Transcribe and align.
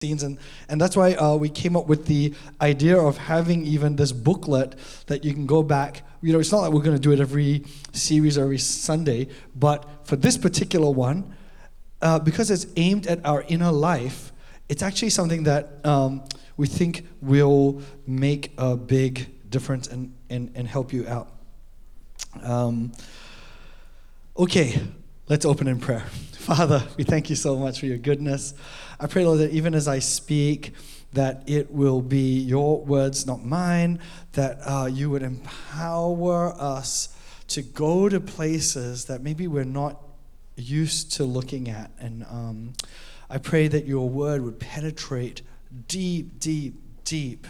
scenes 0.00 0.22
and, 0.22 0.38
and 0.68 0.80
that's 0.80 0.96
why 0.96 1.14
uh, 1.14 1.34
we 1.34 1.48
came 1.48 1.76
up 1.76 1.88
with 1.88 2.06
the 2.06 2.32
idea 2.60 2.96
of 2.96 3.18
having 3.18 3.66
even 3.66 3.96
this 3.96 4.12
booklet 4.12 4.76
that 5.08 5.24
you 5.24 5.34
can 5.34 5.44
go 5.44 5.60
back. 5.60 6.02
You 6.22 6.32
know 6.32 6.38
it's 6.38 6.52
not 6.52 6.60
like 6.60 6.70
we're 6.70 6.84
going 6.84 6.94
to 6.96 7.02
do 7.02 7.10
it 7.10 7.18
every 7.18 7.64
series 7.92 8.38
or 8.38 8.44
every 8.44 8.58
sunday 8.58 9.26
but 9.56 9.84
for 10.04 10.14
this 10.14 10.38
particular 10.38 10.88
one 10.88 11.34
uh, 12.00 12.20
because 12.20 12.48
it's 12.48 12.68
aimed 12.76 13.08
at 13.08 13.26
our 13.26 13.42
inner 13.48 13.72
life 13.72 14.32
it's 14.68 14.84
actually 14.84 15.10
something 15.10 15.42
that 15.42 15.84
um, 15.84 16.22
we 16.56 16.68
think 16.68 17.04
will 17.20 17.82
make 18.06 18.52
a 18.56 18.76
big 18.76 19.50
difference 19.50 19.88
and, 19.88 20.14
and, 20.30 20.52
and 20.54 20.68
help 20.68 20.92
you 20.92 21.08
out. 21.08 21.32
Um, 22.44 22.92
okay 24.36 24.80
let's 25.28 25.44
open 25.44 25.68
in 25.68 25.78
prayer 25.78 26.00
father 26.00 26.82
we 26.96 27.04
thank 27.04 27.30
you 27.30 27.36
so 27.36 27.56
much 27.56 27.80
for 27.80 27.86
your 27.86 27.98
goodness 27.98 28.54
I 29.00 29.06
pray, 29.06 29.24
Lord, 29.24 29.38
that 29.38 29.52
even 29.52 29.74
as 29.74 29.86
I 29.86 30.00
speak, 30.00 30.74
that 31.12 31.44
it 31.46 31.70
will 31.70 32.02
be 32.02 32.40
your 32.40 32.84
words, 32.84 33.26
not 33.26 33.44
mine, 33.44 34.00
that 34.32 34.58
uh, 34.64 34.86
you 34.86 35.08
would 35.10 35.22
empower 35.22 36.52
us 36.60 37.14
to 37.48 37.62
go 37.62 38.08
to 38.08 38.18
places 38.18 39.04
that 39.04 39.22
maybe 39.22 39.46
we're 39.46 39.62
not 39.62 40.02
used 40.56 41.12
to 41.12 41.24
looking 41.24 41.68
at. 41.68 41.92
And 42.00 42.24
um, 42.24 42.72
I 43.30 43.38
pray 43.38 43.68
that 43.68 43.86
your 43.86 44.08
word 44.08 44.42
would 44.42 44.58
penetrate 44.58 45.42
deep, 45.86 46.40
deep, 46.40 46.74
deep 47.04 47.46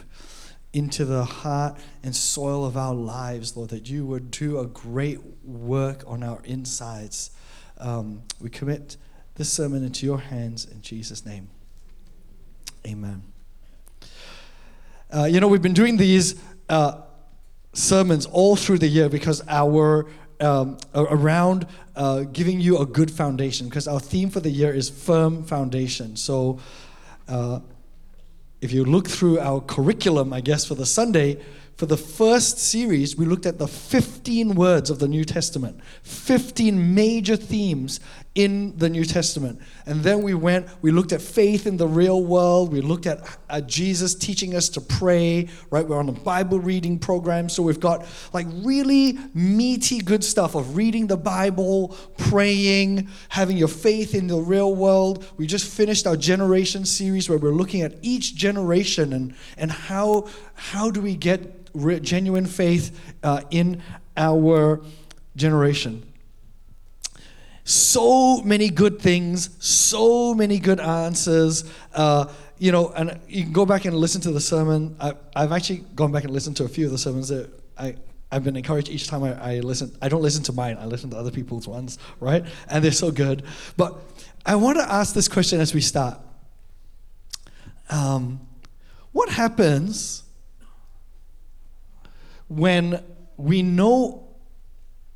into 0.75 1.07
the 1.07 1.25
heart 1.25 1.79
and 2.03 2.15
soil 2.15 2.67
of 2.67 2.77
our 2.77 2.95
lives, 2.95 3.57
Lord, 3.57 3.71
that 3.71 3.89
you 3.89 4.05
would 4.05 4.31
do 4.31 4.59
a 4.59 4.67
great 4.67 5.19
work 5.43 6.05
on 6.07 6.23
our 6.23 6.43
insides. 6.45 7.31
Um, 7.79 8.23
we 8.41 8.51
commit 8.51 8.97
this 9.37 9.53
sermon 9.53 9.85
into 9.85 10.05
your 10.05 10.19
hands 10.19 10.65
in 10.65 10.83
Jesus' 10.83 11.25
name. 11.25 11.49
Amen. 12.87 13.23
Uh, 15.11 15.25
you 15.25 15.41
know, 15.41 15.49
we've 15.49 15.63
been 15.63 15.75
doing 15.75 15.97
these 15.97 16.41
uh, 16.69 17.01
sermons 17.73 18.27
all 18.27 18.57
through 18.57 18.79
the 18.79 18.89
year 18.89 19.09
because 19.09 19.43
our 19.49 20.07
um, 20.41 20.79
around 20.95 21.67
uh, 21.97 22.21
giving 22.21 22.61
you 22.61 22.79
a 22.79 22.87
good 22.87 23.11
foundation 23.11 23.69
because 23.69 23.89
our 23.89 23.99
theme 24.01 24.31
for 24.31 24.41
the 24.41 24.51
year 24.51 24.73
is 24.73 24.89
firm 24.89 25.43
foundation. 25.43 26.17
So, 26.17 26.61
uh, 27.27 27.61
if 28.61 28.73
you 28.73 28.85
look 28.85 29.09
through 29.09 29.39
our 29.39 29.61
curriculum, 29.61 30.33
I 30.33 30.41
guess 30.41 30.65
for 30.65 30.75
the 30.75 30.87
Sunday, 30.87 31.41
for 31.79 31.87
the 31.87 31.97
first 31.97 32.59
series, 32.59 33.17
we 33.17 33.25
looked 33.25 33.47
at 33.47 33.59
the 33.59 33.69
15 33.69 34.57
words 34.57 34.91
of 34.91 34.99
the 34.99 35.07
New 35.07 35.25
Testament, 35.25 35.79
15 36.03 36.93
major 36.93 37.37
themes 37.37 38.01
in 38.39 38.73
the 38.79 38.89
New 38.89 39.05
Testament. 39.05 39.61
And 39.85 40.01
then 40.05 40.23
we 40.23 40.33
went, 40.33 40.69
we 40.81 40.93
looked 40.93 41.11
at 41.11 41.21
faith 41.21 41.67
in 41.67 41.77
the 41.77 41.89
real 41.89 42.23
world. 42.23 42.73
We 42.73 42.81
looked 42.81 43.07
at, 43.07 43.19
Jesus 43.67 44.15
teaching 44.15 44.55
us 44.55 44.69
to 44.69 44.81
pray, 44.81 45.49
right? 45.71 45.85
We're 45.85 45.99
on 45.99 46.09
a 46.09 46.13
Bible 46.13 46.61
reading 46.61 47.01
program. 47.01 47.49
So 47.49 47.65
we've 47.65 47.81
got 47.81 48.07
like 48.33 48.47
really 48.53 49.19
meaty 49.35 49.99
good 49.99 50.23
stuff 50.23 50.55
of 50.55 50.77
reading 50.77 51.09
the 51.09 51.17
Bible, 51.17 51.97
praying, 52.17 53.09
having 53.31 53.57
your 53.57 53.69
faith 53.69 54.15
in 54.15 54.29
the 54.29 54.37
real 54.37 54.73
world. 54.77 55.27
We 55.37 55.49
just 55.49 55.67
finished 55.67 56.07
our 56.07 56.17
generation 56.17 56.85
series 56.85 57.29
where 57.29 57.39
we're 57.39 57.51
looking 57.51 57.83
at 57.83 57.95
each 58.03 58.37
generation 58.37 59.13
and, 59.13 59.35
and 59.57 59.73
how, 59.73 60.29
how 60.55 60.93
do 60.93 61.01
we 61.01 61.17
get 61.17 61.69
re- 61.75 61.99
genuine 61.99 62.47
faith 62.47 62.97
uh, 63.25 63.41
in 63.51 63.83
our 64.17 64.81
generation. 65.35 66.08
So 67.69 68.41
many 68.45 68.71
good 68.71 68.99
things, 68.99 69.51
so 69.59 70.33
many 70.33 70.59
good 70.59 70.81
answers. 70.81 71.71
Uh, 71.93 72.33
you 72.57 72.73
know, 72.73 72.93
and 72.93 73.21
you 73.29 73.43
can 73.43 73.53
go 73.53 73.67
back 73.67 73.85
and 73.85 73.95
listen 73.95 74.23
to 74.23 74.33
the 74.33 74.41
sermon. 74.41 74.97
I, 74.99 75.13
have 75.37 75.53
actually 75.53 75.85
gone 75.95 76.11
back 76.11 76.25
and 76.25 76.33
listened 76.33 76.57
to 76.57 76.65
a 76.65 76.69
few 76.69 76.87
of 76.87 76.93
the 76.93 76.97
sermons 76.97 77.29
that 77.29 77.51
I, 77.77 77.97
I've 78.33 78.43
been 78.43 78.57
encouraged 78.57 78.89
each 78.89 79.07
time 79.07 79.23
I, 79.23 79.57
I, 79.57 79.61
listen. 79.61 79.95
I 80.01 80.09
don't 80.09 80.23
listen 80.23 80.43
to 80.45 80.53
mine, 80.55 80.79
I 80.81 80.87
listen 80.87 81.11
to 81.11 81.19
other 81.19 81.31
people's 81.31 81.69
ones, 81.69 81.99
right? 82.21 82.43
And 82.71 82.83
they're 82.83 82.91
so 82.91 83.11
good. 83.11 83.43
But 83.77 83.99
I 84.47 84.57
want 84.57 84.79
to 84.79 84.91
ask 84.91 85.15
this 85.15 85.29
question 85.29 85.61
as 85.61 85.75
we 85.75 85.83
start. 85.83 86.19
Um, 87.91 88.41
what 89.13 89.29
happens 89.29 90.23
when 92.49 93.05
we 93.37 93.61
know 93.61 94.27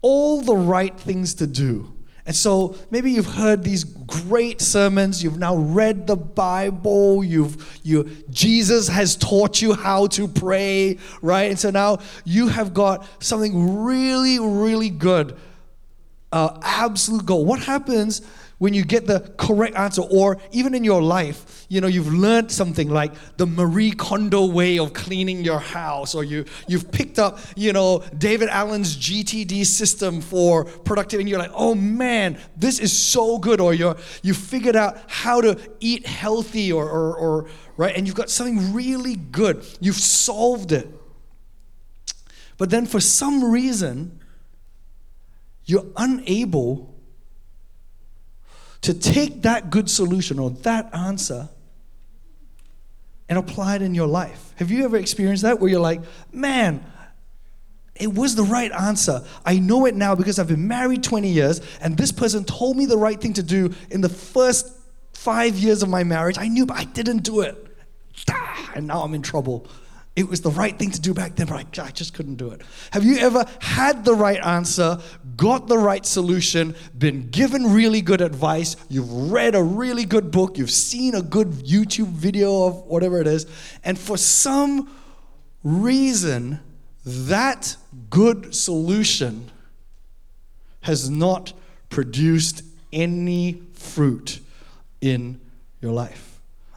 all 0.03 0.43
the 0.43 0.56
right 0.56 1.00
things 1.00 1.34
to 1.37 1.47
do. 1.47 1.91
And 2.25 2.37
so 2.37 2.77
maybe 2.91 3.10
you've 3.10 3.27
heard 3.27 3.65
these 3.65 3.83
great 3.83 4.60
sermons, 4.60 5.25
you've 5.25 5.38
now 5.38 5.56
read 5.56 6.06
the 6.06 6.16
Bible, 6.16 7.25
you've 7.25 7.81
you 7.83 8.05
Jesus 8.31 8.88
has 8.88 9.16
taught 9.16 9.60
you 9.60 9.75
how 9.75 10.06
to 10.09 10.28
pray, 10.28 10.99
right? 11.21 11.50
And 11.50 11.59
so 11.59 11.71
now 11.71 11.99
you 12.25 12.49
have 12.49 12.72
got 12.75 13.06
something 13.22 13.82
really 13.82 14.38
really 14.38 14.91
good. 14.91 15.37
Uh, 16.31 16.59
absolute 16.62 17.27
goal. 17.27 17.44
What 17.44 17.61
happens 17.61 18.22
when 18.62 18.75
you 18.75 18.84
get 18.84 19.09
the 19.09 19.19
correct 19.39 19.75
answer, 19.75 20.03
or 20.03 20.39
even 20.53 20.73
in 20.73 20.84
your 20.84 21.03
life, 21.03 21.67
you 21.69 21.81
know, 21.81 21.89
you've 21.89 22.15
learned 22.15 22.49
something 22.49 22.89
like 22.89 23.12
the 23.37 23.45
Marie 23.45 23.91
Kondo 23.91 24.47
way 24.47 24.78
of 24.78 24.93
cleaning 24.93 25.43
your 25.43 25.59
house, 25.59 26.15
or 26.15 26.23
you, 26.23 26.45
you've 26.69 26.93
picked 26.93 27.19
up, 27.19 27.41
you 27.56 27.73
know, 27.73 28.05
David 28.17 28.49
Allen's 28.50 28.97
GTD 28.97 29.67
system 29.67 30.21
for 30.21 30.65
productivity, 30.65 31.23
and 31.23 31.28
you're 31.28 31.41
like, 31.41 31.50
oh 31.55 31.75
man, 31.75 32.39
this 32.56 32.78
is 32.78 32.97
so 32.97 33.37
good, 33.37 33.61
or 33.61 33.75
you're, 33.75 33.97
you 34.23 34.33
figured 34.33 34.77
out 34.77 34.97
how 35.09 35.41
to 35.41 35.59
eat 35.81 36.06
healthy, 36.06 36.71
or, 36.71 36.89
or, 36.89 37.17
or 37.17 37.47
right, 37.77 37.97
and 37.97 38.06
you've 38.06 38.15
got 38.15 38.31
something 38.31 38.73
really 38.73 39.17
good. 39.17 39.67
You've 39.81 39.97
solved 39.97 40.71
it. 40.71 40.89
But 42.59 42.71
then 42.71 42.87
for 42.87 43.00
some 43.00 43.50
reason, 43.50 44.21
you're 45.65 45.87
unable 45.97 46.91
to 48.82 48.94
take 48.94 49.43
that 49.43 49.70
good 49.70 49.88
solution 49.88 50.38
or 50.38 50.50
that 50.50 50.94
answer 50.94 51.48
and 53.28 53.38
apply 53.38 53.76
it 53.76 53.82
in 53.82 53.94
your 53.94 54.09
life. 54.09 54.53
Have 54.56 54.70
you 54.70 54.84
ever 54.84 54.97
experienced 54.97 55.43
that 55.43 55.60
where 55.60 55.70
you're 55.70 55.81
like, 55.81 56.03
man, 56.32 56.84
it 57.94 58.12
was 58.12 58.34
the 58.34 58.43
right 58.43 58.72
answer. 58.72 59.22
I 59.44 59.59
know 59.59 59.87
it 59.87 59.94
now 59.94 60.15
because 60.15 60.38
I've 60.38 60.48
been 60.48 60.66
married 60.66 61.03
20 61.03 61.28
years 61.28 61.60
and 61.81 61.97
this 61.97 62.10
person 62.10 62.44
told 62.44 62.76
me 62.76 62.87
the 62.87 62.97
right 62.97 63.20
thing 63.20 63.32
to 63.34 63.43
do 63.43 63.72
in 63.91 64.00
the 64.00 64.09
first 64.09 64.72
five 65.12 65.56
years 65.56 65.82
of 65.82 65.88
my 65.88 66.03
marriage. 66.03 66.37
I 66.38 66.49
knew, 66.49 66.66
but 66.66 66.76
I 66.76 66.84
didn't 66.84 67.19
do 67.19 67.41
it. 67.41 67.56
Ah, 68.28 68.72
and 68.75 68.87
now 68.87 69.03
I'm 69.03 69.14
in 69.14 69.22
trouble. 69.22 69.66
It 70.15 70.28
was 70.28 70.43
the 70.43 70.50
right 70.50 70.78
thing 70.78 70.91
to 70.91 71.00
do 71.00 71.15
back 71.15 71.37
then, 71.37 71.47
but 71.47 71.78
I, 71.78 71.91
just 71.91 72.12
couldn't 72.12 72.34
do 72.34 72.50
it. 72.50 72.61
Have 72.91 73.03
you 73.03 73.17
ever 73.17 73.47
had 73.61 74.05
the 74.05 74.15
right 74.15 74.45
answer, 74.45 74.99
got 75.37 75.69
the 75.69 75.78
right 75.78 76.05
solution, 76.05 76.75
been 76.97 77.31
given 77.31 77.73
really 77.73 78.03
good 78.03 78.21
advice, 78.21 78.77
you've 78.91 79.11
read 79.33 79.55
a 79.55 79.62
really 79.62 80.05
good 80.05 80.31
book, 80.31 80.59
you've 80.59 80.71
seen 80.71 81.15
a 81.15 81.23
good 81.23 81.49
YouTube 81.49 82.09
video 82.09 82.67
of 82.67 82.83
whatever 82.83 83.23
it 83.23 83.27
is, 83.27 83.47
and 83.84 83.99
for 83.99 84.19
some 84.19 84.91
reason, 85.65 86.61
that 87.06 87.77
good 88.11 88.55
solution 88.55 89.50
has 90.83 91.09
not 91.09 91.55
produced 91.89 92.62
any 92.93 93.62
fruit 93.73 94.41
in 95.00 95.41
your 95.81 95.93
life? 95.93 96.31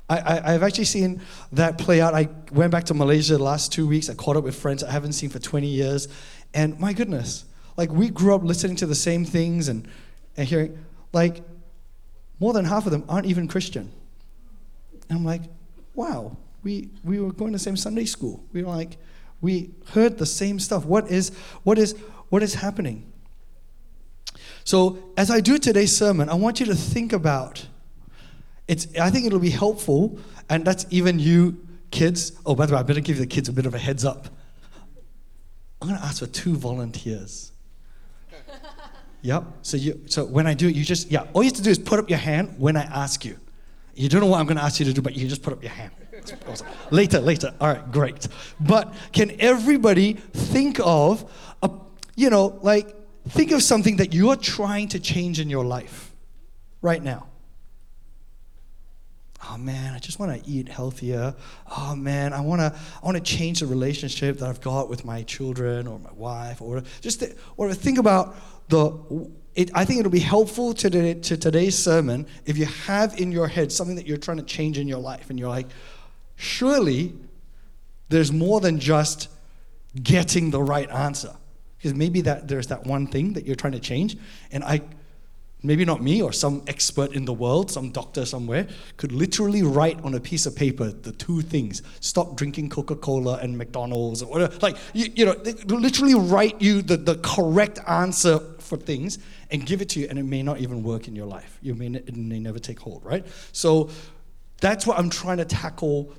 I, 0.08 0.52
have 0.52 0.62
actually 0.62 0.86
seen 0.86 1.22
that 1.52 1.80
play 1.80 2.00
out. 2.00 2.14
I 2.14 2.30
went 2.52 2.72
back 2.72 2.84
to 2.86 2.94
Malaysia 2.94 3.38
the 3.38 3.44
last 3.44 3.72
two 3.72 3.88
weeks. 3.88 4.08
I 4.08 4.14
caught 4.14 4.38
up 4.38 4.44
with 4.44 4.56
friends 4.56 4.84
I 4.84 4.92
haven't 4.92 5.14
seen 5.14 5.32
for 5.32 5.40
20 5.40 5.66
years. 5.66 6.08
And 6.54 6.80
my 6.80 6.94
goodness, 6.94 7.46
like 7.76 7.92
we 7.92 8.10
grew 8.10 8.36
up 8.36 8.44
listening 8.44 8.76
to 8.78 8.86
the 8.86 8.96
same 8.96 9.26
things 9.26 9.68
and, 9.68 9.88
and 10.38 10.48
hearing, 10.48 10.86
like, 11.12 11.42
more 12.40 12.54
than 12.54 12.66
half 12.66 12.86
of 12.86 12.92
them 12.92 13.04
aren't 13.10 13.26
even 13.26 13.48
Christian. 13.48 13.92
And 15.10 15.20
I'm 15.20 15.26
like, 15.26 15.42
wow, 15.96 16.38
we, 16.64 16.90
we 17.04 17.20
were 17.20 17.32
going 17.32 17.52
to 17.54 17.58
the 17.58 17.64
same 17.64 17.78
Sunday 17.78 18.06
school. 18.06 18.44
We 18.54 18.64
were 18.64 18.70
like, 18.70 18.98
we 19.42 19.72
heard 19.94 20.18
the 20.18 20.26
same 20.26 20.60
stuff. 20.60 20.86
What 20.86 21.10
is, 21.10 21.32
what 21.64 21.78
is, 21.78 21.94
what 22.30 22.44
is 22.44 22.56
happening? 22.56 23.12
So, 24.64 24.98
as 25.16 25.30
I 25.30 25.40
do 25.42 25.58
today's 25.58 25.96
sermon, 25.96 26.28
I 26.28 26.34
want 26.34 26.60
you 26.60 26.66
to 26.68 26.76
think 26.76 27.14
about 27.14 27.68
it's, 28.68 28.88
I 28.98 29.10
think 29.10 29.26
it'll 29.26 29.40
be 29.40 29.50
helpful, 29.50 30.20
and 30.50 30.66
that's 30.66 30.86
even 30.90 31.20
you 31.20 31.66
kids. 31.92 32.34
Oh, 32.46 32.56
by 32.56 32.66
the 32.66 32.74
way, 32.74 32.80
I 32.80 32.84
better 32.84 33.02
give 33.02 33.18
the 33.18 33.28
kids 33.28 33.48
a 33.50 33.54
bit 33.54 33.66
of 33.66 33.74
a 33.74 33.78
heads 33.78 34.04
up. 34.04 34.28
I'm 35.82 35.88
going 35.88 36.00
to 36.00 36.06
ask 36.06 36.20
for 36.20 36.28
two 36.28 36.56
volunteers. 36.56 37.52
yep. 39.22 39.44
So 39.62 39.78
you, 39.78 40.02
so 40.08 40.26
when 40.26 40.48
I 40.48 40.54
do 40.54 40.68
it, 40.68 40.76
you 40.76 40.84
just 40.84 41.12
yeah. 41.12 41.28
All 41.34 41.44
you 41.44 41.50
have 41.50 41.58
to 41.58 41.62
do 41.62 41.70
is 41.70 41.80
put 41.80 42.00
up 42.00 42.10
your 42.10 42.20
hand 42.20 42.56
when 42.58 42.76
I 42.76 42.84
ask 42.84 43.24
you. 43.24 43.40
You 43.94 44.10
don't 44.10 44.22
know 44.22 44.28
what 44.28 44.40
I'm 44.40 44.46
going 44.46 44.58
to 44.58 44.64
ask 44.64 44.80
you 44.80 44.86
to 44.88 44.94
do, 44.94 45.02
but 45.02 45.16
you 45.16 45.28
just 45.28 45.42
put 45.42 45.54
up 45.54 45.62
your 45.62 45.72
hand. 45.72 45.92
Awesome. 46.48 46.68
later, 46.90 47.20
later. 47.20 47.54
All 47.62 47.68
right, 47.68 47.92
great. 47.92 48.28
But 48.60 48.94
can 49.12 49.36
everybody 49.40 50.14
think 50.14 50.80
of 50.84 51.32
a, 51.62 51.70
you 52.16 52.30
know, 52.30 52.60
like 52.64 52.96
think 53.30 53.52
of 53.52 53.62
something 53.62 53.98
that 53.98 54.14
you're 54.14 54.36
trying 54.36 54.88
to 54.90 55.00
change 55.00 55.40
in 55.40 55.50
your 55.50 55.64
life 55.64 56.14
right 56.82 57.02
now? 57.02 57.28
Oh 59.50 59.58
man, 59.58 59.94
I 59.94 60.00
just 60.00 60.20
want 60.20 60.44
to 60.44 60.50
eat 60.50 60.68
healthier. 60.70 61.36
Oh 61.78 61.96
man, 61.96 62.34
I 62.34 62.42
want 62.42 62.62
to 62.62 62.74
I 63.02 63.06
want 63.06 63.18
to 63.18 63.24
change 63.24 63.60
the 63.60 63.68
relationship 63.68 64.40
that 64.40 64.50
I've 64.50 64.62
got 64.62 64.90
with 64.90 65.06
my 65.06 65.24
children 65.24 65.88
or 65.88 66.00
my 66.00 66.12
wife 66.14 66.62
or 66.62 66.70
whatever. 66.70 66.88
Just 67.02 67.20
th- 67.20 67.36
or 67.58 67.74
think 67.74 67.98
about 67.98 68.36
the. 68.70 69.30
It, 69.56 69.72
I 69.74 69.86
think 69.86 70.02
it'll 70.02 70.12
be 70.12 70.20
helpful 70.20 70.74
to, 70.74 70.90
the, 70.90 71.16
to 71.16 71.38
today's 71.38 71.78
sermon 71.78 72.28
if 72.46 72.58
you 72.58 72.66
have 72.66 73.18
in 73.18 73.32
your 73.32 73.48
head 73.48 73.72
something 73.72 73.96
that 73.96 74.06
you're 74.06 74.18
trying 74.18 74.36
to 74.36 74.44
change 74.44 74.78
in 74.78 74.86
your 74.86 75.00
life, 75.00 75.30
and 75.30 75.40
you're 75.40 75.48
like, 75.48 75.68
surely 76.36 77.14
there's 78.10 78.34
more 78.34 78.60
than 78.60 78.78
just 78.78 79.30
getting 80.04 80.52
the 80.52 80.62
right 80.62 80.90
answer, 80.92 81.34
because 81.78 81.94
maybe 81.94 82.20
that 82.22 82.50
there's 82.50 82.68
that 82.68 82.86
one 82.86 83.08
thing 83.08 83.32
that 83.34 83.46
you're 83.46 83.56
trying 83.56 83.72
to 83.72 83.80
change, 83.80 84.18
and 84.52 84.62
I 84.62 84.82
maybe 85.66 85.86
not 85.86 86.02
me 86.02 86.22
or 86.22 86.32
some 86.32 86.64
expert 86.68 87.14
in 87.14 87.26
the 87.26 87.34
world, 87.34 87.72
some 87.72 87.92
doctor 87.92 88.26
somewhere, 88.26 88.68
could 88.98 89.12
literally 89.12 89.64
write 89.64 90.00
on 90.04 90.14
a 90.14 90.20
piece 90.20 90.46
of 90.46 90.56
paper 90.56 90.92
the 90.92 91.12
two 91.12 91.42
things 91.42 91.82
stop 92.00 92.36
drinking 92.36 92.70
Coca 92.70 92.96
Cola 92.96 93.38
and 93.38 93.58
McDonald's 93.58 94.22
or 94.22 94.30
whatever. 94.30 94.58
Like, 94.62 94.78
you, 94.94 95.12
you 95.16 95.26
know, 95.26 95.36
literally 95.68 96.16
write 96.16 96.62
you 96.62 96.82
the, 96.82 96.98
the 96.98 97.16
correct 97.18 97.80
answer 97.88 98.40
for 98.60 98.78
things 98.78 99.20
and 99.52 99.66
give 99.66 99.82
it 99.82 99.90
to 99.90 100.00
you, 100.00 100.08
and 100.10 100.18
it 100.18 100.24
may 100.24 100.42
not 100.42 100.60
even 100.60 100.84
work 100.84 101.08
in 101.08 101.16
your 101.16 101.28
life. 101.28 101.58
You 101.62 101.76
may, 101.76 101.88
it 101.88 102.16
may 102.16 102.40
never 102.40 102.60
take 102.60 102.80
hold, 102.80 103.04
right? 103.06 103.26
So 103.52 103.90
that's 104.60 104.88
what 104.88 104.98
I'm 104.98 105.10
trying 105.10 105.38
to 105.38 105.46
tackle 105.46 106.14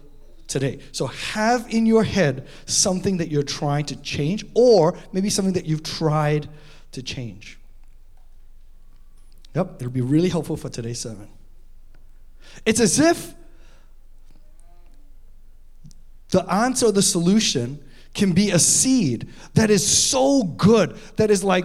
today. 0.46 0.78
So 0.92 1.06
have 1.06 1.66
in 1.74 1.86
your 1.86 2.04
head 2.04 2.46
something 2.66 3.16
that 3.16 3.28
you're 3.28 3.42
trying 3.42 3.86
to 3.86 3.96
change, 3.96 4.44
or 4.54 4.96
maybe 5.12 5.28
something 5.28 5.54
that 5.54 5.66
you've 5.66 5.82
tried 5.82 6.48
to 6.92 7.02
change. 7.02 7.55
Yep, 9.56 9.76
it'll 9.76 9.90
be 9.90 10.02
really 10.02 10.28
helpful 10.28 10.58
for 10.58 10.68
today's 10.68 11.00
sermon. 11.00 11.28
It's 12.66 12.78
as 12.78 13.00
if 13.00 13.34
the 16.28 16.42
answer, 16.52 16.92
the 16.92 17.00
solution, 17.00 17.82
can 18.12 18.32
be 18.32 18.50
a 18.50 18.58
seed 18.58 19.28
that 19.54 19.70
is 19.70 19.86
so 19.86 20.42
good, 20.42 20.94
that 21.16 21.30
is 21.30 21.42
like, 21.42 21.64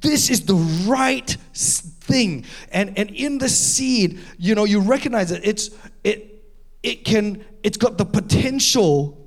this 0.00 0.30
is 0.30 0.46
the 0.46 0.54
right 0.88 1.36
thing. 1.54 2.44
And, 2.70 2.96
and 2.96 3.10
in 3.10 3.38
the 3.38 3.48
seed, 3.48 4.20
you 4.38 4.54
know, 4.54 4.64
you 4.64 4.78
recognize 4.78 5.32
it. 5.32 5.40
It's, 5.44 5.70
it, 6.04 6.44
it 6.84 7.04
can, 7.04 7.44
it's 7.64 7.76
got 7.76 7.98
the 7.98 8.04
potential 8.04 9.18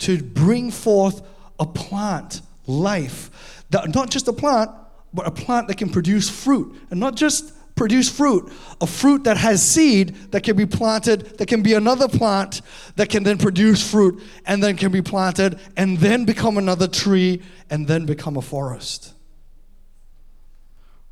to 0.00 0.22
bring 0.22 0.70
forth 0.70 1.22
a 1.58 1.64
plant, 1.64 2.42
life. 2.66 3.64
That, 3.70 3.94
not 3.94 4.10
just 4.10 4.28
a 4.28 4.34
plant, 4.34 4.70
but 5.12 5.26
a 5.26 5.30
plant 5.30 5.68
that 5.68 5.76
can 5.76 5.88
produce 5.88 6.28
fruit. 6.28 6.76
And 6.90 7.00
not 7.00 7.16
just 7.16 7.52
produce 7.74 8.10
fruit, 8.10 8.52
a 8.80 8.86
fruit 8.86 9.24
that 9.24 9.38
has 9.38 9.66
seed 9.66 10.14
that 10.32 10.42
can 10.42 10.56
be 10.56 10.66
planted, 10.66 11.38
that 11.38 11.46
can 11.46 11.62
be 11.62 11.72
another 11.74 12.08
plant 12.08 12.60
that 12.96 13.08
can 13.08 13.22
then 13.22 13.38
produce 13.38 13.88
fruit 13.88 14.22
and 14.44 14.62
then 14.62 14.76
can 14.76 14.92
be 14.92 15.00
planted 15.00 15.58
and 15.76 15.98
then 15.98 16.24
become 16.24 16.58
another 16.58 16.86
tree 16.86 17.42
and 17.70 17.86
then 17.86 18.04
become 18.04 18.36
a 18.36 18.42
forest. 18.42 19.14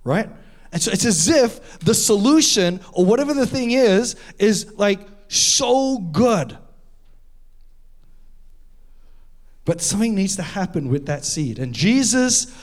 Right? 0.05 0.29
And 0.71 0.83
so 0.83 0.91
it's 0.93 1.05
as 1.05 1.29
if 1.29 1.79
the 1.79 1.95
solution 1.95 2.81
or 2.93 3.05
whatever 3.05 3.33
the 3.33 3.47
thing 3.47 3.71
is, 3.71 4.17
is 4.39 4.75
like 4.77 5.01
so 5.29 5.99
good. 5.99 6.59
But 9.65 9.81
something 9.81 10.15
needs 10.15 10.37
to 10.37 10.43
happen 10.43 10.89
with 10.89 11.07
that 11.07 11.25
seed. 11.25 11.59
And 11.59 11.75
Jesus 11.75 12.55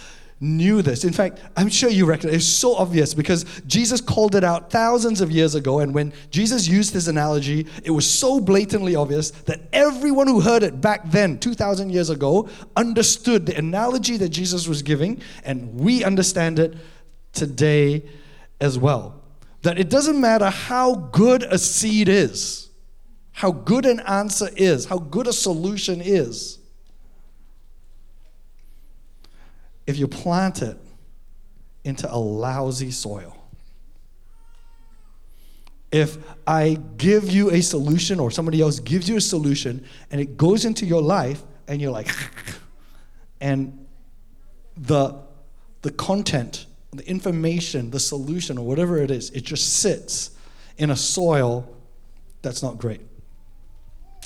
knew 0.45 0.81
this. 0.81 1.03
In 1.03 1.11
fact, 1.11 1.39
I'm 1.57 1.69
sure 1.69 1.89
you 1.89 2.05
recognize 2.05 2.35
it's 2.35 2.45
so 2.45 2.75
obvious 2.75 3.13
because 3.13 3.45
Jesus 3.65 3.99
called 3.99 4.35
it 4.35 4.43
out 4.43 4.69
thousands 4.69 5.21
of 5.21 5.31
years 5.31 5.55
ago. 5.55 5.79
And 5.79 5.93
when 5.93 6.13
Jesus 6.29 6.67
used 6.67 6.93
this 6.93 7.07
analogy, 7.07 7.67
it 7.83 7.91
was 7.91 8.09
so 8.09 8.39
blatantly 8.39 8.95
obvious 8.95 9.31
that 9.31 9.61
everyone 9.73 10.27
who 10.27 10.41
heard 10.41 10.63
it 10.63 10.79
back 10.81 11.09
then, 11.09 11.39
2,000 11.39 11.89
years 11.89 12.09
ago, 12.09 12.47
understood 12.75 13.45
the 13.45 13.57
analogy 13.57 14.17
that 14.17 14.29
Jesus 14.29 14.67
was 14.67 14.83
giving. 14.83 15.21
And 15.43 15.73
we 15.73 16.03
understand 16.03 16.59
it 16.59 16.75
today 17.33 18.03
as 18.61 18.77
well. 18.77 19.21
That 19.63 19.79
it 19.79 19.89
doesn't 19.89 20.19
matter 20.19 20.49
how 20.49 20.95
good 20.95 21.43
a 21.43 21.57
seed 21.57 22.07
is, 22.07 22.69
how 23.31 23.51
good 23.51 23.85
an 23.85 23.99
answer 24.01 24.49
is, 24.55 24.85
how 24.85 24.99
good 24.99 25.27
a 25.27 25.33
solution 25.33 26.01
is 26.01 26.59
if 29.87 29.97
you 29.97 30.07
plant 30.07 30.61
it 30.61 30.77
into 31.83 32.11
a 32.11 32.17
lousy 32.17 32.91
soil. 32.91 33.35
If 35.91 36.17
I 36.45 36.79
give 36.97 37.29
you 37.29 37.51
a 37.51 37.61
solution 37.61 38.19
or 38.19 38.31
somebody 38.31 38.59
else 38.59 38.79
gives 38.79 39.07
you 39.07 39.17
a 39.17 39.21
solution 39.21 39.85
and 40.11 40.19
it 40.19 40.35
goes 40.35 40.65
into 40.65 40.85
your 40.85 41.01
life 41.01 41.41
and 41.67 41.79
you're 41.79 41.91
like, 41.91 42.09
and 43.39 43.85
the, 44.75 45.15
the 45.83 45.91
content, 45.91 46.65
the 46.91 47.07
information, 47.07 47.91
the 47.91 47.99
solution, 47.99 48.57
or 48.57 48.65
whatever 48.65 48.97
it 48.97 49.11
is, 49.11 49.29
it 49.29 49.43
just 49.43 49.79
sits 49.79 50.31
in 50.77 50.89
a 50.89 50.95
soil 50.95 51.69
that's 52.41 52.61
not 52.61 52.77
great. 52.77 53.01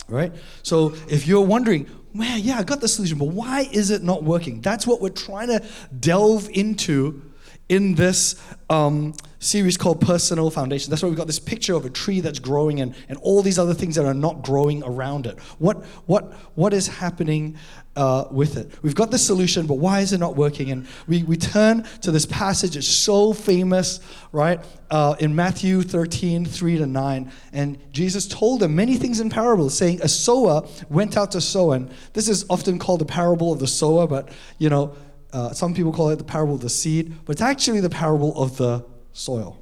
Right? 0.09 0.33
So 0.63 0.95
if 1.07 1.27
you're 1.27 1.45
wondering, 1.45 1.87
man, 2.13 2.39
yeah, 2.41 2.57
I 2.57 2.63
got 2.63 2.81
the 2.81 2.87
solution, 2.87 3.17
but 3.17 3.29
why 3.29 3.67
is 3.71 3.91
it 3.91 4.03
not 4.03 4.23
working? 4.23 4.61
That's 4.61 4.87
what 4.87 5.01
we're 5.01 5.09
trying 5.09 5.47
to 5.47 5.63
delve 5.99 6.49
into 6.49 7.21
in 7.67 7.95
this 7.95 8.41
um, 8.69 9.13
series 9.39 9.77
called 9.77 10.01
Personal 10.01 10.49
Foundation. 10.49 10.89
That's 10.89 11.01
why 11.01 11.07
we've 11.07 11.17
got 11.17 11.27
this 11.27 11.39
picture 11.39 11.73
of 11.73 11.85
a 11.85 11.89
tree 11.89 12.19
that's 12.19 12.39
growing 12.39 12.81
and, 12.81 12.93
and 13.07 13.17
all 13.19 13.41
these 13.41 13.57
other 13.57 13.73
things 13.73 13.95
that 13.95 14.05
are 14.05 14.13
not 14.13 14.41
growing 14.41 14.83
around 14.83 15.25
it. 15.25 15.39
What, 15.59 15.83
what, 16.05 16.33
what 16.55 16.73
is 16.73 16.87
happening 16.87 17.57
uh, 17.95 18.25
with 18.29 18.57
it? 18.57 18.71
We've 18.83 18.95
got 18.95 19.11
the 19.11 19.17
solution, 19.17 19.65
but 19.65 19.75
why 19.75 20.01
is 20.01 20.11
it 20.11 20.19
not 20.19 20.35
working? 20.35 20.71
And 20.71 20.87
we, 21.07 21.23
we 21.23 21.37
turn 21.37 21.83
to 22.01 22.11
this 22.11 22.25
passage, 22.25 22.75
it's 22.75 22.87
so 22.87 23.31
famous, 23.31 24.01
right? 24.33 24.59
Uh, 24.91 25.15
in 25.19 25.33
Matthew 25.33 25.83
13, 25.83 26.45
3 26.45 26.77
to 26.77 26.85
9. 26.85 27.31
And 27.53 27.93
Jesus 27.93 28.27
told 28.27 28.59
them 28.59 28.75
many 28.75 28.97
things 28.97 29.21
in 29.21 29.29
parables, 29.29 29.77
saying, 29.77 30.01
A 30.01 30.09
sower 30.09 30.67
went 30.89 31.15
out 31.15 31.31
to 31.31 31.41
sow. 31.41 31.71
And 31.71 31.89
this 32.11 32.27
is 32.27 32.45
often 32.49 32.77
called 32.77 32.99
the 32.99 33.05
parable 33.05 33.53
of 33.53 33.59
the 33.59 33.67
sower, 33.67 34.05
but, 34.05 34.29
you 34.57 34.69
know, 34.69 34.95
uh, 35.31 35.53
some 35.53 35.73
people 35.73 35.93
call 35.93 36.09
it 36.09 36.17
the 36.17 36.23
parable 36.23 36.55
of 36.55 36.61
the 36.61 36.69
seed, 36.69 37.13
but 37.23 37.33
it's 37.33 37.41
actually 37.41 37.79
the 37.79 37.89
parable 37.89 38.35
of 38.41 38.57
the 38.57 38.83
soil. 39.13 39.57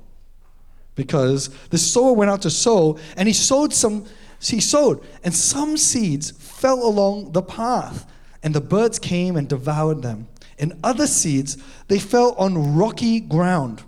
Because 0.96 1.50
the 1.70 1.78
sower 1.78 2.14
went 2.14 2.32
out 2.32 2.42
to 2.44 2.50
sow, 2.50 2.98
and 3.16 3.28
he 3.28 3.34
sowed 3.34 3.74
some, 3.74 4.06
he 4.42 4.60
sowed, 4.60 5.06
and 5.24 5.34
some 5.34 5.78
seeds 5.78 6.32
fell 6.32 6.84
along 6.84 7.34
the 7.34 7.42
path, 7.42 8.12
and 8.42 8.54
the 8.54 8.62
birds 8.62 9.00
came 9.00 9.36
and 9.36 9.48
devoured 9.48 10.02
them. 10.02 10.28
And 10.60 10.80
other 10.84 11.06
seeds, 11.06 11.58
they 11.88 12.00
fell 12.00 12.34
on 12.38 12.76
rocky 12.76 13.20
ground 13.20 13.84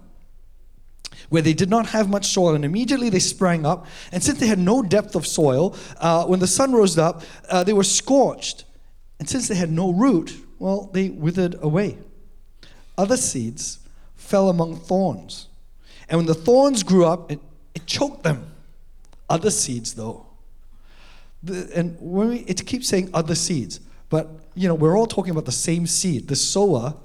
where 1.30 1.42
they 1.42 1.54
did 1.54 1.70
not 1.70 1.88
have 1.88 2.10
much 2.10 2.28
soil, 2.28 2.56
and 2.56 2.66
immediately 2.66 3.10
they 3.10 3.20
sprang 3.20 3.66
up. 3.66 3.86
And 4.12 4.22
since 4.22 4.40
they 4.40 4.48
had 4.48 4.60
no 4.60 4.82
depth 4.82 5.16
of 5.16 5.26
soil, 5.26 5.76
uh, 5.98 6.26
when 6.26 6.40
the 6.40 6.48
sun 6.48 6.74
rose 6.74 6.98
up, 6.98 7.24
uh, 7.50 7.64
they 7.64 7.74
were 7.74 7.84
scorched. 7.84 8.66
And 9.20 9.30
since 9.30 9.48
they 9.48 9.56
had 9.56 9.72
no 9.72 9.92
root, 9.92 10.36
well, 10.58 10.90
they 10.92 11.10
withered 11.10 11.56
away. 11.62 11.98
Other 12.98 13.18
seeds 13.18 13.80
fell 14.16 14.50
among 14.50 14.78
thorns. 14.78 15.49
And 16.10 16.18
when 16.18 16.26
the 16.26 16.34
thorns 16.34 16.84
grew 16.84 17.06
up, 17.06 17.32
it, 17.32 17.40
it 17.74 17.86
choked 17.86 18.24
them. 18.24 18.52
Other 19.30 19.52
seeds, 19.52 19.94
though. 19.94 20.26
The, 21.44 21.70
and 21.76 21.98
when 22.00 22.30
we, 22.30 22.38
it 22.40 22.66
keeps 22.66 22.88
saying 22.88 23.12
other 23.14 23.36
seeds, 23.36 23.80
but 24.10 24.28
you 24.56 24.68
know, 24.68 24.76
we're 24.76 24.98
all 24.98 25.06
talking 25.06 25.32
about 25.32 25.46
the 25.46 25.52
same 25.52 25.88
seed. 25.88 26.28
The 26.28 26.36
sower, 26.36 26.96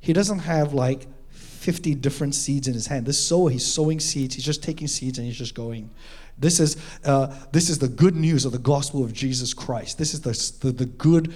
he 0.00 0.12
doesn't 0.12 0.40
have 0.40 0.74
like 0.74 1.06
50 1.30 1.94
different 1.94 2.34
seeds 2.34 2.68
in 2.68 2.74
his 2.74 2.88
hand. 2.88 3.06
This 3.06 3.18
sower, 3.18 3.48
he's 3.48 3.64
sowing 3.64 4.00
seeds, 4.00 4.34
he's 4.34 4.44
just 4.44 4.62
taking 4.62 4.88
seeds 4.88 5.16
and 5.16 5.26
he's 5.26 5.38
just 5.38 5.54
going. 5.54 5.88
This 6.36 6.60
is, 6.60 6.76
uh, 7.04 7.34
this 7.52 7.70
is 7.70 7.78
the 7.78 7.88
good 7.88 8.16
news 8.16 8.44
of 8.44 8.52
the 8.52 8.58
gospel 8.58 9.04
of 9.04 9.12
Jesus 9.12 9.54
Christ. 9.54 9.96
This 9.96 10.12
is 10.12 10.20
the, 10.20 10.66
the, 10.66 10.72
the 10.72 10.86
good 10.86 11.32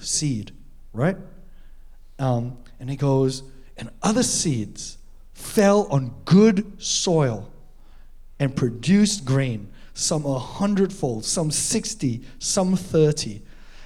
seed 0.00 0.52
right? 0.92 1.16
Um, 2.18 2.58
and 2.78 2.90
he 2.90 2.96
goes, 2.96 3.42
and 3.76 3.90
other 4.02 4.22
seeds 4.22 4.98
fell 5.32 5.86
on 5.86 6.14
good 6.24 6.82
soil 6.82 7.50
and 8.38 8.54
produced 8.56 9.24
grain, 9.24 9.72
some 9.94 10.24
a 10.26 10.38
hundredfold, 10.38 11.24
some 11.24 11.50
60, 11.50 12.22
some 12.38 12.76
30. 12.76 13.42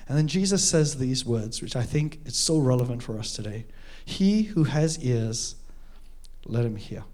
And 0.08 0.16
then 0.16 0.28
Jesus 0.28 0.66
says 0.68 0.98
these 0.98 1.24
words, 1.24 1.60
which 1.60 1.76
I 1.76 1.82
think 1.82 2.20
is 2.24 2.36
so 2.36 2.58
relevant 2.58 3.02
for 3.02 3.18
us 3.18 3.32
today. 3.32 3.66
He 4.04 4.44
who 4.44 4.64
has 4.64 4.98
ears, 5.04 5.56
let 6.44 6.64
him 6.64 6.76
hear. 6.76 7.04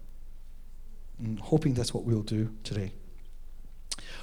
And 1.19 1.39
hoping 1.39 1.73
that's 1.73 1.93
what 1.93 2.03
we'll 2.03 2.21
do 2.21 2.51
today. 2.63 2.93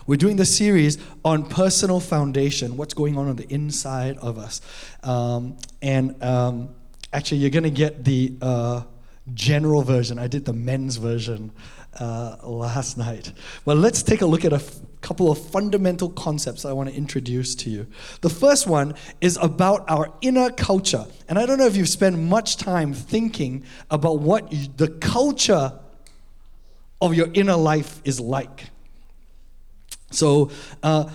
We're 0.07 0.17
doing 0.17 0.37
the 0.37 0.47
series 0.47 0.99
on 1.25 1.45
personal 1.49 2.00
foundation, 2.00 2.76
what's 2.76 2.95
going 2.95 3.19
on 3.19 3.29
on 3.29 3.37
the 3.37 3.52
inside 3.52 4.17
of 4.19 4.38
us. 4.38 4.61
Um, 5.02 5.57
and 5.83 6.21
um, 6.23 6.75
actually, 7.12 7.38
you're 7.38 7.50
going 7.50 7.64
to 7.64 7.71
get 7.71 8.05
the 8.05 8.35
uh, 8.40 8.83
general 9.35 9.83
version. 9.83 10.19
I 10.19 10.27
did 10.27 10.45
the 10.45 10.53
men's 10.53 10.97
version 10.97 11.53
uh, 11.99 12.37
last 12.43 12.97
night. 12.97 13.33
Well, 13.65 13.77
let's 13.77 14.03
take 14.03 14.21
a 14.21 14.27
look 14.27 14.45
at 14.45 14.53
a 14.53 14.57
f- 14.57 14.81
couple 15.01 15.31
of 15.31 15.39
fundamental 15.39 16.11
concepts 16.11 16.65
I 16.65 16.73
want 16.73 16.89
to 16.89 16.95
introduce 16.95 17.55
to 17.57 17.71
you. 17.71 17.87
The 18.21 18.31
first 18.31 18.67
one 18.67 18.95
is 19.21 19.39
about 19.41 19.89
our 19.89 20.13
inner 20.21 20.51
culture. 20.51 21.07
And 21.29 21.39
I 21.39 21.47
don't 21.47 21.59
know 21.59 21.67
if 21.67 21.77
you've 21.77 21.89
spent 21.89 22.19
much 22.19 22.57
time 22.57 22.93
thinking 22.93 23.65
about 23.91 24.21
what 24.21 24.53
you, 24.53 24.69
the 24.77 24.89
culture 24.89 25.73
of 27.01 27.15
your 27.15 27.29
inner 27.33 27.57
life 27.57 28.01
is 28.05 28.21
like. 28.21 28.71
So, 30.11 30.51
uh, 30.83 31.09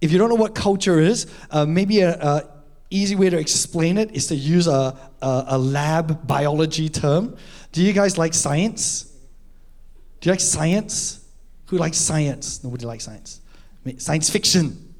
if 0.00 0.12
you 0.12 0.18
don't 0.18 0.28
know 0.28 0.34
what 0.34 0.54
culture 0.54 0.98
is, 0.98 1.26
uh, 1.50 1.66
maybe 1.66 2.00
a, 2.00 2.14
a, 2.14 2.48
easy 2.90 3.14
way 3.14 3.30
to 3.30 3.38
explain 3.38 3.96
it 3.96 4.10
is 4.16 4.26
to 4.26 4.34
use 4.34 4.66
a, 4.66 4.96
a, 5.22 5.44
a 5.48 5.58
lab 5.58 6.26
biology 6.26 6.88
term. 6.88 7.36
Do 7.72 7.82
you 7.82 7.92
guys 7.92 8.18
like 8.18 8.34
science? 8.34 9.04
Do 10.20 10.28
you 10.28 10.32
like 10.32 10.40
science? 10.40 11.24
Who 11.66 11.78
likes 11.78 11.98
science? 11.98 12.62
Nobody 12.64 12.84
likes 12.84 13.04
science. 13.04 13.40
Science 13.98 14.28
fiction. 14.28 14.94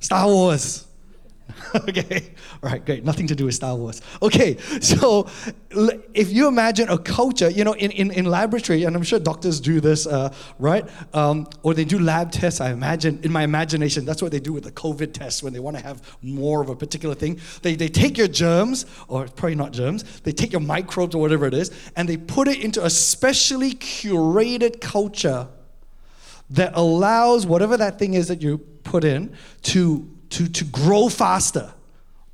Star 0.00 0.26
Wars. 0.26 0.86
okay, 1.74 2.33
all 2.62 2.70
right, 2.70 2.84
great. 2.84 3.04
Nothing 3.04 3.26
to 3.28 3.34
do 3.34 3.46
with 3.46 3.54
Star 3.54 3.74
Wars. 3.74 4.00
Okay, 4.22 4.56
so 4.80 5.28
if 6.14 6.32
you 6.32 6.48
imagine 6.48 6.88
a 6.88 6.98
culture, 6.98 7.50
you 7.50 7.64
know, 7.64 7.74
in, 7.74 7.90
in, 7.90 8.10
in 8.10 8.24
laboratory, 8.26 8.84
and 8.84 8.96
I'm 8.96 9.02
sure 9.02 9.18
doctors 9.18 9.60
do 9.60 9.80
this, 9.80 10.06
uh, 10.06 10.32
right? 10.58 10.88
Um, 11.12 11.46
or 11.62 11.74
they 11.74 11.84
do 11.84 11.98
lab 11.98 12.32
tests, 12.32 12.60
I 12.60 12.70
imagine, 12.70 13.20
in 13.22 13.32
my 13.32 13.42
imagination, 13.42 14.04
that's 14.04 14.22
what 14.22 14.32
they 14.32 14.40
do 14.40 14.52
with 14.52 14.64
the 14.64 14.72
COVID 14.72 15.12
test 15.12 15.42
when 15.42 15.52
they 15.52 15.60
want 15.60 15.76
to 15.76 15.82
have 15.82 16.02
more 16.22 16.62
of 16.62 16.68
a 16.68 16.76
particular 16.76 17.14
thing. 17.14 17.40
They, 17.62 17.74
they 17.74 17.88
take 17.88 18.16
your 18.18 18.28
germs, 18.28 18.86
or 19.08 19.26
probably 19.26 19.56
not 19.56 19.72
germs, 19.72 20.20
they 20.20 20.32
take 20.32 20.52
your 20.52 20.60
microbes 20.60 21.14
or 21.14 21.20
whatever 21.20 21.46
it 21.46 21.54
is, 21.54 21.70
and 21.96 22.08
they 22.08 22.16
put 22.16 22.48
it 22.48 22.62
into 22.62 22.84
a 22.84 22.90
specially 22.90 23.72
curated 23.72 24.80
culture 24.80 25.48
that 26.50 26.72
allows 26.74 27.46
whatever 27.46 27.76
that 27.76 27.98
thing 27.98 28.14
is 28.14 28.28
that 28.28 28.42
you 28.42 28.58
put 28.58 29.02
in 29.02 29.34
to 29.62 30.10
to, 30.34 30.48
to 30.48 30.64
grow 30.64 31.08
faster, 31.08 31.72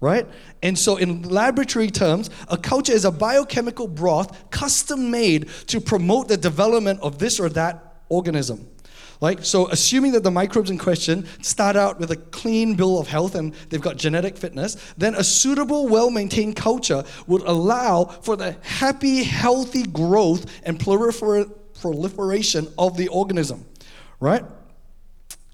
right? 0.00 0.26
And 0.62 0.78
so, 0.78 0.96
in 0.96 1.22
laboratory 1.22 1.90
terms, 1.90 2.30
a 2.48 2.56
culture 2.56 2.92
is 2.92 3.04
a 3.04 3.10
biochemical 3.10 3.86
broth 3.86 4.50
custom 4.50 5.10
made 5.10 5.48
to 5.66 5.80
promote 5.80 6.28
the 6.28 6.36
development 6.36 7.00
of 7.00 7.18
this 7.18 7.38
or 7.38 7.48
that 7.50 8.02
organism. 8.08 8.66
Like, 9.20 9.44
so 9.44 9.68
assuming 9.68 10.12
that 10.12 10.22
the 10.22 10.30
microbes 10.30 10.70
in 10.70 10.78
question 10.78 11.26
start 11.42 11.76
out 11.76 12.00
with 12.00 12.10
a 12.10 12.16
clean 12.16 12.74
bill 12.74 12.98
of 12.98 13.06
health 13.06 13.34
and 13.34 13.52
they've 13.68 13.80
got 13.80 13.96
genetic 13.98 14.38
fitness, 14.38 14.76
then 14.96 15.14
a 15.14 15.22
suitable, 15.22 15.88
well 15.88 16.10
maintained 16.10 16.56
culture 16.56 17.04
would 17.26 17.42
allow 17.42 18.04
for 18.04 18.34
the 18.36 18.56
happy, 18.62 19.22
healthy 19.22 19.82
growth 19.82 20.46
and 20.64 20.78
prolifer- 20.78 21.52
proliferation 21.78 22.66
of 22.78 22.96
the 22.96 23.08
organism, 23.08 23.66
right? 24.20 24.44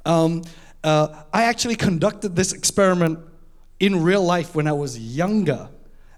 Um, 0.04 0.44
uh, 0.84 1.24
I 1.32 1.44
actually 1.44 1.74
conducted 1.74 2.36
this 2.36 2.52
experiment 2.52 3.18
in 3.78 4.02
real 4.02 4.24
life 4.24 4.54
when 4.54 4.66
I 4.66 4.72
was 4.72 4.98
younger. 4.98 5.68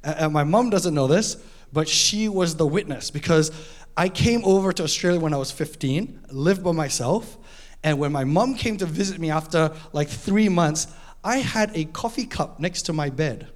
And 0.02 0.32
my 0.32 0.44
mom 0.44 0.70
doesn't 0.70 0.94
know 0.94 1.06
this, 1.06 1.36
but 1.72 1.88
she 1.88 2.28
was 2.28 2.56
the 2.56 2.66
witness 2.66 3.10
because 3.10 3.50
I 3.96 4.08
came 4.08 4.44
over 4.44 4.72
to 4.72 4.84
Australia 4.84 5.20
when 5.20 5.34
I 5.34 5.38
was 5.38 5.50
15, 5.50 6.26
lived 6.30 6.62
by 6.62 6.72
myself, 6.72 7.36
and 7.82 7.98
when 7.98 8.12
my 8.12 8.24
mom 8.24 8.54
came 8.54 8.76
to 8.78 8.86
visit 8.86 9.18
me 9.18 9.30
after 9.30 9.72
like 9.92 10.08
three 10.08 10.48
months, 10.48 10.88
I 11.22 11.38
had 11.38 11.76
a 11.76 11.84
coffee 11.84 12.26
cup 12.26 12.60
next 12.60 12.82
to 12.82 12.92
my 12.92 13.10
bed 13.10 13.48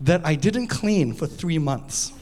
that 0.00 0.24
I 0.24 0.34
didn't 0.34 0.68
clean 0.68 1.14
for 1.14 1.26
three 1.26 1.58
months. 1.58 2.12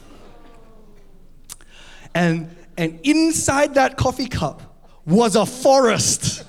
And, 2.13 2.55
and 2.77 2.99
inside 3.03 3.75
that 3.75 3.97
coffee 3.97 4.27
cup 4.27 4.61
was 5.05 5.35
a 5.35 5.45
forest 5.45 6.43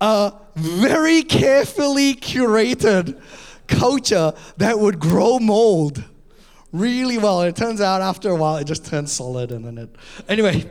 a 0.00 0.04
uh, 0.04 0.30
very 0.60 1.22
carefully 1.22 2.14
curated 2.14 3.20
culture 3.66 4.32
that 4.56 4.78
would 4.78 4.98
grow 4.98 5.38
mold 5.38 6.04
really 6.72 7.18
well. 7.18 7.40
And 7.40 7.48
it 7.48 7.56
turns 7.56 7.80
out 7.80 8.00
after 8.00 8.30
a 8.30 8.36
while 8.36 8.56
it 8.56 8.64
just 8.64 8.84
turns 8.84 9.12
solid 9.12 9.52
and 9.52 9.64
then 9.64 9.78
it. 9.78 9.96
Anyway, 10.28 10.68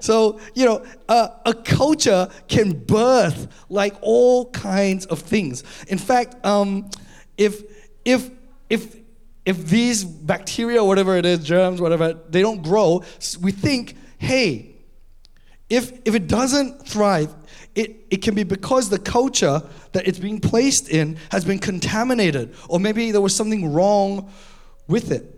so, 0.00 0.40
you 0.54 0.64
know, 0.64 0.84
uh, 1.08 1.28
a 1.44 1.54
culture 1.54 2.28
can 2.48 2.72
birth 2.72 3.48
like 3.68 3.94
all 4.00 4.50
kinds 4.50 5.06
of 5.06 5.20
things. 5.20 5.64
In 5.88 5.98
fact, 5.98 6.44
um, 6.44 6.90
if, 7.36 7.62
if, 8.04 8.30
if, 8.70 8.96
if 9.44 9.66
these 9.66 10.04
bacteria, 10.04 10.82
whatever 10.82 11.16
it 11.16 11.26
is, 11.26 11.44
germs, 11.44 11.80
whatever, 11.80 12.14
they 12.28 12.42
don't 12.42 12.62
grow, 12.62 13.02
we 13.40 13.52
think, 13.52 13.96
hey, 14.18 14.76
if, 15.68 15.92
if 16.04 16.14
it 16.14 16.26
doesn't 16.28 16.86
thrive, 16.86 17.34
it, 17.76 18.06
it 18.10 18.22
can 18.22 18.34
be 18.34 18.42
because 18.42 18.88
the 18.88 18.98
culture 18.98 19.62
that 19.92 20.08
it's 20.08 20.18
being 20.18 20.40
placed 20.40 20.88
in 20.88 21.18
has 21.30 21.44
been 21.44 21.58
contaminated, 21.58 22.54
or 22.68 22.80
maybe 22.80 23.12
there 23.12 23.20
was 23.20 23.36
something 23.36 23.72
wrong 23.72 24.32
with 24.88 25.12
it. 25.12 25.32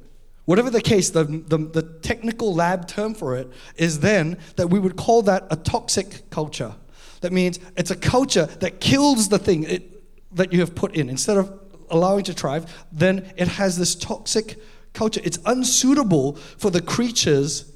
Whatever 0.44 0.70
the 0.70 0.80
case, 0.80 1.10
the, 1.10 1.24
the, 1.24 1.58
the 1.58 1.82
technical 2.00 2.54
lab 2.54 2.88
term 2.88 3.12
for 3.12 3.36
it 3.36 3.50
is 3.76 4.00
then 4.00 4.38
that 4.56 4.70
we 4.70 4.78
would 4.78 4.96
call 4.96 5.20
that 5.22 5.46
a 5.50 5.56
toxic 5.56 6.30
culture. 6.30 6.74
That 7.20 7.32
means 7.32 7.58
it's 7.76 7.90
a 7.90 7.96
culture 7.96 8.46
that 8.60 8.80
kills 8.80 9.28
the 9.28 9.38
thing 9.38 9.64
it, 9.64 10.34
that 10.36 10.52
you 10.52 10.60
have 10.60 10.74
put 10.74 10.94
in. 10.94 11.10
Instead 11.10 11.36
of 11.36 11.60
allowing 11.90 12.24
to 12.24 12.32
thrive, 12.32 12.86
then 12.92 13.32
it 13.36 13.48
has 13.48 13.76
this 13.76 13.94
toxic 13.94 14.58
culture. 14.94 15.20
It's 15.24 15.38
unsuitable 15.44 16.36
for 16.36 16.70
the 16.70 16.80
creatures 16.80 17.70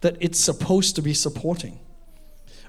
that 0.00 0.16
it's 0.20 0.40
supposed 0.40 0.96
to 0.96 1.02
be 1.02 1.12
supporting. 1.12 1.78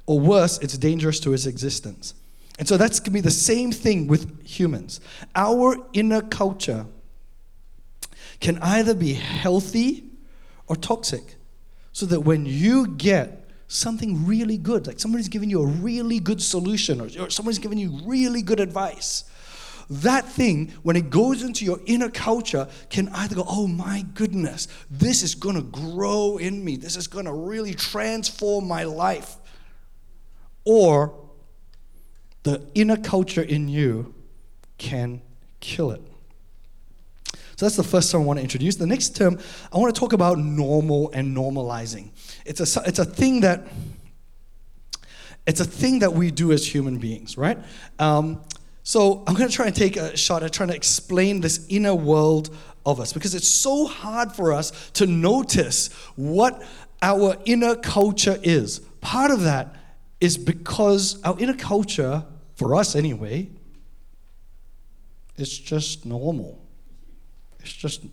Or 0.05 0.19
worse, 0.19 0.57
it's 0.59 0.77
dangerous 0.77 1.19
to 1.21 1.33
its 1.33 1.45
existence. 1.45 2.13
And 2.59 2.67
so 2.67 2.77
that's 2.77 2.99
going 2.99 3.05
to 3.05 3.11
be 3.11 3.21
the 3.21 3.31
same 3.31 3.71
thing 3.71 4.07
with 4.07 4.45
humans. 4.45 4.99
Our 5.35 5.77
inner 5.93 6.21
culture 6.21 6.85
can 8.39 8.57
either 8.59 8.93
be 8.93 9.13
healthy 9.13 10.03
or 10.67 10.75
toxic. 10.75 11.35
So 11.93 12.05
that 12.07 12.21
when 12.21 12.45
you 12.45 12.87
get 12.87 13.49
something 13.67 14.25
really 14.25 14.57
good, 14.57 14.87
like 14.87 14.99
somebody's 14.99 15.27
giving 15.27 15.49
you 15.49 15.61
a 15.61 15.65
really 15.65 16.19
good 16.19 16.41
solution 16.41 17.01
or, 17.01 17.29
somebody's 17.29 17.59
giving 17.59 17.77
you 17.77 17.99
really 18.05 18.41
good 18.41 18.59
advice, 18.59 19.25
that 19.89 20.25
thing, 20.25 20.71
when 20.83 20.95
it 20.95 21.09
goes 21.09 21.43
into 21.43 21.65
your 21.65 21.79
inner 21.85 22.09
culture, 22.09 22.67
can 22.89 23.09
either 23.09 23.35
go, 23.35 23.43
oh 23.45 23.67
my 23.67 24.05
goodness, 24.13 24.69
this 24.89 25.21
is 25.21 25.35
going 25.35 25.55
to 25.55 25.63
grow 25.63 26.37
in 26.37 26.63
me. 26.63 26.77
This 26.77 26.95
is 26.95 27.07
going 27.07 27.25
to 27.25 27.33
really 27.33 27.73
transform 27.73 28.67
my 28.67 28.83
life. 28.83 29.35
Or 30.65 31.13
the 32.43 32.67
inner 32.75 32.97
culture 32.97 33.41
in 33.41 33.67
you 33.67 34.13
can 34.77 35.21
kill 35.59 35.91
it. 35.91 36.01
So 37.55 37.65
that's 37.65 37.75
the 37.75 37.83
first 37.83 38.11
term 38.11 38.23
I 38.23 38.25
want 38.25 38.39
to 38.39 38.43
introduce. 38.43 38.77
The 38.77 38.87
next 38.87 39.15
term, 39.15 39.37
I 39.71 39.77
want 39.77 39.93
to 39.93 39.99
talk 39.99 40.13
about 40.13 40.39
normal 40.39 41.11
and 41.11 41.37
normalizing. 41.37 42.09
It's 42.45 42.59
a, 42.75 42.81
it's 42.87 42.97
a 42.97 43.05
thing 43.05 43.41
that 43.41 43.67
it's 45.47 45.59
a 45.59 45.65
thing 45.65 45.99
that 45.99 46.13
we 46.13 46.29
do 46.31 46.51
as 46.51 46.65
human 46.65 46.97
beings, 46.97 47.37
right? 47.37 47.57
Um, 47.99 48.41
so 48.83 49.23
I'm 49.27 49.35
going 49.35 49.49
to 49.49 49.55
try 49.55 49.67
and 49.67 49.75
take 49.75 49.97
a 49.97 50.15
shot 50.15 50.43
at 50.43 50.53
trying 50.53 50.69
to 50.69 50.75
explain 50.75 51.41
this 51.41 51.65
inner 51.69 51.95
world 51.95 52.55
of 52.85 52.99
us 52.99 53.13
because 53.13 53.35
it's 53.35 53.47
so 53.47 53.85
hard 53.85 54.31
for 54.31 54.53
us 54.53 54.91
to 54.91 55.05
notice 55.05 55.91
what 56.15 56.63
our 57.01 57.37
inner 57.45 57.75
culture 57.75 58.39
is. 58.43 58.79
Part 59.01 59.31
of 59.31 59.41
that 59.41 59.75
is 60.21 60.37
because 60.37 61.21
our 61.23 61.37
inner 61.39 61.55
culture, 61.55 62.23
for 62.55 62.75
us 62.75 62.95
anyway, 62.95 63.49
it's 65.35 65.57
just 65.57 66.05
normal. 66.05 66.61
It's 67.59 67.73
just 67.73 68.05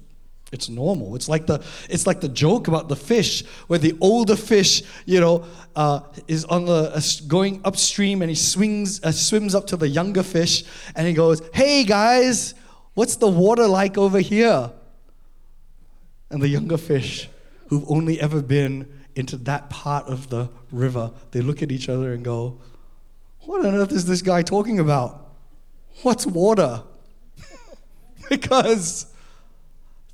it's 0.51 0.71
normal. 0.71 1.15
It's 1.15 1.29
like 1.29 1.47
the 1.47 1.63
it's 1.91 2.07
like 2.07 2.23
the 2.23 2.29
joke 2.29 2.69
about 2.69 2.89
the 2.89 2.97
fish, 2.97 3.45
where 3.67 3.79
the 3.79 3.95
older 4.01 4.37
fish, 4.37 4.83
you 5.05 5.21
know, 5.21 5.45
uh, 5.77 6.01
is 6.27 6.47
on 6.47 6.65
the 6.65 6.91
uh, 6.95 7.01
going 7.27 7.61
upstream 7.65 8.23
and 8.23 8.31
he 8.31 8.35
swings 8.35 9.05
uh, 9.05 9.13
swims 9.13 9.55
up 9.55 9.67
to 9.67 9.77
the 9.77 9.89
younger 9.89 10.23
fish 10.23 10.65
and 10.97 11.07
he 11.07 11.13
goes, 11.13 11.43
"Hey 11.53 11.85
guys, 11.85 12.55
what's 12.95 13.17
the 13.17 13.29
water 13.29 13.67
like 13.67 13.99
over 13.99 14.21
here?" 14.21 14.73
And 16.31 16.41
the 16.41 16.49
younger 16.49 16.79
fish, 16.79 17.29
who've 17.69 17.85
only 17.91 18.19
ever 18.19 18.41
been 18.41 18.98
into 19.19 19.37
that 19.37 19.69
part 19.69 20.07
of 20.07 20.31
the 20.31 20.49
river, 20.71 21.11
they 21.33 21.41
look 21.41 21.63
at 21.63 21.73
each 21.73 21.89
other 21.89 22.13
and 22.13 22.25
go, 22.25 22.59
What 23.41 23.67
on 23.67 23.75
earth 23.75 23.93
is 23.93 24.07
this 24.07 24.23
guy 24.23 24.43
talking 24.43 24.79
about? 24.79 25.33
What's 26.03 26.25
water? 26.25 26.85
because 28.29 29.13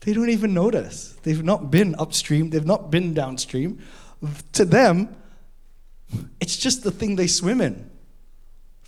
they 0.00 0.12
don't 0.12 0.30
even 0.30 0.54
notice. 0.54 1.16
They've 1.22 1.44
not 1.44 1.70
been 1.70 1.94
upstream, 1.98 2.50
they've 2.50 2.66
not 2.66 2.90
been 2.90 3.12
downstream. 3.12 3.80
To 4.52 4.64
them, 4.64 5.14
it's 6.40 6.56
just 6.56 6.82
the 6.82 6.90
thing 6.90 7.16
they 7.16 7.26
swim 7.26 7.60
in. 7.60 7.90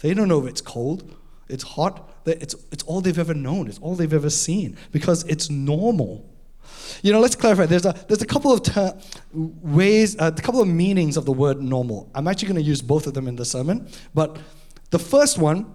They 0.00 0.14
don't 0.14 0.28
know 0.28 0.42
if 0.44 0.48
it's 0.48 0.60
cold, 0.60 1.14
it's 1.48 1.62
hot, 1.62 2.10
it's, 2.24 2.54
it's 2.72 2.82
all 2.84 3.00
they've 3.00 3.18
ever 3.18 3.34
known, 3.34 3.68
it's 3.68 3.78
all 3.78 3.94
they've 3.94 4.12
ever 4.12 4.30
seen 4.30 4.76
because 4.92 5.24
it's 5.24 5.50
normal. 5.50 6.24
You 7.02 7.12
know, 7.12 7.20
let's 7.20 7.36
clarify. 7.36 7.66
There's 7.66 7.86
a 7.86 7.94
there's 8.08 8.22
a 8.22 8.26
couple 8.26 8.52
of 8.52 8.62
ter- 8.62 8.98
ways, 9.32 10.16
uh, 10.18 10.32
a 10.36 10.42
couple 10.42 10.60
of 10.60 10.68
meanings 10.68 11.16
of 11.16 11.24
the 11.24 11.32
word 11.32 11.60
normal. 11.62 12.10
I'm 12.14 12.28
actually 12.28 12.48
going 12.48 12.62
to 12.62 12.68
use 12.68 12.82
both 12.82 13.06
of 13.06 13.14
them 13.14 13.28
in 13.28 13.36
the 13.36 13.44
sermon, 13.44 13.88
but 14.14 14.38
the 14.90 14.98
first 14.98 15.38
one 15.38 15.74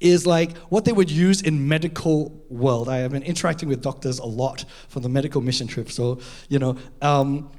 is 0.00 0.26
like 0.26 0.56
what 0.68 0.84
they 0.84 0.92
would 0.92 1.10
use 1.10 1.42
in 1.42 1.68
medical 1.68 2.44
world. 2.48 2.88
I 2.88 2.98
have 2.98 3.12
been 3.12 3.22
interacting 3.22 3.68
with 3.68 3.82
doctors 3.82 4.18
a 4.18 4.26
lot 4.26 4.64
for 4.88 5.00
the 5.00 5.08
medical 5.08 5.40
mission 5.40 5.66
trip, 5.66 5.90
so 5.90 6.20
you 6.48 6.58
know. 6.58 6.76
Um, 7.02 7.50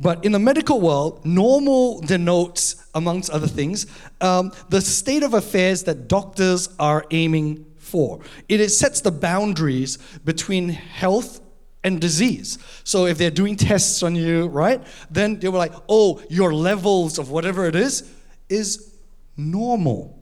but 0.00 0.24
in 0.24 0.30
the 0.30 0.38
medical 0.38 0.80
world, 0.80 1.24
normal 1.26 2.00
denotes, 2.00 2.86
amongst 2.94 3.30
other 3.30 3.48
things, 3.48 3.86
um, 4.20 4.52
the 4.68 4.80
state 4.80 5.24
of 5.24 5.34
affairs 5.34 5.82
that 5.84 6.06
doctors 6.06 6.68
are 6.78 7.04
aiming 7.10 7.66
for. 7.76 8.20
It 8.48 8.66
sets 8.68 9.00
the 9.00 9.10
boundaries 9.10 9.98
between 10.24 10.68
health 10.68 11.40
and 11.84 12.00
disease. 12.00 12.58
So 12.84 13.06
if 13.06 13.18
they're 13.18 13.30
doing 13.30 13.56
tests 13.56 14.02
on 14.02 14.16
you, 14.16 14.46
right, 14.46 14.82
then 15.10 15.38
they 15.38 15.48
were 15.48 15.58
like, 15.58 15.74
oh, 15.88 16.22
your 16.28 16.52
levels 16.54 17.18
of 17.18 17.30
whatever 17.30 17.66
it 17.66 17.76
is 17.76 18.10
is 18.48 18.92
normal. 19.36 20.18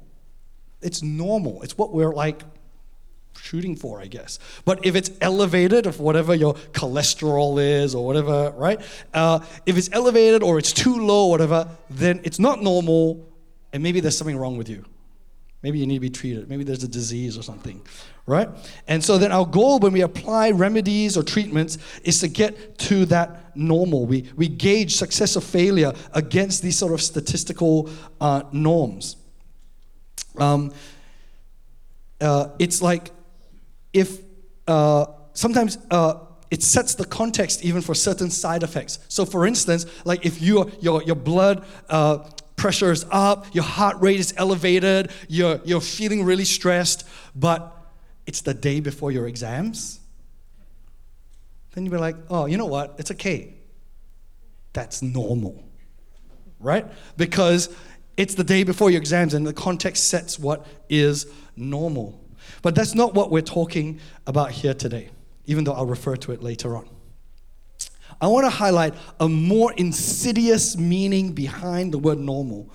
It's 0.82 1.02
normal. 1.02 1.62
It's 1.62 1.78
what 1.78 1.92
we're 1.92 2.12
like 2.12 2.42
shooting 3.40 3.76
for, 3.76 4.00
I 4.00 4.06
guess. 4.06 4.38
But 4.64 4.84
if 4.84 4.96
it's 4.96 5.10
elevated, 5.20 5.86
of 5.86 6.00
whatever 6.00 6.34
your 6.34 6.54
cholesterol 6.72 7.62
is 7.62 7.94
or 7.94 8.04
whatever, 8.04 8.52
right? 8.56 8.80
Uh, 9.14 9.40
if 9.64 9.76
it's 9.76 9.88
elevated 9.92 10.42
or 10.42 10.58
it's 10.58 10.72
too 10.72 11.06
low, 11.06 11.26
whatever, 11.26 11.68
then 11.88 12.20
it's 12.24 12.38
not 12.38 12.62
normal, 12.62 13.26
and 13.72 13.82
maybe 13.82 14.00
there's 14.00 14.18
something 14.18 14.36
wrong 14.36 14.56
with 14.56 14.68
you. 14.68 14.84
Maybe 15.62 15.78
you 15.78 15.86
need 15.86 15.96
to 15.96 16.00
be 16.00 16.10
treated. 16.10 16.48
Maybe 16.48 16.64
there's 16.64 16.84
a 16.84 16.88
disease 16.88 17.36
or 17.36 17.42
something, 17.42 17.82
right? 18.26 18.48
And 18.86 19.02
so 19.02 19.18
then 19.18 19.32
our 19.32 19.46
goal 19.46 19.78
when 19.78 19.92
we 19.92 20.02
apply 20.02 20.50
remedies 20.50 21.16
or 21.16 21.22
treatments 21.22 21.78
is 22.04 22.20
to 22.20 22.28
get 22.28 22.78
to 22.78 23.06
that 23.06 23.56
normal. 23.56 24.06
We, 24.06 24.30
we 24.36 24.48
gauge 24.48 24.96
success 24.96 25.36
or 25.36 25.40
failure 25.40 25.92
against 26.12 26.62
these 26.62 26.78
sort 26.78 26.92
of 26.92 27.00
statistical 27.00 27.90
uh, 28.20 28.42
norms. 28.52 29.16
Um, 30.36 30.72
uh, 32.20 32.48
it's 32.58 32.82
like 32.82 33.10
if 33.92 34.20
uh, 34.68 35.06
sometimes 35.32 35.78
uh, 35.90 36.26
it 36.50 36.62
sets 36.62 36.94
the 36.94 37.04
context 37.04 37.64
even 37.64 37.80
for 37.82 37.94
certain 37.94 38.30
side 38.30 38.62
effects. 38.62 38.98
So, 39.08 39.24
for 39.24 39.46
instance, 39.46 39.86
like 40.04 40.24
if 40.24 40.40
you, 40.40 40.70
your, 40.80 41.02
your 41.02 41.16
blood 41.16 41.64
uh, 41.88 42.28
pressure 42.66 42.90
is 42.90 43.06
up, 43.12 43.46
your 43.54 43.62
heart 43.62 43.96
rate 44.00 44.18
is 44.18 44.34
elevated, 44.36 45.12
you're, 45.28 45.60
you're 45.64 45.80
feeling 45.80 46.24
really 46.24 46.44
stressed, 46.44 47.06
but 47.36 47.72
it's 48.26 48.40
the 48.40 48.52
day 48.52 48.80
before 48.80 49.12
your 49.12 49.28
exams, 49.28 50.00
then 51.72 51.84
you'll 51.84 51.92
be 51.92 52.00
like, 52.00 52.16
oh, 52.28 52.46
you 52.46 52.56
know 52.56 52.66
what? 52.66 52.96
It's 52.98 53.12
okay. 53.12 53.54
That's 54.72 55.00
normal, 55.00 55.62
right? 56.58 56.84
Because 57.16 57.72
it's 58.16 58.34
the 58.34 58.42
day 58.42 58.64
before 58.64 58.90
your 58.90 58.98
exams, 58.98 59.32
and 59.32 59.46
the 59.46 59.52
context 59.52 60.08
sets 60.08 60.36
what 60.36 60.66
is 60.88 61.32
normal. 61.54 62.20
But 62.62 62.74
that's 62.74 62.96
not 62.96 63.14
what 63.14 63.30
we're 63.30 63.42
talking 63.42 64.00
about 64.26 64.50
here 64.50 64.74
today, 64.74 65.10
even 65.44 65.62
though 65.62 65.72
I'll 65.74 65.86
refer 65.86 66.16
to 66.16 66.32
it 66.32 66.42
later 66.42 66.76
on. 66.76 66.88
I 68.20 68.28
want 68.28 68.46
to 68.46 68.50
highlight 68.50 68.94
a 69.20 69.28
more 69.28 69.72
insidious 69.74 70.76
meaning 70.76 71.32
behind 71.32 71.92
the 71.92 71.98
word 71.98 72.18
normal. 72.18 72.70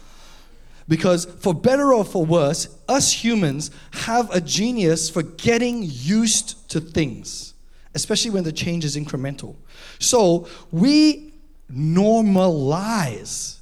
Because, 0.88 1.26
for 1.26 1.54
better 1.54 1.94
or 1.94 2.04
for 2.04 2.26
worse, 2.26 2.68
us 2.88 3.12
humans 3.12 3.72
have 3.92 4.30
a 4.32 4.42
genius 4.42 5.10
for 5.10 5.24
getting 5.24 5.84
used 5.84 6.70
to 6.70 6.82
things, 6.82 7.54
especially 7.96 8.32
when 8.32 8.44
the 8.44 8.52
change 8.52 8.84
is 8.84 8.98
incremental. 8.98 9.56
So, 10.00 10.48
we 10.72 11.34
normalize. 11.72 13.60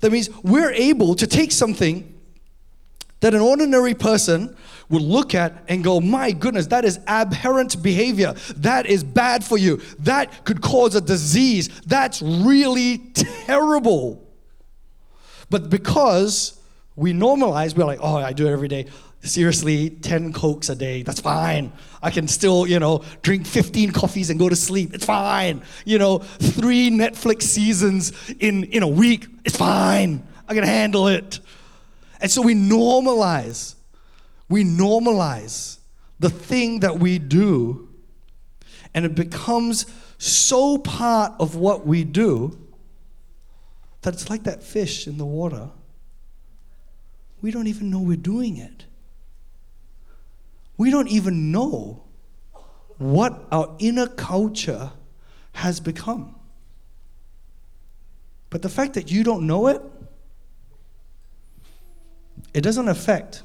That 0.00 0.12
means 0.12 0.30
we're 0.42 0.72
able 0.72 1.14
to 1.16 1.26
take 1.26 1.52
something 1.52 2.14
that 3.20 3.34
an 3.34 3.40
ordinary 3.40 3.94
person 3.94 4.56
would 4.88 5.02
look 5.02 5.34
at 5.34 5.64
and 5.68 5.82
go, 5.82 6.00
My 6.00 6.32
goodness, 6.32 6.66
that 6.68 6.84
is 6.84 7.00
aberrant 7.06 7.82
behavior. 7.82 8.34
That 8.56 8.86
is 8.86 9.04
bad 9.04 9.44
for 9.44 9.58
you. 9.58 9.80
That 10.00 10.44
could 10.44 10.60
cause 10.60 10.94
a 10.94 11.00
disease. 11.00 11.68
That's 11.86 12.22
really 12.22 12.98
terrible. 13.14 14.22
But 15.50 15.70
because 15.70 16.60
we 16.94 17.12
normalize, 17.12 17.76
we're 17.76 17.84
like, 17.84 18.00
Oh, 18.02 18.16
I 18.16 18.32
do 18.32 18.46
it 18.46 18.52
every 18.52 18.68
day. 18.68 18.86
Seriously, 19.22 19.90
10 19.90 20.32
Cokes 20.32 20.68
a 20.68 20.76
day, 20.76 21.02
that's 21.02 21.20
fine. 21.20 21.72
I 22.00 22.10
can 22.10 22.28
still, 22.28 22.64
you 22.64 22.78
know, 22.78 23.02
drink 23.22 23.44
15 23.44 23.90
coffees 23.90 24.30
and 24.30 24.38
go 24.38 24.48
to 24.48 24.54
sleep. 24.54 24.94
It's 24.94 25.04
fine. 25.04 25.62
You 25.84 25.98
know, 25.98 26.18
three 26.18 26.90
Netflix 26.90 27.42
seasons 27.42 28.12
in, 28.38 28.64
in 28.64 28.84
a 28.84 28.88
week, 28.88 29.26
it's 29.44 29.56
fine. 29.56 30.24
I 30.48 30.54
can 30.54 30.62
handle 30.62 31.08
it. 31.08 31.40
And 32.20 32.30
so 32.30 32.40
we 32.40 32.54
normalize 32.54 33.74
we 34.48 34.64
normalize 34.64 35.78
the 36.18 36.30
thing 36.30 36.80
that 36.80 36.98
we 36.98 37.18
do, 37.18 37.88
and 38.94 39.04
it 39.04 39.14
becomes 39.14 39.86
so 40.18 40.78
part 40.78 41.32
of 41.38 41.56
what 41.56 41.86
we 41.86 42.04
do 42.04 42.56
that 44.02 44.14
it's 44.14 44.30
like 44.30 44.44
that 44.44 44.62
fish 44.62 45.06
in 45.06 45.18
the 45.18 45.26
water. 45.26 45.70
We 47.42 47.50
don't 47.50 47.66
even 47.66 47.90
know 47.90 48.00
we're 48.00 48.16
doing 48.16 48.56
it. 48.56 48.86
We 50.76 50.90
don't 50.90 51.08
even 51.08 51.50
know 51.50 52.04
what 52.98 53.46
our 53.50 53.74
inner 53.78 54.06
culture 54.06 54.92
has 55.52 55.80
become. 55.80 56.34
But 58.48 58.62
the 58.62 58.68
fact 58.68 58.94
that 58.94 59.10
you 59.10 59.24
don't 59.24 59.46
know 59.46 59.66
it, 59.66 59.82
it 62.54 62.60
doesn't 62.60 62.88
affect 62.88 63.42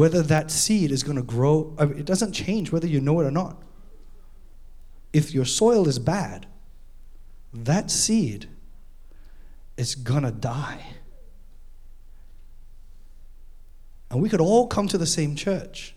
whether 0.00 0.22
that 0.22 0.50
seed 0.50 0.90
is 0.90 1.02
going 1.02 1.18
to 1.18 1.22
grow. 1.22 1.76
Mean, 1.78 1.98
it 1.98 2.06
doesn't 2.06 2.32
change 2.32 2.72
whether 2.72 2.86
you 2.86 3.02
know 3.02 3.20
it 3.20 3.26
or 3.26 3.30
not. 3.30 3.62
If 5.12 5.34
your 5.34 5.44
soil 5.44 5.86
is 5.86 5.98
bad, 5.98 6.46
that 7.52 7.90
seed 7.90 8.48
is 9.76 9.94
going 9.94 10.22
to 10.22 10.30
die. 10.30 10.80
And 14.10 14.22
we 14.22 14.30
could 14.30 14.40
all 14.40 14.66
come 14.66 14.88
to 14.88 14.96
the 14.96 15.04
same 15.04 15.36
church. 15.36 15.94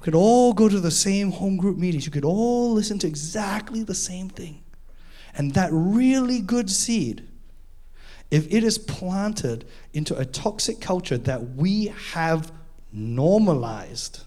We 0.00 0.06
could 0.06 0.16
all 0.16 0.52
go 0.54 0.68
to 0.68 0.80
the 0.80 0.90
same 0.90 1.30
home 1.30 1.56
group 1.56 1.78
meetings. 1.78 2.04
You 2.04 2.10
could 2.10 2.24
all 2.24 2.72
listen 2.72 2.98
to 2.98 3.06
exactly 3.06 3.84
the 3.84 3.94
same 3.94 4.28
thing. 4.28 4.64
And 5.36 5.54
that 5.54 5.70
really 5.70 6.40
good 6.40 6.68
seed 6.68 7.28
if 8.30 8.52
it 8.52 8.62
is 8.62 8.78
planted 8.78 9.64
into 9.92 10.16
a 10.16 10.24
toxic 10.24 10.80
culture 10.80 11.18
that 11.18 11.54
we 11.56 11.86
have 12.12 12.52
normalized, 12.92 14.20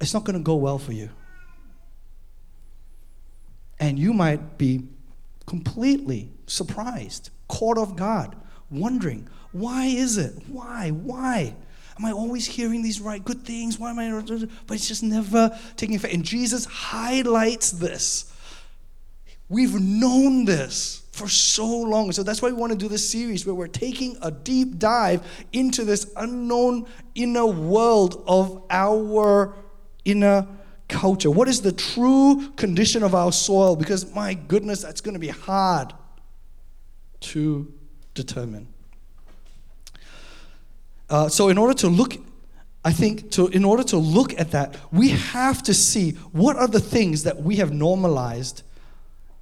it's 0.00 0.14
not 0.14 0.24
going 0.24 0.38
to 0.38 0.42
go 0.42 0.56
well 0.56 0.78
for 0.78 0.92
you. 0.92 1.10
And 3.78 3.98
you 3.98 4.12
might 4.12 4.56
be 4.56 4.84
completely 5.46 6.30
surprised, 6.46 7.30
caught 7.48 7.76
off 7.76 7.96
guard, 7.96 8.34
wondering, 8.70 9.28
why 9.52 9.86
is 9.86 10.16
it? 10.16 10.34
Why? 10.48 10.90
Why? 10.90 11.54
Am 11.98 12.04
I 12.04 12.12
always 12.12 12.46
hearing 12.46 12.82
these 12.82 13.00
right 13.00 13.24
good 13.24 13.44
things? 13.44 13.78
Why 13.78 13.90
am 13.90 13.98
I? 13.98 14.10
But 14.66 14.74
it's 14.74 14.88
just 14.88 15.02
never 15.02 15.56
taking 15.76 15.94
effect. 15.94 16.14
And 16.14 16.24
Jesus 16.24 16.64
highlights 16.64 17.70
this. 17.70 18.32
We've 19.48 19.80
known 19.80 20.44
this 20.44 21.03
for 21.14 21.28
so 21.28 21.64
long. 21.64 22.10
So 22.10 22.24
that's 22.24 22.42
why 22.42 22.48
we 22.48 22.54
want 22.54 22.72
to 22.72 22.78
do 22.78 22.88
this 22.88 23.08
series 23.08 23.46
where 23.46 23.54
we're 23.54 23.68
taking 23.68 24.18
a 24.20 24.32
deep 24.32 24.78
dive 24.78 25.22
into 25.52 25.84
this 25.84 26.12
unknown 26.16 26.86
inner 27.14 27.46
world 27.46 28.24
of 28.26 28.64
our 28.68 29.54
inner 30.04 30.48
culture. 30.88 31.30
What 31.30 31.46
is 31.46 31.62
the 31.62 31.70
true 31.70 32.48
condition 32.56 33.04
of 33.04 33.14
our 33.14 33.30
soil? 33.30 33.76
Because 33.76 34.12
my 34.12 34.34
goodness, 34.34 34.82
that's 34.82 35.00
going 35.00 35.14
to 35.14 35.20
be 35.20 35.28
hard 35.28 35.94
to 37.20 37.72
determine. 38.14 38.66
Uh, 41.08 41.28
so, 41.28 41.48
in 41.48 41.58
order 41.58 41.74
to 41.74 41.86
look, 41.86 42.16
I 42.84 42.92
think, 42.92 43.30
to, 43.32 43.46
in 43.48 43.64
order 43.64 43.84
to 43.84 43.98
look 43.98 44.38
at 44.38 44.50
that, 44.50 44.76
we 44.90 45.10
have 45.10 45.62
to 45.62 45.74
see 45.74 46.12
what 46.32 46.56
are 46.56 46.66
the 46.66 46.80
things 46.80 47.22
that 47.22 47.40
we 47.40 47.56
have 47.56 47.72
normalized 47.72 48.62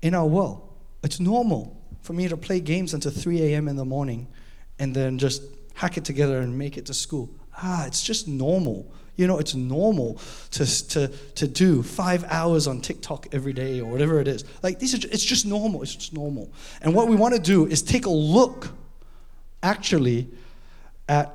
in 0.02 0.14
our 0.14 0.26
world. 0.26 0.68
It's 1.02 1.20
normal 1.20 1.80
for 2.02 2.12
me 2.12 2.28
to 2.28 2.36
play 2.36 2.60
games 2.60 2.94
until 2.94 3.10
3 3.10 3.42
a.m. 3.42 3.68
in 3.68 3.76
the 3.76 3.84
morning 3.84 4.28
and 4.78 4.94
then 4.94 5.18
just 5.18 5.42
hack 5.74 5.96
it 5.96 6.04
together 6.04 6.38
and 6.38 6.56
make 6.56 6.76
it 6.76 6.86
to 6.86 6.94
school. 6.94 7.30
Ah, 7.56 7.86
it's 7.86 8.02
just 8.02 8.28
normal. 8.28 8.92
You 9.16 9.26
know, 9.26 9.38
it's 9.38 9.54
normal 9.54 10.18
to, 10.52 10.88
to, 10.88 11.08
to 11.08 11.46
do 11.46 11.82
five 11.82 12.24
hours 12.24 12.66
on 12.66 12.80
TikTok 12.80 13.28
every 13.32 13.52
day 13.52 13.80
or 13.80 13.90
whatever 13.90 14.20
it 14.20 14.28
is. 14.28 14.44
Like, 14.62 14.78
these 14.78 14.94
are, 14.94 15.08
it's 15.08 15.24
just 15.24 15.44
normal. 15.44 15.82
It's 15.82 15.94
just 15.94 16.12
normal. 16.12 16.50
And 16.80 16.94
what 16.94 17.08
we 17.08 17.16
want 17.16 17.34
to 17.34 17.40
do 17.40 17.66
is 17.66 17.82
take 17.82 18.06
a 18.06 18.10
look, 18.10 18.68
actually, 19.62 20.28
at 21.08 21.34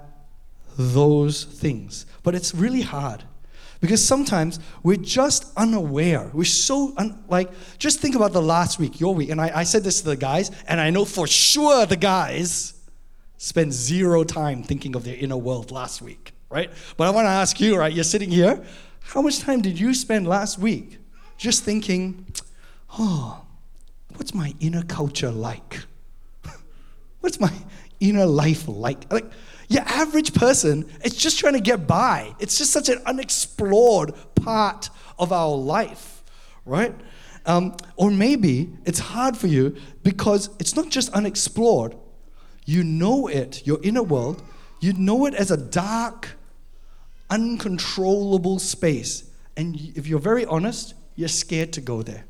those 0.77 1.43
things. 1.43 2.05
But 2.23 2.35
it's 2.35 2.55
really 2.55 2.81
hard 2.81 3.23
Because 3.79 4.03
sometimes 4.03 4.59
we're 4.83 4.97
just 4.97 5.51
unaware. 5.55 6.29
We're 6.33 6.45
so, 6.45 6.93
un, 6.97 7.23
like, 7.29 7.49
just 7.77 7.99
think 7.99 8.15
about 8.15 8.33
the 8.33 8.41
last 8.41 8.79
week, 8.79 8.99
your 8.99 9.13
week. 9.13 9.29
And 9.29 9.39
I, 9.39 9.51
I 9.59 9.63
said 9.63 9.83
this 9.83 10.01
to 10.01 10.07
the 10.07 10.15
guys, 10.15 10.51
and 10.67 10.79
I 10.79 10.89
know 10.89 11.05
for 11.05 11.27
sure 11.27 11.85
the 11.85 11.95
guys 11.95 12.73
spent 13.37 13.71
zero 13.71 14.23
time 14.23 14.63
thinking 14.63 14.95
of 14.95 15.03
their 15.03 15.15
inner 15.15 15.37
world 15.37 15.71
last 15.71 16.01
week, 16.01 16.33
right? 16.49 16.71
But 16.97 17.07
I 17.07 17.11
want 17.11 17.25
to 17.25 17.29
ask 17.29 17.59
you, 17.61 17.77
right? 17.77 17.93
You're 17.93 18.03
sitting 18.03 18.31
here. 18.31 18.63
How 19.01 19.21
much 19.21 19.39
time 19.39 19.61
did 19.61 19.79
you 19.79 19.93
spend 19.93 20.27
last 20.27 20.57
week 20.57 20.97
just 21.37 21.63
thinking, 21.63 22.25
oh, 22.97 23.45
what's 24.15 24.33
my 24.33 24.53
inner 24.59 24.83
culture 24.83 25.31
like? 25.31 25.83
what's 27.21 27.39
my 27.39 27.53
inner 27.99 28.25
life 28.25 28.67
like? 28.67 29.11
Like, 29.11 29.31
your 29.67 29.83
average 29.83 30.33
person 30.33 30.89
is 31.03 31.15
just 31.15 31.39
trying 31.39 31.53
to 31.53 31.59
get 31.59 31.87
by. 31.87 32.33
It's 32.39 32.57
just 32.57 32.71
such 32.71 32.89
an 32.89 33.01
unexplored 33.05 34.13
part 34.35 34.89
of 35.19 35.31
our 35.31 35.55
life, 35.55 36.23
right? 36.65 36.95
Um, 37.45 37.75
or 37.95 38.11
maybe 38.11 38.69
it's 38.85 38.99
hard 38.99 39.37
for 39.37 39.47
you 39.47 39.75
because 40.03 40.49
it's 40.59 40.75
not 40.75 40.89
just 40.89 41.11
unexplored. 41.13 41.95
You 42.65 42.83
know 42.83 43.27
it, 43.27 43.65
your 43.65 43.79
inner 43.83 44.03
world, 44.03 44.41
you 44.79 44.93
know 44.93 45.25
it 45.25 45.33
as 45.33 45.51
a 45.51 45.57
dark, 45.57 46.37
uncontrollable 47.29 48.59
space. 48.59 49.29
And 49.55 49.75
if 49.95 50.07
you're 50.07 50.19
very 50.19 50.45
honest, 50.45 50.93
you're 51.15 51.29
scared 51.29 51.73
to 51.73 51.81
go 51.81 52.03
there 52.03 52.25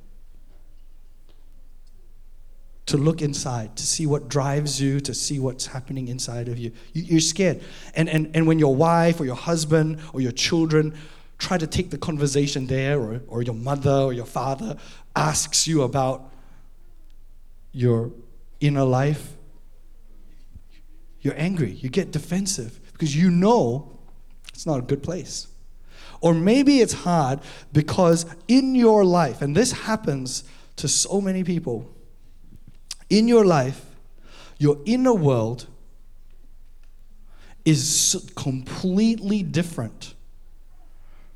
to 2.87 2.97
look 2.97 3.21
inside, 3.21 3.75
to 3.75 3.85
see 3.85 4.07
what 4.07 4.29
drives 4.29 4.81
you, 4.81 4.99
to 5.01 5.13
see 5.13 5.39
what's 5.39 5.67
happening 5.67 6.07
inside 6.07 6.47
of 6.47 6.57
you. 6.57 6.71
you 6.93 7.17
are 7.17 7.21
scared. 7.21 7.61
And, 7.95 8.09
and, 8.09 8.31
and 8.33 8.47
when 8.47 8.59
your 8.59 8.75
wife 8.75 9.19
or 9.19 9.25
your 9.25 9.35
husband 9.35 9.99
or 10.13 10.21
your 10.21 10.31
children 10.31 10.97
try 11.37 11.57
to 11.57 11.67
take 11.67 11.91
the 11.91 11.97
conversation 11.97 12.65
there, 12.65 12.99
or, 12.99 13.21
or 13.27 13.41
your 13.43 13.53
mother 13.53 13.91
or 13.91 14.13
your 14.13 14.25
father 14.25 14.77
asks 15.15 15.67
you 15.67 15.83
about 15.83 16.31
your 17.73 18.11
inner 18.61 18.85
life, 18.85 19.33
you're 21.21 21.37
angry. 21.37 21.71
You 21.71 21.89
get 21.89 22.11
defensive 22.11 22.79
because 22.93 23.15
you 23.15 23.29
know 23.29 23.99
it's 24.53 24.65
not 24.65 24.79
a 24.79 24.81
good 24.81 25.03
place. 25.03 25.47
Or 26.21 26.33
maybe 26.33 26.79
it's 26.79 26.93
hard 26.93 27.41
because 27.73 28.25
in 28.47 28.75
your 28.75 29.03
life, 29.03 29.41
and 29.41 29.55
this 29.55 29.73
happens 29.73 30.45
to 30.77 30.87
so 30.87 31.19
many 31.19 31.43
people, 31.43 31.93
in 33.09 33.27
your 33.27 33.45
life, 33.45 33.85
your 34.57 34.79
inner 34.85 35.13
world 35.13 35.67
is 37.65 38.31
completely 38.35 39.43
different 39.43 40.13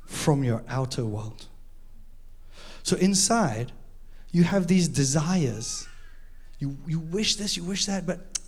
from 0.06 0.42
your 0.42 0.62
outer 0.68 1.04
world. 1.04 1.46
So 2.82 2.96
inside, 2.96 3.72
you 4.32 4.44
have 4.44 4.66
these 4.66 4.88
desires. 4.88 5.86
You, 6.58 6.76
you 6.86 6.98
wish 6.98 7.36
this, 7.36 7.56
you 7.56 7.64
wish 7.64 7.86
that, 7.86 8.06
but 8.06 8.38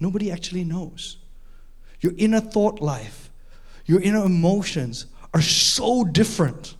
nobody 0.00 0.30
actually 0.30 0.64
knows. 0.64 1.18
Your 2.00 2.12
inner 2.18 2.40
thought 2.40 2.80
life, 2.80 3.30
your 3.86 4.00
inner 4.00 4.24
emotions 4.24 5.06
are 5.32 5.42
so 5.42 6.04
different 6.04 6.74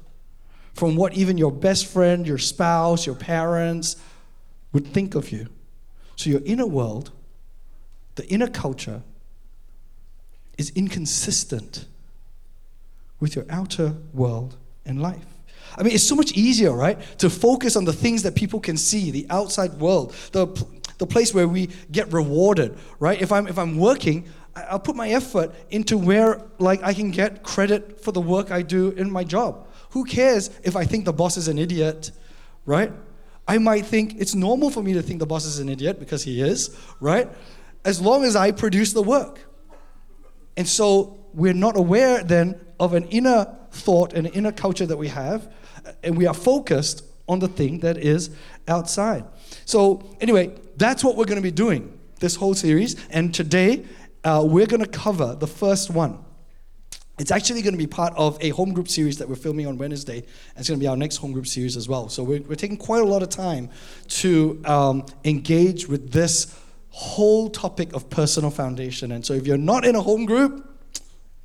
from 0.75 0.97
what 0.97 1.15
even 1.15 1.39
your 1.39 1.53
best 1.53 1.87
friend, 1.87 2.27
your 2.27 2.39
spouse, 2.39 3.07
your 3.07 3.15
parents 3.15 3.97
would 4.73 4.87
think 4.87 5.15
of 5.15 5.31
you. 5.31 5.49
So 6.17 6.31
your 6.31 6.43
inner 6.45 6.67
world, 6.67 7.11
the 8.15 8.27
inner 8.29 8.49
culture, 8.49 9.03
is 10.59 10.71
inconsistent 10.75 11.87
with 13.21 13.35
your 13.37 13.47
outer 13.49 13.95
world 14.13 14.57
and 14.85 15.01
life. 15.01 15.25
I 15.77 15.83
mean, 15.83 15.95
it's 15.95 16.07
so 16.07 16.15
much 16.15 16.33
easier, 16.33 16.73
right, 16.73 17.01
to 17.19 17.31
focus 17.31 17.77
on 17.77 17.85
the 17.85 17.93
things 17.93 18.23
that 18.25 18.35
people 18.35 18.61
can 18.61 18.77
see, 18.77 19.11
the 19.11 19.27
outside 19.31 19.75
world, 19.75 20.15
the, 20.33 20.47
the 20.99 21.07
place 21.07 21.33
where 21.33 21.49
we 21.49 21.71
get 21.91 22.13
rewarded, 22.13 22.77
right? 22.99 23.21
If 23.21 23.33
I'm, 23.33 23.47
if 23.47 23.59
I'm 23.59 23.79
working, 23.79 24.29
I'll 24.55 24.81
put 24.81 24.97
my 24.97 25.09
effort 25.11 25.55
into 25.71 25.97
where, 25.97 26.43
like, 26.59 26.83
I 26.83 26.93
can 26.93 27.11
get 27.11 27.43
credit 27.43 28.05
for 28.05 28.13
the 28.13 28.21
work 28.21 28.51
I 28.51 28.61
do 28.61 28.91
in 28.91 29.11
my 29.11 29.25
job. 29.25 29.67
Who 29.91 30.05
cares 30.05 30.51
if 30.63 30.77
I 30.77 30.85
think 30.85 31.07
the 31.07 31.13
boss 31.13 31.37
is 31.37 31.49
an 31.49 31.59
idiot, 31.59 32.11
right? 32.67 32.93
I 33.47 33.59
might 33.59 33.87
think 33.87 34.21
it's 34.21 34.35
normal 34.35 34.71
for 34.71 34.83
me 34.83 34.93
to 34.95 35.03
think 35.03 35.19
the 35.19 35.27
boss 35.27 35.45
is 35.45 35.59
an 35.59 35.69
idiot 35.69 35.99
because 35.99 36.23
he 36.23 36.41
is, 36.41 36.77
right? 37.01 37.29
As 37.85 38.01
long 38.01 38.25
as 38.25 38.37
I 38.37 38.53
produce 38.53 38.93
the 38.93 39.03
work. 39.03 39.41
And 40.57 40.69
so 40.69 41.19
we're 41.35 41.55
not 41.55 41.77
aware 41.77 42.23
then 42.23 42.61
of 42.79 42.95
an 42.95 43.05
inner 43.09 43.57
thought 43.71 44.13
and 44.13 44.27
inner 44.29 44.53
culture 44.53 44.87
that 44.87 44.97
we 44.97 45.09
have, 45.09 45.53
and 46.03 46.17
we 46.17 46.27
are 46.27 46.35
focused 46.35 47.05
on 47.29 47.39
the 47.39 47.49
thing 47.49 47.81
that 47.81 47.97
is 47.97 48.31
outside. 48.69 49.25
So, 49.65 50.17
anyway, 50.21 50.55
that's 50.77 51.03
what 51.03 51.17
we're 51.17 51.25
going 51.25 51.37
to 51.37 51.43
be 51.43 51.51
doing 51.51 51.99
this 52.21 52.37
whole 52.37 52.55
series. 52.55 52.97
And 53.09 53.35
today, 53.35 53.85
uh, 54.25 54.45
we're 54.47 54.67
going 54.67 54.83
to 54.83 54.89
cover 54.89 55.35
the 55.35 55.47
first 55.47 55.91
one. 55.91 56.19
It's 57.23 57.31
actually 57.31 57.63
going 57.63 57.75
to 57.75 57.79
be 57.79 57.87
part 57.87 58.13
of 58.17 58.37
a 58.41 58.49
home 58.49 58.73
group 58.73 58.89
series 58.89 59.19
that 59.19 59.29
we're 59.29 59.37
filming 59.37 59.69
on 59.69 59.79
Wednesday. 59.79 60.17
And 60.17 60.57
it's 60.57 60.69
going 60.69 60.81
to 60.81 60.83
be 60.83 60.89
our 60.89 60.97
next 60.97 61.19
home 61.19 61.31
group 61.31 61.47
series 61.47 61.77
as 61.77 61.89
well. 61.89 62.09
So 62.09 62.25
we're, 62.25 62.43
we're 62.43 62.57
taking 62.57 62.77
quite 62.77 63.01
a 63.01 63.07
lot 63.07 63.23
of 63.23 63.29
time 63.29 63.71
to 64.09 64.61
um, 64.65 65.07
engage 65.25 65.87
with 65.87 66.11
this 66.11 66.53
whole 66.89 67.49
topic 67.49 67.93
of 67.93 68.11
personal 68.11 68.51
foundation. 68.51 69.13
And 69.13 69.25
so 69.25 69.35
if 69.35 69.47
you're 69.47 69.57
not 69.57 69.85
in 69.85 69.95
a 69.95 70.01
home 70.01 70.25
group, 70.27 70.69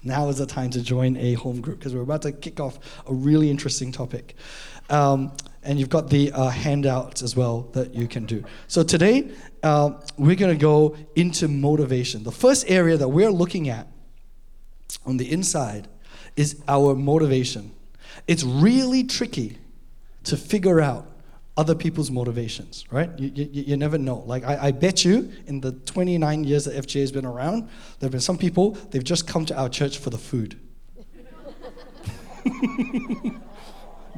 now 0.02 0.30
is 0.30 0.40
the 0.40 0.48
time 0.48 0.72
to 0.72 0.82
join 0.82 1.16
a 1.18 1.36
home 1.36 1.62
group 1.62 1.78
because 1.78 1.94
we're 1.94 2.02
about 2.02 2.24
to 2.24 2.32
kick 2.32 2.60
off 2.60 2.80
a 3.06 3.14
really 3.14 3.52
interesting 3.52 3.92
topic. 3.92 4.34
Um, 4.90 5.32
and 5.62 5.80
you've 5.80 5.90
got 5.90 6.10
the 6.10 6.32
uh, 6.32 6.50
handouts 6.50 7.22
as 7.22 7.36
well 7.36 7.70
that 7.74 7.94
you 7.94 8.08
can 8.08 8.26
do. 8.26 8.44
So 8.68 8.82
today, 8.82 9.30
uh, 9.62 9.92
we're 10.18 10.38
going 10.38 10.58
to 10.58 10.60
go 10.60 10.98
into 11.16 11.48
motivation. 11.48 12.24
The 12.24 12.32
first 12.32 12.66
area 12.68 12.98
that 12.98 13.10
we're 13.10 13.30
looking 13.30 13.70
at 13.70 13.88
on 15.06 15.18
the 15.18 15.32
inside 15.32 15.88
is 16.36 16.62
our 16.68 16.96
motivation. 16.96 17.72
It's 18.28 18.44
really 18.44 19.04
tricky 19.04 19.58
to 20.26 20.38
figure 20.38 20.82
out 20.82 21.08
other 21.58 21.74
people's 21.74 22.12
motivations, 22.12 22.86
right? 22.92 23.10
You, 23.18 23.32
you, 23.34 23.64
you 23.64 23.78
never 23.78 23.98
know. 23.98 24.18
Like, 24.28 24.44
I, 24.44 24.68
I, 24.68 24.72
bet 24.72 25.04
you 25.04 25.32
in 25.48 25.60
the 25.60 25.72
29 25.72 26.44
years 26.44 26.66
that 26.66 26.76
FGA 26.76 27.02
has 27.02 27.12
been 27.12 27.26
around, 27.26 27.64
there 28.00 28.06
have 28.08 28.12
been 28.12 28.22
some 28.22 28.38
people, 28.38 28.72
they've 28.92 29.04
just 29.04 29.28
come 29.28 29.44
to 29.46 29.58
our 29.58 29.68
church 29.68 29.98
for 29.98 30.12
the 30.12 30.20
food. 30.20 30.60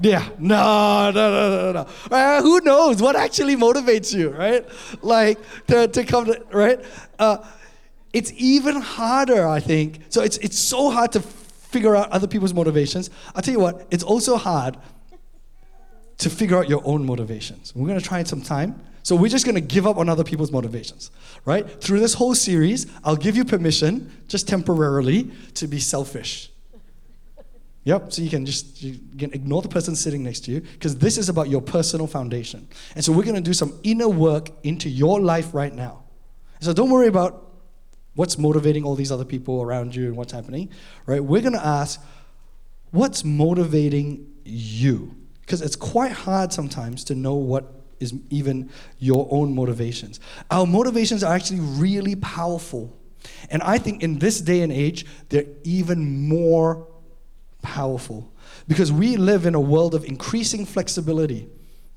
yeah, 0.02 0.28
no, 0.38 1.12
no, 1.12 1.32
no, 1.32 1.72
no, 1.72 1.72
no. 1.72 1.88
Uh, 2.12 2.42
who 2.42 2.60
knows 2.60 3.02
what 3.02 3.16
actually 3.16 3.56
motivates 3.56 4.14
you, 4.14 4.32
right? 4.32 4.66
Like, 5.02 5.40
to, 5.68 5.88
to 5.88 6.04
come 6.04 6.26
to, 6.26 6.44
right? 6.52 6.84
Uh, 7.18 7.38
it's 8.14 8.32
even 8.38 8.82
harder, 8.82 9.48
I 9.48 9.60
think. 9.60 10.00
So 10.10 10.22
it's, 10.22 10.38
it's 10.38 10.58
so 10.58 10.90
hard 10.90 11.12
to 11.14 11.22
figure 11.22 11.96
out 11.96 12.10
other 12.12 12.28
people's 12.28 12.54
motivations. 12.54 13.10
I'll 13.36 13.42
tell 13.42 13.54
you 13.54 13.60
what, 13.60 13.88
it's 13.92 14.04
also 14.04 14.38
hard 14.38 14.78
to 16.18 16.30
figure 16.30 16.58
out 16.58 16.68
your 16.68 16.82
own 16.84 17.06
motivations. 17.06 17.74
We're 17.76 17.88
to 18.00 18.06
try 18.06 18.20
it 18.20 18.28
some 18.28 18.42
time. 18.42 18.82
So 19.04 19.16
we're 19.16 19.30
just 19.30 19.46
to 19.56 19.62
give 19.62 19.88
up 19.88 19.98
on 19.98 20.10
other 20.10 20.24
people's 20.24 20.52
motivations, 20.52 21.10
right? 21.46 21.68
Through 21.82 22.00
this 22.00 22.16
whole 22.16 22.36
series, 22.36 22.86
I'll 23.04 23.16
give 23.16 23.38
you 23.38 23.46
permission, 23.46 24.12
just 24.28 24.48
temporarily, 24.48 25.32
to 25.56 25.68
be 25.68 25.80
selfish. 25.80 26.52
Yep, 27.86 28.12
so 28.12 28.22
you 28.22 28.30
can 28.30 28.46
just 28.46 28.84
you 28.84 29.00
can 29.18 29.34
ignore 29.34 29.62
the 29.62 29.70
person 29.70 29.96
sitting 29.96 30.22
next 30.22 30.42
to 30.42 30.52
you 30.52 30.62
because 30.62 30.98
this 30.98 31.18
is 31.18 31.30
about 31.30 31.50
your 31.50 31.62
personal 31.62 32.08
foundation. 32.08 32.68
And 32.94 33.04
so 33.04 33.12
we're 33.14 33.24
to 33.36 33.42
do 33.42 33.54
some 33.54 33.80
inner 33.84 34.10
work 34.10 34.50
into 34.64 34.90
your 34.90 35.20
life 35.22 35.54
right 35.54 35.74
now. 35.74 36.04
So 36.60 36.74
don't 36.74 36.92
worry 36.92 37.08
about 37.08 37.49
what's 38.16 38.38
motivating 38.38 38.84
all 38.84 38.96
these 38.96 39.12
other 39.12 39.26
people 39.26 39.62
around 39.62 39.96
you 39.96 40.08
and 40.08 40.18
what's 40.18 40.34
happening, 40.34 40.70
right? 41.06 41.24
We're 41.24 41.42
going 41.42 41.54
to 41.54 41.66
ask, 41.66 42.02
what's 42.92 43.24
motivating 43.24 44.28
you? 44.44 45.16
Because 45.42 45.62
it's 45.62 45.76
quite 45.76 46.12
hard 46.12 46.54
sometimes 46.54 47.04
to 47.06 47.16
know 47.16 47.36
what 47.36 47.74
is 48.00 48.14
even 48.30 48.70
your 48.98 49.28
own 49.30 49.54
motivations. 49.54 50.20
Our 50.50 50.66
motivations 50.66 51.24
are 51.24 51.34
actually 51.34 51.60
really 51.60 52.16
powerful. 52.16 52.98
And 53.50 53.62
I 53.62 53.78
think 53.78 54.04
in 54.04 54.20
this 54.20 54.40
day 54.42 54.62
and 54.62 54.72
age, 54.72 55.06
they're 55.30 55.48
even 55.64 56.28
more 56.28 56.88
powerful 57.62 58.32
because 58.68 58.92
we 58.92 59.18
live 59.18 59.46
in 59.46 59.56
a 59.56 59.60
world 59.60 59.94
of 59.94 60.06
increasing 60.06 60.66
flexibility, 60.66 61.50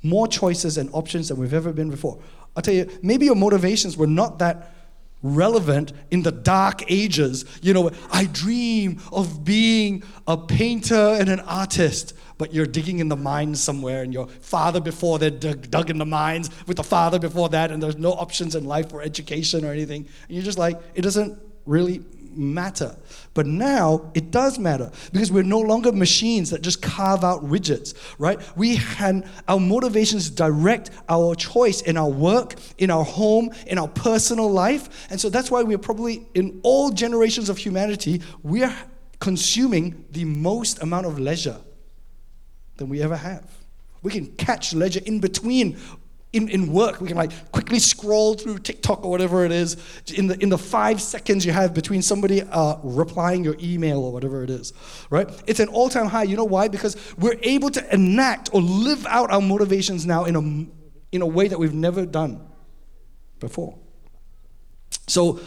more 0.02 0.26
choices 0.26 0.78
and 0.78 0.90
options 0.92 1.28
than 1.28 1.36
we've 1.36 1.54
ever 1.54 1.72
been 1.72 1.90
before. 1.90 2.18
I'll 2.56 2.62
tell 2.62 2.74
you, 2.74 2.90
maybe 3.02 3.26
your 3.26 3.36
motivations 3.36 3.96
were 3.96 4.06
not 4.06 4.38
that 4.40 4.74
relevant 5.22 5.92
in 6.10 6.22
the 6.22 6.32
dark 6.32 6.90
ages. 6.90 7.44
You 7.62 7.74
know, 7.74 7.90
I 8.10 8.26
dream 8.26 9.00
of 9.12 9.44
being 9.44 10.02
a 10.26 10.36
painter 10.36 10.94
and 10.94 11.28
an 11.28 11.40
artist, 11.40 12.14
but 12.38 12.52
you're 12.52 12.66
digging 12.66 12.98
in 12.98 13.08
the 13.08 13.16
mines 13.16 13.62
somewhere, 13.62 14.02
and 14.02 14.12
your 14.12 14.26
father 14.26 14.80
before 14.80 15.18
that 15.20 15.40
dug, 15.40 15.70
dug 15.70 15.90
in 15.90 15.98
the 15.98 16.06
mines 16.06 16.50
with 16.66 16.76
the 16.76 16.84
father 16.84 17.18
before 17.18 17.48
that, 17.50 17.70
and 17.70 17.82
there's 17.82 17.96
no 17.96 18.12
options 18.12 18.54
in 18.54 18.64
life 18.64 18.90
for 18.90 19.02
education 19.02 19.64
or 19.64 19.72
anything. 19.72 20.06
And 20.28 20.36
you're 20.36 20.44
just 20.44 20.58
like, 20.58 20.80
it 20.94 21.02
doesn't 21.02 21.38
really 21.66 22.02
matter. 22.36 22.96
But 23.34 23.46
now 23.46 24.10
it 24.14 24.30
does 24.30 24.58
matter 24.58 24.90
because 25.12 25.32
we're 25.32 25.42
no 25.42 25.60
longer 25.60 25.92
machines 25.92 26.50
that 26.50 26.62
just 26.62 26.82
carve 26.82 27.24
out 27.24 27.44
widgets, 27.44 27.94
right? 28.18 28.40
We 28.56 28.76
can, 28.78 29.28
our 29.48 29.60
motivations 29.60 30.30
direct 30.30 30.90
our 31.08 31.34
choice 31.34 31.82
in 31.82 31.96
our 31.96 32.10
work, 32.10 32.54
in 32.78 32.90
our 32.90 33.04
home, 33.04 33.50
in 33.66 33.78
our 33.78 33.88
personal 33.88 34.50
life. 34.50 35.10
And 35.10 35.20
so 35.20 35.30
that's 35.30 35.50
why 35.50 35.62
we're 35.62 35.78
probably, 35.78 36.26
in 36.34 36.60
all 36.62 36.90
generations 36.90 37.48
of 37.48 37.58
humanity, 37.58 38.22
we're 38.42 38.74
consuming 39.20 40.04
the 40.10 40.24
most 40.24 40.82
amount 40.82 41.06
of 41.06 41.18
leisure 41.18 41.58
than 42.76 42.88
we 42.88 43.02
ever 43.02 43.16
have. 43.16 43.48
We 44.02 44.10
can 44.10 44.26
catch 44.34 44.74
leisure 44.74 45.00
in 45.06 45.20
between 45.20 45.78
in, 46.32 46.48
in 46.48 46.72
work, 46.72 47.00
we 47.00 47.08
can 47.08 47.16
like 47.16 47.52
quickly 47.52 47.78
scroll 47.78 48.34
through 48.34 48.58
TikTok 48.58 49.04
or 49.04 49.10
whatever 49.10 49.44
it 49.44 49.52
is 49.52 49.76
in 50.14 50.28
the, 50.28 50.42
in 50.42 50.48
the 50.48 50.56
five 50.56 51.00
seconds 51.00 51.44
you 51.44 51.52
have 51.52 51.74
between 51.74 52.00
somebody 52.00 52.42
uh, 52.42 52.76
replying 52.82 53.44
your 53.44 53.56
email 53.60 53.98
or 54.00 54.12
whatever 54.12 54.42
it 54.42 54.48
is, 54.48 54.72
right? 55.10 55.28
It's 55.46 55.60
an 55.60 55.68
all 55.68 55.90
time 55.90 56.06
high. 56.06 56.22
You 56.22 56.36
know 56.36 56.44
why? 56.44 56.68
Because 56.68 56.96
we're 57.18 57.38
able 57.42 57.70
to 57.70 57.94
enact 57.94 58.48
or 58.54 58.62
live 58.62 59.06
out 59.06 59.30
our 59.30 59.42
motivations 59.42 60.06
now 60.06 60.24
in 60.24 60.36
a, 60.36 61.14
in 61.14 61.20
a 61.20 61.26
way 61.26 61.48
that 61.48 61.58
we've 61.58 61.74
never 61.74 62.06
done 62.06 62.40
before. 63.38 63.78
So 65.06 65.40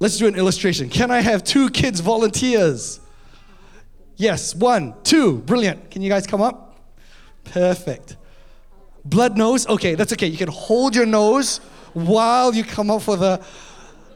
let's 0.00 0.16
do 0.16 0.26
an 0.26 0.36
illustration. 0.36 0.88
Can 0.88 1.10
I 1.10 1.20
have 1.20 1.44
two 1.44 1.68
kids 1.68 2.00
volunteers? 2.00 3.00
Yes, 4.16 4.54
one, 4.54 4.94
two, 5.02 5.38
brilliant. 5.40 5.90
Can 5.90 6.00
you 6.00 6.08
guys 6.08 6.26
come 6.26 6.40
up? 6.40 6.80
Perfect. 7.44 8.16
Blood 9.08 9.38
nose? 9.38 9.66
Okay, 9.68 9.94
that's 9.94 10.12
okay. 10.12 10.26
You 10.26 10.36
can 10.36 10.48
hold 10.48 10.94
your 10.96 11.06
nose 11.06 11.58
while 11.94 12.54
you 12.54 12.64
come 12.64 12.90
up 12.90 13.02
for 13.02 13.16
the. 13.16 13.42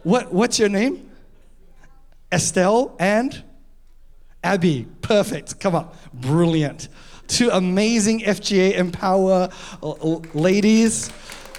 What, 0.03 0.33
what's 0.33 0.59
your 0.59 0.68
name? 0.68 1.11
Estelle 2.33 2.96
and 2.98 3.42
Abby. 4.42 4.87
Perfect. 5.03 5.61
Come 5.61 5.74
on. 5.74 5.90
Brilliant. 6.12 6.88
Two 7.29 7.50
amazing 7.50 8.20
FGA 8.20 8.72
Empower 8.76 9.50
ladies. 10.35 11.09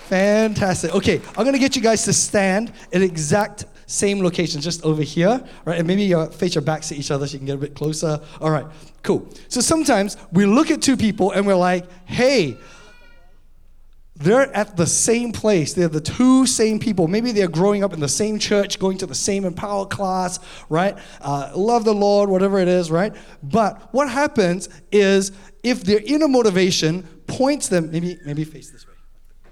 Fantastic. 0.09 0.93
Okay, 0.93 1.21
I'm 1.37 1.45
gonna 1.45 1.57
get 1.57 1.77
you 1.77 1.81
guys 1.81 2.03
to 2.03 2.11
stand 2.11 2.73
at 2.91 3.01
exact 3.01 3.65
same 3.85 4.21
location, 4.21 4.59
just 4.59 4.83
over 4.83 5.01
here, 5.01 5.41
right? 5.63 5.77
And 5.77 5.87
maybe 5.87 6.03
you 6.03 6.25
face 6.27 6.55
your 6.55 6.63
backs 6.63 6.89
to 6.89 6.95
each 6.95 7.11
other 7.11 7.27
so 7.27 7.33
you 7.33 7.39
can 7.39 7.45
get 7.45 7.55
a 7.55 7.59
bit 7.59 7.75
closer. 7.75 8.19
All 8.41 8.51
right, 8.51 8.65
cool. 9.03 9.27
So 9.47 9.61
sometimes 9.61 10.17
we 10.33 10.45
look 10.45 10.71
at 10.71 10.81
two 10.81 10.97
people 10.97 11.31
and 11.31 11.45
we're 11.47 11.55
like, 11.55 11.85
hey, 12.05 12.57
they're 14.23 14.55
at 14.55 14.77
the 14.77 14.85
same 14.85 15.31
place. 15.31 15.73
They're 15.73 15.87
the 15.87 16.01
two 16.01 16.45
same 16.45 16.79
people. 16.79 17.07
Maybe 17.07 17.31
they're 17.31 17.47
growing 17.47 17.83
up 17.83 17.93
in 17.93 17.99
the 17.99 18.07
same 18.07 18.39
church, 18.39 18.79
going 18.79 18.97
to 18.99 19.05
the 19.05 19.15
same 19.15 19.45
empower 19.45 19.85
class, 19.85 20.39
right? 20.69 20.97
Uh, 21.21 21.51
love 21.55 21.85
the 21.85 21.93
Lord, 21.93 22.29
whatever 22.29 22.59
it 22.59 22.67
is, 22.67 22.91
right? 22.91 23.13
But 23.41 23.93
what 23.93 24.09
happens 24.09 24.69
is 24.91 25.31
if 25.63 25.83
their 25.83 26.01
inner 26.05 26.27
motivation 26.27 27.03
points 27.27 27.67
them, 27.67 27.91
maybe 27.91 28.19
maybe 28.25 28.43
face 28.43 28.71
this 28.71 28.87
way. 28.87 28.93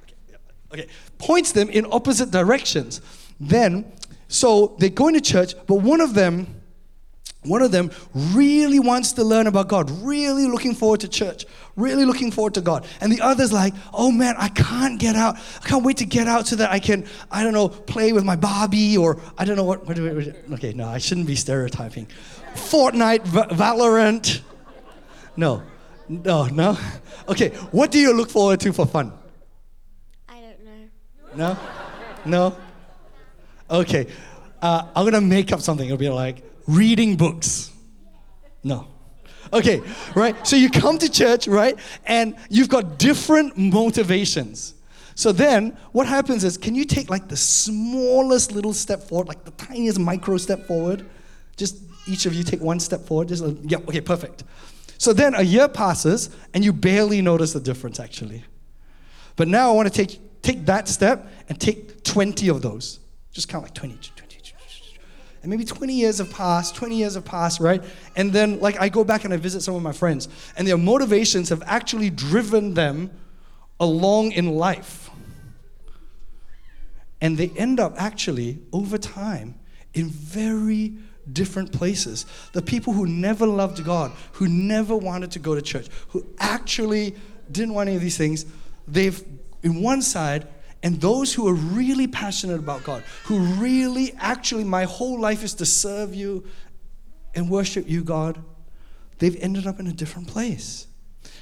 Okay, 0.03 0.15
yeah, 0.29 0.37
okay. 0.73 0.87
points 1.17 1.51
them 1.51 1.69
in 1.69 1.85
opposite 1.91 2.31
directions. 2.31 3.01
Then, 3.39 3.91
so 4.27 4.75
they're 4.79 4.89
going 4.89 5.13
to 5.13 5.21
church, 5.21 5.53
but 5.67 5.75
one 5.75 6.01
of 6.01 6.13
them 6.13 6.58
one 7.43 7.61
of 7.61 7.71
them 7.71 7.89
really 8.13 8.79
wants 8.79 9.13
to 9.13 9.23
learn 9.23 9.47
about 9.47 9.69
God, 9.69 9.89
really 10.01 10.45
looking 10.45 10.75
forward 10.75 10.99
to 11.01 11.07
church, 11.07 11.45
really 11.77 12.03
looking 12.03 12.31
forward 12.31 12.55
to 12.55 12.61
God. 12.61 12.85
And 12.99 13.11
the 13.11 13.21
other's 13.21 13.53
like, 13.53 13.73
oh 13.93 14.11
man, 14.11 14.35
I 14.37 14.49
can't 14.49 14.99
get 14.99 15.15
out. 15.15 15.37
I 15.63 15.67
can't 15.67 15.85
wait 15.85 15.97
to 15.97 16.05
get 16.05 16.27
out 16.27 16.47
so 16.47 16.57
that 16.57 16.69
I 16.69 16.79
can, 16.79 17.05
I 17.31 17.43
don't 17.43 17.53
know, 17.53 17.69
play 17.69 18.11
with 18.11 18.25
my 18.25 18.35
Barbie 18.35 18.97
or 18.97 19.21
I 19.37 19.45
don't 19.45 19.55
know 19.55 19.63
what. 19.63 19.87
what, 19.87 19.97
what, 19.97 20.15
what 20.15 20.35
okay, 20.55 20.73
no, 20.73 20.89
I 20.89 20.97
shouldn't 20.97 21.27
be 21.27 21.35
stereotyping. 21.35 22.07
Fortnite, 22.55 23.23
v- 23.23 23.55
Valorant. 23.55 24.41
No, 25.37 25.63
no, 26.09 26.45
no. 26.47 26.77
Okay, 27.29 27.49
what 27.71 27.89
do 27.89 27.99
you 27.99 28.13
look 28.13 28.29
forward 28.29 28.59
to 28.61 28.73
for 28.73 28.85
fun? 28.85 29.13
I 30.27 30.41
don't 30.41 30.65
know. 31.37 31.55
No? 31.55 31.57
No? 32.25 32.57
Okay, 33.71 34.07
uh, 34.61 34.87
I'm 34.93 35.05
gonna 35.05 35.21
make 35.21 35.53
up 35.53 35.61
something. 35.61 35.85
It'll 35.85 35.97
be 35.97 36.09
like, 36.09 36.48
reading 36.69 37.15
books. 37.15 37.71
No. 38.63 38.87
Okay, 39.51 39.81
right? 40.13 40.35
So 40.45 40.55
you 40.55 40.69
come 40.69 40.99
to 40.99 41.09
church, 41.09 41.47
right? 41.47 41.75
And 42.05 42.35
you've 42.49 42.69
got 42.69 42.99
different 42.99 43.57
motivations. 43.57 44.75
So 45.15 45.31
then 45.31 45.75
what 45.91 46.07
happens 46.07 46.43
is, 46.43 46.57
can 46.57 46.75
you 46.75 46.85
take 46.85 47.09
like 47.09 47.27
the 47.27 47.35
smallest 47.35 48.51
little 48.51 48.73
step 48.73 49.01
forward, 49.01 49.27
like 49.27 49.43
the 49.43 49.51
tiniest 49.51 49.99
micro 49.99 50.37
step 50.37 50.67
forward? 50.67 51.05
Just 51.57 51.77
each 52.07 52.25
of 52.25 52.33
you 52.33 52.43
take 52.43 52.61
one 52.61 52.79
step 52.79 53.01
forward. 53.01 53.27
Just, 53.27 53.43
like, 53.43 53.57
yeah, 53.63 53.79
okay, 53.79 54.01
perfect. 54.01 54.43
So 54.97 55.11
then 55.11 55.33
a 55.33 55.41
year 55.41 55.67
passes 55.67 56.29
and 56.53 56.63
you 56.63 56.71
barely 56.71 57.21
notice 57.21 57.53
the 57.53 57.59
difference 57.59 57.99
actually. 57.99 58.43
But 59.35 59.47
now 59.47 59.71
I 59.71 59.73
want 59.73 59.91
to 59.91 59.93
take, 59.93 60.41
take 60.41 60.65
that 60.67 60.87
step 60.87 61.27
and 61.47 61.59
take 61.59 62.03
20 62.03 62.49
of 62.49 62.61
those. 62.61 62.99
Just 63.31 63.47
count 63.47 63.63
like 63.63 63.73
20, 63.73 63.97
and 65.41 65.49
maybe 65.49 65.63
20 65.63 65.93
years 65.93 66.17
have 66.17 66.31
passed, 66.31 66.75
20 66.75 66.95
years 66.95 67.15
have 67.15 67.25
passed, 67.25 67.59
right? 67.59 67.83
And 68.15 68.33
then, 68.33 68.59
like, 68.59 68.79
I 68.79 68.89
go 68.89 69.03
back 69.03 69.23
and 69.23 69.33
I 69.33 69.37
visit 69.37 69.61
some 69.61 69.75
of 69.75 69.81
my 69.81 69.93
friends, 69.93 70.27
and 70.57 70.67
their 70.67 70.77
motivations 70.77 71.49
have 71.49 71.63
actually 71.65 72.09
driven 72.09 72.73
them 72.73 73.11
along 73.79 74.33
in 74.33 74.55
life. 74.55 75.09
And 77.21 77.37
they 77.37 77.49
end 77.55 77.79
up 77.79 77.95
actually, 77.97 78.59
over 78.71 78.97
time, 78.97 79.55
in 79.93 80.09
very 80.09 80.93
different 81.31 81.71
places. 81.71 82.25
The 82.53 82.61
people 82.61 82.93
who 82.93 83.05
never 83.05 83.45
loved 83.45 83.83
God, 83.83 84.11
who 84.33 84.47
never 84.47 84.95
wanted 84.95 85.31
to 85.31 85.39
go 85.39 85.55
to 85.55 85.61
church, 85.61 85.87
who 86.09 86.25
actually 86.39 87.15
didn't 87.51 87.73
want 87.73 87.87
any 87.87 87.95
of 87.95 88.01
these 88.01 88.17
things, 88.17 88.45
they've, 88.87 89.21
in 89.63 89.81
one 89.81 90.01
side, 90.01 90.47
and 90.81 91.01
those 91.01 91.33
who 91.33 91.47
are 91.47 91.53
really 91.53 92.07
passionate 92.07 92.59
about 92.59 92.83
God, 92.83 93.03
who 93.25 93.39
really 93.39 94.13
actually, 94.17 94.63
my 94.63 94.83
whole 94.83 95.19
life 95.19 95.43
is 95.43 95.53
to 95.55 95.65
serve 95.65 96.15
you 96.15 96.45
and 97.35 97.49
worship 97.49 97.89
you, 97.89 98.03
God, 98.03 98.41
they've 99.17 99.35
ended 99.41 99.67
up 99.67 99.79
in 99.79 99.87
a 99.87 99.93
different 99.93 100.27
place. 100.27 100.87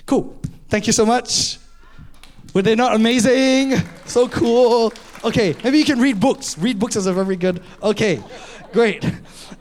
Cool. 0.06 0.40
Thank 0.70 0.88
you 0.88 0.94
so 0.94 1.06
much. 1.06 1.60
Were 2.54 2.62
they 2.62 2.76
not 2.76 2.96
amazing? 2.96 3.76
So 4.08 4.30
cool. 4.30 4.94
Okay, 5.26 5.54
maybe 5.66 5.78
you 5.78 5.84
can 5.84 6.00
read 6.00 6.18
books. 6.18 6.58
Read 6.58 6.80
books 6.80 6.96
is 6.96 7.08
a 7.08 7.14
very 7.14 7.36
good. 7.36 7.62
Okay, 7.84 8.24
great. 8.72 9.04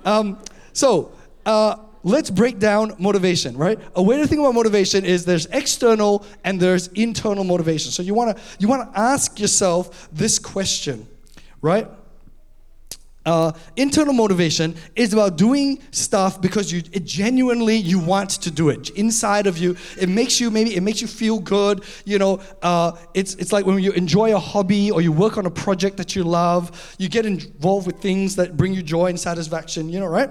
Um, 0.05 0.39
so, 0.73 1.11
uh, 1.45 1.79
let's 2.07 2.31
break 2.31 2.61
down 2.61 2.95
motivation, 2.99 3.57
right? 3.57 3.79
A 3.97 4.03
way 4.03 4.17
to 4.19 4.27
think 4.29 4.39
about 4.39 4.55
motivation 4.55 5.05
is 5.05 5.25
there's 5.25 5.47
external 5.47 6.25
and 6.45 6.61
there's 6.61 6.87
internal 6.89 7.43
motivation. 7.43 7.91
So 7.91 8.03
you 8.03 8.15
want 8.15 8.37
to 8.37 8.43
you 8.61 8.69
want 8.69 8.91
to 8.91 8.99
ask 8.99 9.41
yourself 9.41 10.09
this 10.13 10.39
question, 10.39 11.07
right? 11.61 11.89
Uh, 13.25 13.51
internal 13.75 14.15
motivation 14.15 14.77
is 14.95 15.13
about 15.13 15.37
doing 15.37 15.83
stuff 15.91 16.41
because 16.41 16.71
you 16.71 16.81
genuinely 16.81 17.75
you 17.75 17.99
want 17.99 18.31
to 18.31 18.53
do 18.53 18.69
it 18.69 18.91
inside 18.91 19.49
of 19.49 19.59
you 19.59 19.77
it 19.99 20.09
makes 20.09 20.41
you 20.41 20.49
maybe 20.49 20.77
it 20.77 20.81
makes 20.81 21.01
you 21.01 21.09
feel 21.09 21.41
good 21.41 21.83
you 22.05 22.21
know 22.21 22.41
uh, 22.63 22.93
it's 23.15 23.35
it's 23.35 23.53
like 23.53 23.67
when 23.67 23.81
you 23.81 23.91
enjoy 23.95 24.33
a 24.33 24.39
hobby 24.39 24.93
or 24.93 25.01
you 25.01 25.11
work 25.11 25.39
on 25.39 25.45
a 25.45 25.51
project 25.51 25.97
that 25.97 26.15
you 26.15 26.23
love 26.23 26.95
you 26.99 27.09
get 27.09 27.27
involved 27.27 27.85
with 27.85 27.97
things 27.97 28.37
that 28.37 28.57
bring 28.57 28.73
you 28.73 28.81
joy 28.81 29.07
and 29.07 29.19
satisfaction 29.19 29.89
you 29.89 29.99
know 29.99 30.07
right 30.07 30.31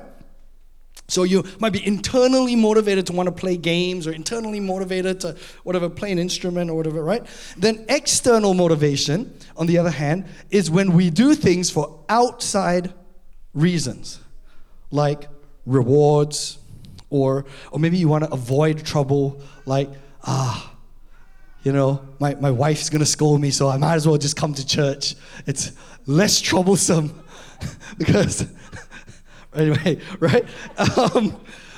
so 1.08 1.24
you 1.24 1.44
might 1.60 1.74
be 1.74 1.86
internally 1.86 2.56
motivated 2.56 3.06
to 3.08 3.14
want 3.14 3.28
to 3.28 3.32
play 3.32 3.58
games 3.58 4.08
or 4.08 4.12
internally 4.12 4.60
motivated 4.60 5.20
to 5.22 5.36
whatever, 5.64 5.88
play 5.90 6.12
an 6.12 6.18
instrument 6.18 6.70
or 6.72 6.76
whatever, 6.76 7.04
right? 7.04 7.26
Then 7.58 7.86
external 7.90 8.56
motivation, 8.56 9.38
on 9.56 9.68
the 9.68 9.78
other 9.78 9.92
hand, 9.92 10.26
is 10.50 10.72
when 10.72 10.94
we 10.94 11.12
do 11.12 11.36
things 11.36 11.70
for 11.70 12.04
outside 12.10 12.92
reasons, 13.54 14.20
like 14.90 15.28
rewards, 15.66 16.58
or 17.12 17.46
or 17.72 17.80
maybe 17.80 17.98
you 17.98 18.08
want 18.08 18.24
to 18.24 18.32
avoid 18.32 18.84
trouble, 18.84 19.42
like, 19.66 19.90
ah, 20.24 20.76
you 21.64 21.72
know, 21.72 22.02
my, 22.20 22.34
my 22.36 22.52
wife's 22.52 22.90
gonna 22.90 23.06
scold 23.06 23.42
me, 23.42 23.52
so 23.52 23.70
I 23.70 23.78
might 23.78 23.96
as 23.96 24.08
well 24.08 24.18
just 24.18 24.36
come 24.36 24.56
to 24.56 24.66
church. 24.66 25.16
It's 25.46 25.72
less 26.08 26.42
troublesome 26.42 27.24
because 28.00 28.48
Anyway, 29.56 30.00
right? 30.20 30.46
Um, 30.78 31.38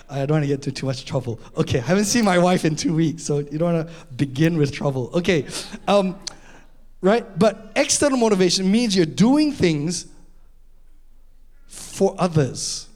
I 0.10 0.20
don't 0.26 0.32
want 0.36 0.44
to 0.44 0.48
get 0.48 0.66
into 0.66 0.72
too 0.72 0.86
much 0.86 1.06
trouble. 1.06 1.40
Okay, 1.58 1.80
I 1.80 1.84
haven't 1.84 2.06
seen 2.06 2.24
my 2.24 2.38
wife 2.38 2.63
in 2.63 2.76
two 2.76 2.94
weeks, 2.94 3.24
so 3.24 3.40
you 3.40 3.58
don't 3.58 3.74
want 3.74 3.88
to 3.88 3.94
begin 4.16 4.58
with 4.58 4.72
trouble. 4.72 5.10
Okay, 5.13 5.46
um, 5.88 6.18
right? 7.02 7.38
But 7.38 7.72
external 7.76 8.18
motivation 8.18 8.72
means 8.72 8.96
you're 8.96 9.06
doing 9.06 9.52
things 9.52 10.08
for 11.68 12.16
others 12.18 12.88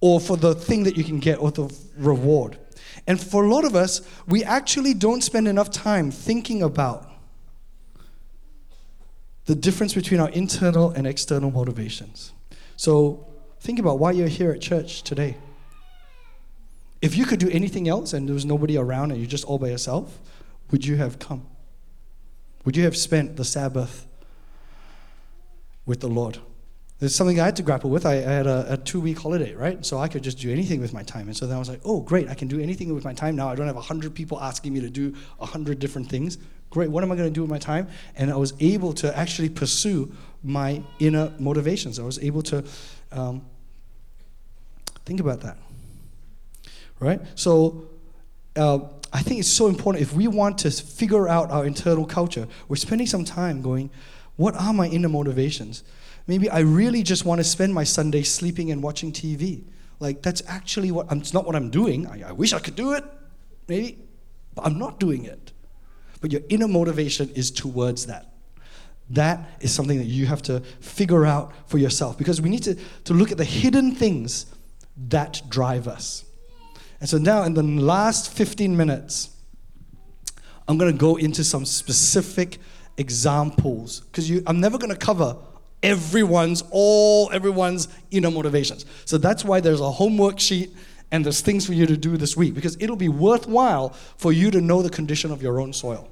or 0.00 0.20
for 0.20 0.36
the 0.36 0.54
thing 0.54 0.82
that 0.84 0.96
you 0.96 1.04
can 1.04 1.20
get 1.20 1.38
or 1.38 1.50
the 1.50 1.72
reward. 1.96 2.58
And 3.06 3.20
for 3.20 3.44
a 3.44 3.48
lot 3.48 3.64
of 3.64 3.76
us, 3.76 4.02
we 4.26 4.42
actually 4.42 4.94
don't 4.94 5.22
spend 5.22 5.46
enough 5.46 5.70
time 5.70 6.10
thinking 6.10 6.62
about 6.62 7.10
the 9.44 9.54
difference 9.54 9.94
between 9.94 10.20
our 10.20 10.30
internal 10.30 10.90
and 10.90 11.06
external 11.06 11.50
motivations. 11.50 12.32
So 12.76 13.25
Think 13.66 13.80
about 13.80 13.98
why 13.98 14.12
you're 14.12 14.28
here 14.28 14.52
at 14.52 14.60
church 14.60 15.02
today. 15.02 15.36
If 17.02 17.16
you 17.16 17.24
could 17.24 17.40
do 17.40 17.50
anything 17.50 17.88
else 17.88 18.12
and 18.12 18.28
there 18.28 18.32
was 18.32 18.44
nobody 18.44 18.78
around 18.78 19.10
and 19.10 19.18
you're 19.18 19.28
just 19.28 19.44
all 19.44 19.58
by 19.58 19.70
yourself, 19.70 20.20
would 20.70 20.86
you 20.86 20.94
have 20.98 21.18
come? 21.18 21.44
Would 22.64 22.76
you 22.76 22.84
have 22.84 22.96
spent 22.96 23.34
the 23.34 23.44
Sabbath 23.44 24.06
with 25.84 25.98
the 25.98 26.06
Lord? 26.06 26.38
There's 27.00 27.16
something 27.16 27.40
I 27.40 27.46
had 27.46 27.56
to 27.56 27.64
grapple 27.64 27.90
with. 27.90 28.06
I, 28.06 28.12
I 28.12 28.20
had 28.20 28.46
a, 28.46 28.74
a 28.74 28.76
two 28.76 29.00
week 29.00 29.18
holiday, 29.18 29.52
right? 29.54 29.84
So 29.84 29.98
I 29.98 30.06
could 30.06 30.22
just 30.22 30.38
do 30.38 30.48
anything 30.52 30.80
with 30.80 30.92
my 30.92 31.02
time. 31.02 31.26
And 31.26 31.36
so 31.36 31.48
then 31.48 31.56
I 31.56 31.58
was 31.58 31.68
like, 31.68 31.80
oh, 31.84 32.02
great, 32.02 32.28
I 32.28 32.34
can 32.34 32.46
do 32.46 32.60
anything 32.60 32.94
with 32.94 33.04
my 33.04 33.14
time 33.14 33.34
now. 33.34 33.48
I 33.48 33.56
don't 33.56 33.66
have 33.66 33.74
100 33.74 34.14
people 34.14 34.40
asking 34.40 34.74
me 34.74 34.80
to 34.80 34.88
do 34.88 35.12
100 35.38 35.80
different 35.80 36.08
things. 36.08 36.38
Great, 36.70 36.88
what 36.88 37.02
am 37.02 37.10
I 37.10 37.16
going 37.16 37.28
to 37.28 37.34
do 37.34 37.40
with 37.40 37.50
my 37.50 37.58
time? 37.58 37.88
And 38.14 38.30
I 38.30 38.36
was 38.36 38.54
able 38.60 38.92
to 38.92 39.18
actually 39.18 39.48
pursue 39.48 40.12
my 40.44 40.84
inner 41.00 41.32
motivations. 41.40 41.98
I 41.98 42.04
was 42.04 42.20
able 42.20 42.42
to 42.42 42.64
um, 43.10 43.44
think 45.06 45.20
about 45.20 45.40
that, 45.40 45.56
right? 47.00 47.20
So 47.36 47.88
uh, 48.56 48.80
I 49.12 49.22
think 49.22 49.40
it's 49.40 49.50
so 49.50 49.68
important 49.68 50.02
if 50.02 50.12
we 50.12 50.28
want 50.28 50.58
to 50.58 50.70
figure 50.70 51.28
out 51.28 51.50
our 51.50 51.64
internal 51.64 52.04
culture, 52.04 52.46
we're 52.68 52.76
spending 52.76 53.06
some 53.06 53.24
time 53.24 53.62
going, 53.62 53.88
what 54.34 54.54
are 54.56 54.74
my 54.74 54.88
inner 54.88 55.08
motivations? 55.08 55.84
Maybe 56.26 56.50
I 56.50 56.58
really 56.58 57.02
just 57.02 57.24
want 57.24 57.38
to 57.38 57.44
spend 57.44 57.72
my 57.72 57.84
Sunday 57.84 58.22
sleeping 58.22 58.70
and 58.72 58.82
watching 58.82 59.12
TV. 59.12 59.62
Like, 60.00 60.22
that's 60.22 60.42
actually 60.48 60.90
what, 60.90 61.06
I'm, 61.08 61.20
it's 61.20 61.32
not 61.32 61.46
what 61.46 61.54
I'm 61.54 61.70
doing. 61.70 62.06
I, 62.06 62.28
I 62.28 62.32
wish 62.32 62.52
I 62.52 62.58
could 62.58 62.76
do 62.76 62.92
it, 62.92 63.04
maybe, 63.68 63.98
but 64.54 64.66
I'm 64.66 64.78
not 64.78 64.98
doing 64.98 65.24
it. 65.24 65.52
But 66.20 66.32
your 66.32 66.42
inner 66.48 66.68
motivation 66.68 67.30
is 67.30 67.50
towards 67.50 68.06
that. 68.06 68.32
That 69.10 69.48
is 69.60 69.72
something 69.72 69.98
that 69.98 70.06
you 70.06 70.26
have 70.26 70.42
to 70.42 70.60
figure 70.80 71.24
out 71.24 71.52
for 71.68 71.78
yourself 71.78 72.18
because 72.18 72.42
we 72.42 72.50
need 72.50 72.64
to, 72.64 72.76
to 73.04 73.14
look 73.14 73.30
at 73.30 73.38
the 73.38 73.44
hidden 73.44 73.94
things 73.94 74.46
that 75.08 75.42
drive 75.48 75.88
us. 75.88 76.24
And 77.00 77.08
so 77.08 77.18
now, 77.18 77.42
in 77.42 77.54
the 77.54 77.62
last 77.62 78.32
15 78.32 78.76
minutes, 78.76 79.30
I'm 80.66 80.78
going 80.78 80.92
to 80.92 80.98
go 80.98 81.16
into 81.16 81.44
some 81.44 81.64
specific 81.64 82.58
examples 82.96 84.00
because 84.00 84.30
I'm 84.46 84.60
never 84.60 84.78
going 84.78 84.90
to 84.90 84.96
cover 84.96 85.36
everyone's 85.82 86.64
all 86.70 87.30
everyone's 87.32 87.88
inner 88.10 88.30
motivations. 88.30 88.86
So 89.04 89.18
that's 89.18 89.44
why 89.44 89.60
there's 89.60 89.80
a 89.80 89.90
homework 89.90 90.40
sheet 90.40 90.70
and 91.12 91.24
there's 91.24 91.40
things 91.40 91.66
for 91.66 91.72
you 91.72 91.86
to 91.86 91.96
do 91.96 92.16
this 92.16 92.36
week 92.36 92.54
because 92.54 92.76
it'll 92.80 92.96
be 92.96 93.08
worthwhile 93.08 93.90
for 94.16 94.32
you 94.32 94.50
to 94.50 94.60
know 94.60 94.82
the 94.82 94.90
condition 94.90 95.30
of 95.30 95.42
your 95.42 95.60
own 95.60 95.72
soil. 95.72 96.08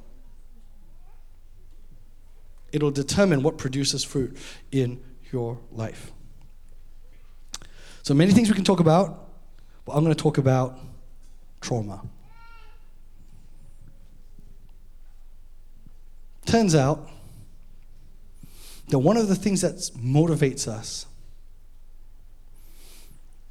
It'll 2.72 2.90
determine 2.90 3.42
what 3.42 3.58
produces 3.58 4.04
fruit 4.04 4.36
in 4.70 5.02
your 5.32 5.58
life. 5.72 6.12
So 8.04 8.12
many 8.12 8.32
things 8.32 8.50
we 8.50 8.54
can 8.54 8.64
talk 8.64 8.80
about, 8.80 9.30
but 9.86 9.92
I'm 9.92 10.04
going 10.04 10.14
to 10.14 10.22
talk 10.22 10.36
about 10.36 10.78
trauma. 11.62 12.02
Turns 16.44 16.74
out 16.74 17.08
that 18.88 18.98
one 18.98 19.16
of 19.16 19.28
the 19.28 19.34
things 19.34 19.62
that 19.62 19.76
motivates 19.98 20.68
us 20.68 21.06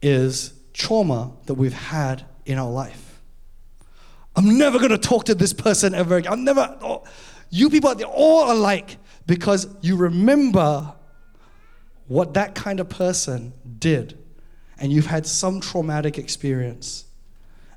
is 0.04 0.54
trauma 0.72 1.32
that 1.48 1.56
we've 1.56 1.74
had 1.74 2.24
in 2.46 2.60
our 2.60 2.70
life. 2.70 3.22
I'm 4.36 4.60
never 4.60 4.78
going 4.78 4.92
to 4.92 5.00
talk 5.00 5.26
to 5.26 5.34
this 5.34 5.52
person 5.52 5.96
ever 5.96 6.18
again. 6.18 6.32
I'm 6.32 6.44
never, 6.44 6.78
oh, 6.84 7.06
you 7.50 7.72
people, 7.72 7.96
they're 7.96 8.06
all 8.06 8.52
alike 8.52 8.98
because 9.26 9.68
you 9.82 9.96
remember 9.96 10.94
what 12.06 12.36
that 12.36 12.54
kind 12.54 12.80
of 12.80 12.88
person 12.88 13.54
did 13.80 14.20
and 14.84 14.92
you've 14.92 15.06
had 15.06 15.26
some 15.26 15.62
traumatic 15.62 16.18
experience. 16.18 17.06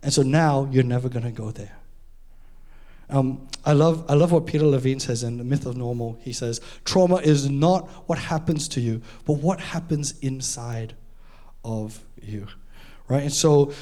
And 0.03 0.13
so 0.13 0.23
now 0.23 0.69
you're 0.73 0.83
never 0.83 1.09
going 1.09 1.25
to 1.25 1.31
go 1.31 1.53
there. 1.53 1.79
Um, 3.09 3.47
I, 3.65 3.75
love, 3.75 4.05
I 4.09 4.15
love 4.15 4.33
what 4.33 4.45
Peter 4.45 4.67
Levine 4.67 4.99
says 4.99 5.23
in 5.23 5.37
The 5.37 5.45
Myth 5.45 5.67
of 5.67 5.77
Normal. 5.77 6.19
He 6.23 6.33
says, 6.33 6.61
Trauma 6.85 7.19
is 7.19 7.49
not 7.49 7.87
what 8.09 8.19
happens 8.19 8.67
to 8.71 8.81
you, 8.81 9.03
but 9.25 9.35
what 9.35 9.61
happens 9.61 10.19
inside 10.19 10.97
of 11.65 12.03
you 12.21 12.49
right 13.09 13.23
and 13.23 13.33
so 13.33 13.73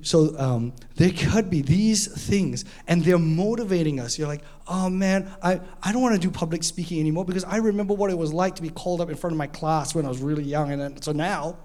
so 0.00 0.38
um, 0.38 0.72
there 0.96 1.10
could 1.10 1.50
be 1.50 1.60
these 1.60 2.06
things 2.28 2.64
and 2.86 3.04
they're 3.04 3.18
motivating 3.18 4.00
us 4.00 4.18
you're 4.18 4.28
like 4.28 4.42
oh 4.68 4.88
man 4.88 5.30
i, 5.42 5.60
I 5.82 5.92
don't 5.92 6.00
want 6.00 6.14
to 6.14 6.20
do 6.20 6.30
public 6.30 6.62
speaking 6.62 6.98
anymore 6.98 7.26
because 7.26 7.44
i 7.44 7.56
remember 7.58 7.92
what 7.92 8.10
it 8.10 8.16
was 8.16 8.32
like 8.32 8.56
to 8.56 8.62
be 8.62 8.70
called 8.70 9.02
up 9.02 9.10
in 9.10 9.16
front 9.16 9.32
of 9.32 9.38
my 9.38 9.48
class 9.48 9.94
when 9.94 10.06
i 10.06 10.08
was 10.08 10.22
really 10.22 10.44
young 10.44 10.72
and 10.72 10.80
then, 10.80 11.02
so 11.02 11.12
now 11.12 11.58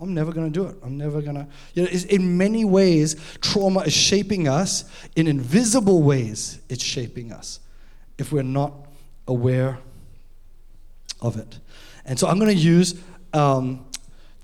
i'm 0.00 0.12
never 0.14 0.32
going 0.32 0.50
to 0.50 0.60
do 0.60 0.66
it 0.66 0.76
i'm 0.82 0.96
never 0.96 1.20
going 1.22 1.36
to 1.36 1.46
you 1.74 1.82
know 1.82 1.88
in 2.08 2.36
many 2.36 2.64
ways 2.64 3.16
trauma 3.40 3.80
is 3.80 3.92
shaping 3.92 4.48
us 4.48 4.84
in 5.16 5.26
invisible 5.26 6.02
ways 6.02 6.60
it's 6.68 6.84
shaping 6.84 7.32
us 7.32 7.60
if 8.18 8.32
we're 8.32 8.42
not 8.42 8.72
aware 9.28 9.78
of 11.20 11.36
it 11.36 11.58
and 12.04 12.18
so 12.18 12.28
i'm 12.28 12.38
going 12.38 12.54
to 12.54 12.62
use 12.62 13.00
um, 13.32 13.84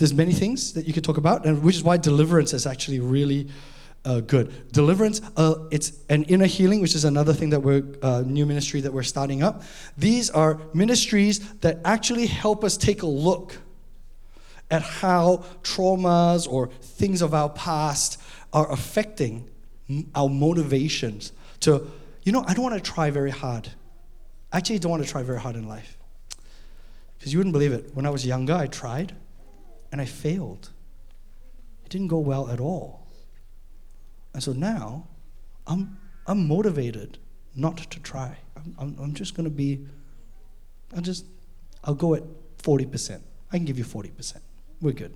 there's 0.00 0.14
many 0.14 0.32
things 0.32 0.72
that 0.72 0.86
you 0.86 0.94
could 0.94 1.04
talk 1.04 1.18
about, 1.18 1.44
and 1.44 1.62
which 1.62 1.76
is 1.76 1.82
why 1.82 1.98
deliverance 1.98 2.54
is 2.54 2.66
actually 2.66 3.00
really 3.00 3.48
uh, 4.06 4.20
good. 4.20 4.72
Deliverance, 4.72 5.20
uh, 5.36 5.56
it's 5.70 5.92
an 6.08 6.22
inner 6.24 6.46
healing, 6.46 6.80
which 6.80 6.94
is 6.94 7.04
another 7.04 7.34
thing 7.34 7.50
that 7.50 7.60
we're 7.60 7.84
uh, 8.02 8.22
new 8.24 8.46
ministry 8.46 8.80
that 8.80 8.92
we're 8.94 9.02
starting 9.02 9.42
up. 9.42 9.62
These 9.98 10.30
are 10.30 10.58
ministries 10.72 11.52
that 11.56 11.80
actually 11.84 12.26
help 12.26 12.64
us 12.64 12.78
take 12.78 13.02
a 13.02 13.06
look 13.06 13.58
at 14.70 14.82
how 14.82 15.44
traumas 15.62 16.50
or 16.50 16.68
things 16.68 17.22
of 17.22 17.34
our 17.34 17.48
past 17.48 18.20
are 18.52 18.70
affecting 18.70 19.48
our 20.14 20.28
motivations 20.28 21.32
to, 21.60 21.90
you 22.22 22.32
know, 22.32 22.44
I 22.46 22.54
don't 22.54 22.62
want 22.62 22.82
to 22.82 22.90
try 22.90 23.10
very 23.10 23.30
hard. 23.30 23.68
I 24.52 24.58
actually 24.58 24.78
don't 24.78 24.90
want 24.90 25.04
to 25.04 25.08
try 25.08 25.22
very 25.22 25.40
hard 25.40 25.56
in 25.56 25.68
life. 25.68 25.96
Because 27.18 27.32
you 27.32 27.38
wouldn't 27.38 27.52
believe 27.52 27.72
it. 27.72 27.90
When 27.94 28.06
I 28.06 28.10
was 28.10 28.26
younger, 28.26 28.54
I 28.54 28.66
tried 28.66 29.14
and 29.92 30.00
I 30.00 30.04
failed. 30.04 30.70
It 31.84 31.90
didn't 31.90 32.08
go 32.08 32.18
well 32.18 32.48
at 32.48 32.60
all. 32.60 33.06
And 34.32 34.42
so 34.42 34.52
now 34.52 35.08
I'm, 35.66 35.98
I'm 36.26 36.46
motivated 36.46 37.18
not 37.54 37.76
to 37.76 38.00
try. 38.00 38.38
I'm, 38.56 38.74
I'm, 38.78 38.96
I'm 39.00 39.14
just 39.14 39.34
going 39.34 39.44
to 39.44 39.50
be, 39.50 39.86
I'll 40.94 41.02
just, 41.02 41.26
I'll 41.84 41.94
go 41.94 42.14
at 42.14 42.22
40%. 42.62 43.20
I 43.52 43.56
can 43.56 43.64
give 43.64 43.78
you 43.78 43.84
40%. 43.84 44.38
We're 44.80 44.92
good. 44.92 45.14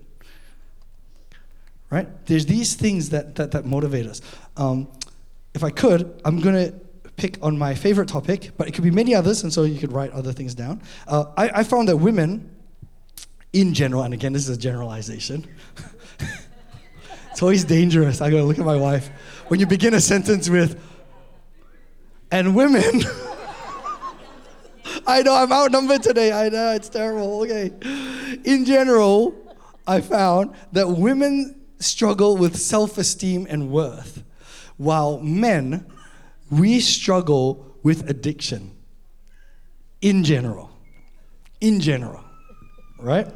Right? 1.91 2.09
There's 2.27 2.47
these 2.47 2.75
things 2.75 3.11
that, 3.11 3.37
that, 3.37 3.53
that 3.53 3.65
motivate 3.65 4.07
us. 4.07 4.21
Um, 4.57 4.89
if 5.55 5.63
I 5.63 5.71
could, 5.71 6.21
I'm 6.25 6.41
going 6.41 6.55
to 6.55 6.75
pick 7.17 7.39
on 7.43 7.57
my 7.57 7.75
favorite 7.75 8.09
topic, 8.09 8.51
but 8.57 8.67
it 8.67 8.75
could 8.75 8.85
be 8.85 8.91
many 8.91 9.15
others, 9.15 9.43
and 9.43 9.53
so 9.53 9.63
you 9.63 9.79
could 9.79 9.93
write 9.93 10.11
other 10.11 10.33
things 10.33 10.55
down. 10.55 10.83
Uh, 11.07 11.27
I, 11.37 11.61
I 11.61 11.65
found 11.65 11.89
that 11.89 11.97
women 11.97 12.51
in 13.53 13.73
general, 13.73 14.03
and 14.03 14.13
again, 14.13 14.33
this 14.33 14.49
is 14.49 14.57
a 14.57 14.61
generalization. 14.61 15.47
it's 17.31 17.41
always 17.41 17.63
dangerous. 17.63 18.21
I 18.21 18.31
gotta 18.31 18.43
look 18.43 18.59
at 18.59 18.65
my 18.65 18.77
wife. 18.77 19.09
When 19.47 19.61
you 19.61 19.67
begin 19.67 19.95
a 19.95 20.01
sentence 20.01 20.51
with, 20.51 20.81
and 22.35 22.57
women. 22.57 22.83
I 25.07 25.23
know 25.23 25.35
I'm 25.35 25.53
outnumbered 25.53 26.03
today. 26.03 26.33
I 26.33 26.49
know 26.49 26.73
it's 26.73 26.89
terrible. 26.89 27.43
Okay. 27.43 27.71
In 28.45 28.65
general, 28.65 29.35
I 29.87 30.01
found 30.01 30.55
that 30.73 30.89
women 30.89 31.61
struggle 31.79 32.37
with 32.37 32.57
self 32.57 32.99
esteem 32.99 33.47
and 33.49 33.71
worth, 33.71 34.23
while 34.77 35.21
men, 35.21 35.87
we 36.51 36.81
struggle 36.81 37.77
with 37.83 38.09
addiction. 38.09 38.73
In 40.01 40.25
general. 40.25 40.71
In 41.61 41.81
general 41.81 42.25
right? 43.05 43.29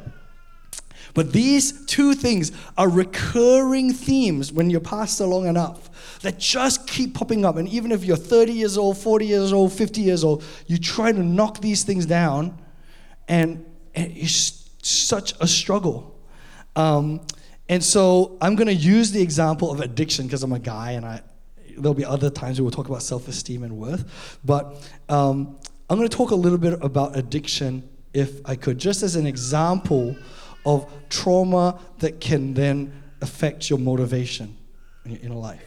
But 1.13 1.31
these 1.31 1.85
two 1.85 2.13
things 2.13 2.51
are 2.77 2.89
recurring 2.89 3.93
themes 3.93 4.51
when 4.51 4.69
you're 4.69 4.79
pastor 4.79 5.25
long 5.25 5.47
enough 5.47 6.19
that 6.21 6.37
just 6.37 6.87
keep 6.87 7.15
popping 7.15 7.45
up. 7.45 7.55
And 7.55 7.67
even 7.67 7.91
if 7.91 8.03
you're 8.03 8.17
30 8.17 8.51
years 8.51 8.77
old, 8.77 8.97
40 8.97 9.25
years 9.25 9.53
old, 9.53 9.73
50 9.73 10.01
years 10.01 10.23
old, 10.23 10.43
you 10.67 10.77
try 10.77 11.11
to 11.11 11.23
knock 11.23 11.61
these 11.61 11.83
things 11.83 12.05
down, 12.05 12.59
and, 13.27 13.65
it's 13.95 14.69
such 14.81 15.33
a 15.41 15.47
struggle. 15.47 16.15
Um, 16.79 17.19
and 17.67 17.83
so 17.83 18.37
I'm 18.39 18.55
going 18.55 18.67
to 18.67 18.73
use 18.73 19.11
the 19.11 19.21
example 19.21 19.69
of 19.69 19.81
addiction 19.81 20.27
because 20.27 20.43
I'm 20.43 20.53
a 20.53 20.59
guy, 20.59 20.91
and 20.91 21.05
I, 21.05 21.21
there'll 21.77 21.93
be 21.93 22.05
other 22.05 22.29
times 22.29 22.57
we 22.57 22.63
will 22.63 22.71
talk 22.71 22.87
about 22.87 23.03
self 23.03 23.27
esteem 23.27 23.63
and 23.63 23.77
worth. 23.77 24.39
But 24.45 24.89
um, 25.09 25.57
I'm 25.89 25.97
going 25.97 26.07
to 26.07 26.15
talk 26.15 26.31
a 26.31 26.35
little 26.35 26.57
bit 26.57 26.81
about 26.81 27.17
addiction 27.17 27.87
if 28.13 28.39
I 28.45 28.55
could, 28.55 28.77
just 28.77 29.03
as 29.03 29.17
an 29.17 29.27
example 29.27 30.15
of 30.65 30.89
trauma 31.09 31.79
that 31.99 32.21
can 32.21 32.53
then 32.53 32.93
affect 33.21 33.69
your 33.69 33.77
motivation 33.77 34.55
in 35.03 35.11
your 35.11 35.19
inner 35.21 35.35
life. 35.35 35.63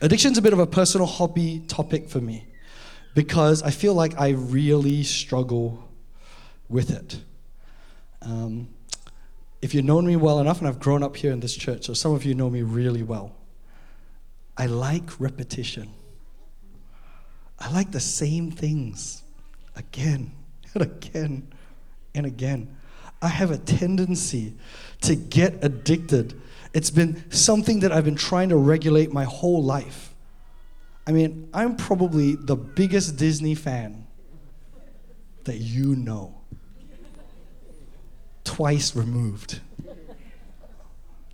Addiction's 0.00 0.38
a 0.38 0.42
bit 0.42 0.54
of 0.54 0.58
a 0.58 0.66
personal 0.66 1.06
hobby 1.06 1.60
topic 1.68 2.08
for 2.08 2.22
me 2.22 2.46
because 3.14 3.62
I 3.62 3.70
feel 3.70 3.92
like 3.92 4.18
I 4.18 4.30
really 4.30 5.02
struggle 5.02 5.86
with 6.70 6.90
it. 6.90 7.20
Um, 8.22 8.68
if 9.62 9.72
you've 9.74 9.84
known 9.84 10.04
me 10.04 10.16
well 10.16 10.40
enough, 10.40 10.58
and 10.58 10.66
I've 10.66 10.80
grown 10.80 11.04
up 11.04 11.16
here 11.16 11.32
in 11.32 11.38
this 11.40 11.54
church, 11.54 11.84
so 11.84 11.94
some 11.94 12.12
of 12.12 12.24
you 12.24 12.34
know 12.34 12.50
me 12.50 12.62
really 12.62 13.04
well, 13.04 13.34
I 14.56 14.66
like 14.66 15.20
repetition. 15.20 15.94
I 17.60 17.70
like 17.70 17.92
the 17.92 18.00
same 18.00 18.50
things 18.50 19.22
again 19.76 20.32
and 20.74 20.82
again 20.82 21.52
and 22.14 22.26
again. 22.26 22.76
I 23.22 23.28
have 23.28 23.52
a 23.52 23.58
tendency 23.58 24.54
to 25.02 25.14
get 25.14 25.64
addicted. 25.64 26.40
It's 26.74 26.90
been 26.90 27.30
something 27.30 27.80
that 27.80 27.92
I've 27.92 28.04
been 28.04 28.16
trying 28.16 28.48
to 28.48 28.56
regulate 28.56 29.12
my 29.12 29.24
whole 29.24 29.62
life. 29.62 30.12
I 31.06 31.12
mean, 31.12 31.48
I'm 31.54 31.76
probably 31.76 32.34
the 32.34 32.56
biggest 32.56 33.16
Disney 33.16 33.54
fan 33.54 34.06
that 35.44 35.58
you 35.58 35.94
know, 35.94 36.41
twice 38.52 38.94
removed. 38.94 39.60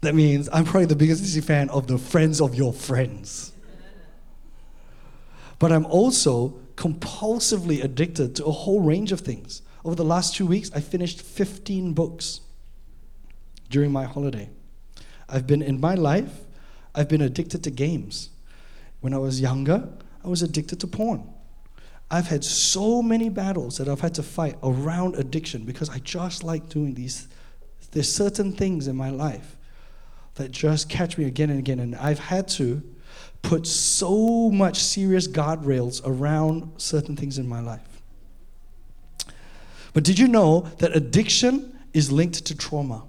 That 0.03 0.15
means 0.15 0.49
I'm 0.53 0.65
probably 0.65 0.87
the 0.87 0.95
biggest 0.95 1.21
Disney 1.21 1.43
fan 1.43 1.69
of 1.71 1.89
the 1.89 1.99
friends 1.99 2.41
of 2.41 2.55
your 2.55 2.73
friends. 2.73 3.53
But 5.59 5.73
I'm 5.73 5.85
also 5.87 6.61
compulsively 6.77 7.83
addicted 7.83 8.37
to 8.37 8.45
a 8.45 8.53
whole 8.53 8.81
range 8.81 9.11
of 9.11 9.21
things. 9.21 9.63
Over 9.85 9.97
the 9.97 10.05
last 10.05 10.37
two 10.37 10.47
weeks, 10.47 10.71
I 10.73 10.81
finished 10.81 11.21
15 11.21 11.93
books 11.93 12.41
during 13.69 13.91
my 13.91 14.05
holiday. 14.05 14.51
I've 15.29 15.49
been 15.49 15.61
in 15.63 15.81
my 15.81 15.97
life, 15.97 16.45
I've 16.95 17.09
been 17.09 17.21
addicted 17.21 17.65
to 17.65 17.71
games. 17.73 18.31
When 19.01 19.13
I 19.13 19.19
was 19.19 19.41
younger, 19.41 19.89
I 20.25 20.29
was 20.29 20.43
addicted 20.43 20.79
to 20.81 20.87
porn. 20.87 21.29
I've 22.11 22.29
had 22.29 22.43
so 22.43 23.03
many 23.03 23.29
battles 23.29 23.77
that 23.79 23.89
I've 23.89 24.01
had 24.01 24.15
to 24.15 24.23
fight 24.23 24.57
around 24.63 25.17
addiction 25.17 25.65
because 25.65 25.91
I 25.91 25.99
just 25.99 26.43
like 26.43 26.69
doing 26.69 26.95
these. 26.95 27.29
There's 27.91 28.11
certain 28.11 28.53
things 28.53 28.89
in 28.89 28.97
my 28.97 29.11
life 29.11 29.57
that 30.37 30.51
just 30.51 30.89
catch 30.89 31.19
me 31.19 31.25
again 31.25 31.51
and 31.51 31.59
again, 31.59 31.81
and 31.81 31.95
I've 31.97 32.19
had 32.19 32.49
to 32.49 32.83
put 33.43 33.67
so 33.67 34.51
much 34.51 34.83
serious 34.83 35.29
guardrails 35.29 36.01
around 36.05 36.73
certain 36.81 37.17
things 37.17 37.39
in 37.39 37.49
my 37.49 37.61
life. 37.61 38.03
But 39.93 40.05
did 40.05 40.19
you 40.19 40.29
know 40.29 40.61
that 40.79 40.97
addiction 40.97 41.79
is 41.93 42.13
linked 42.13 42.47
to 42.47 42.57
trauma? 42.57 43.05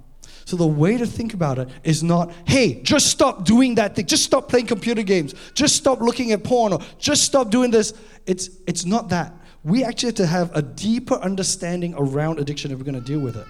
So 0.50 0.58
the 0.58 0.66
way 0.66 0.98
to 0.98 1.06
think 1.06 1.36
about 1.36 1.60
it 1.60 1.70
is 1.84 2.02
not, 2.02 2.32
hey, 2.46 2.82
just 2.82 3.06
stop 3.06 3.46
doing 3.46 3.76
that 3.76 3.96
thing. 3.96 4.08
Just 4.08 4.24
stop 4.24 4.50
playing 4.50 4.66
computer 4.66 5.04
games. 5.04 5.36
Just 5.54 5.76
stop 5.76 6.02
looking 6.02 6.32
at 6.32 6.44
porn 6.44 6.74
or 6.74 6.80
just 6.98 7.24
stop 7.24 7.52
doing 7.52 7.70
this. 7.70 7.94
It's 8.26 8.50
it's 8.66 8.84
not 8.84 9.10
that. 9.10 9.32
We 9.64 9.84
actually 9.84 10.08
have 10.08 10.16
to 10.16 10.26
have 10.26 10.56
a 10.56 10.64
deeper 10.64 11.14
understanding 11.14 11.94
around 11.96 12.40
addiction 12.40 12.72
if 12.72 12.80
we're 12.80 12.84
going 12.84 13.00
to 13.00 13.00
deal 13.00 13.20
with 13.20 13.36
it. 13.36 13.46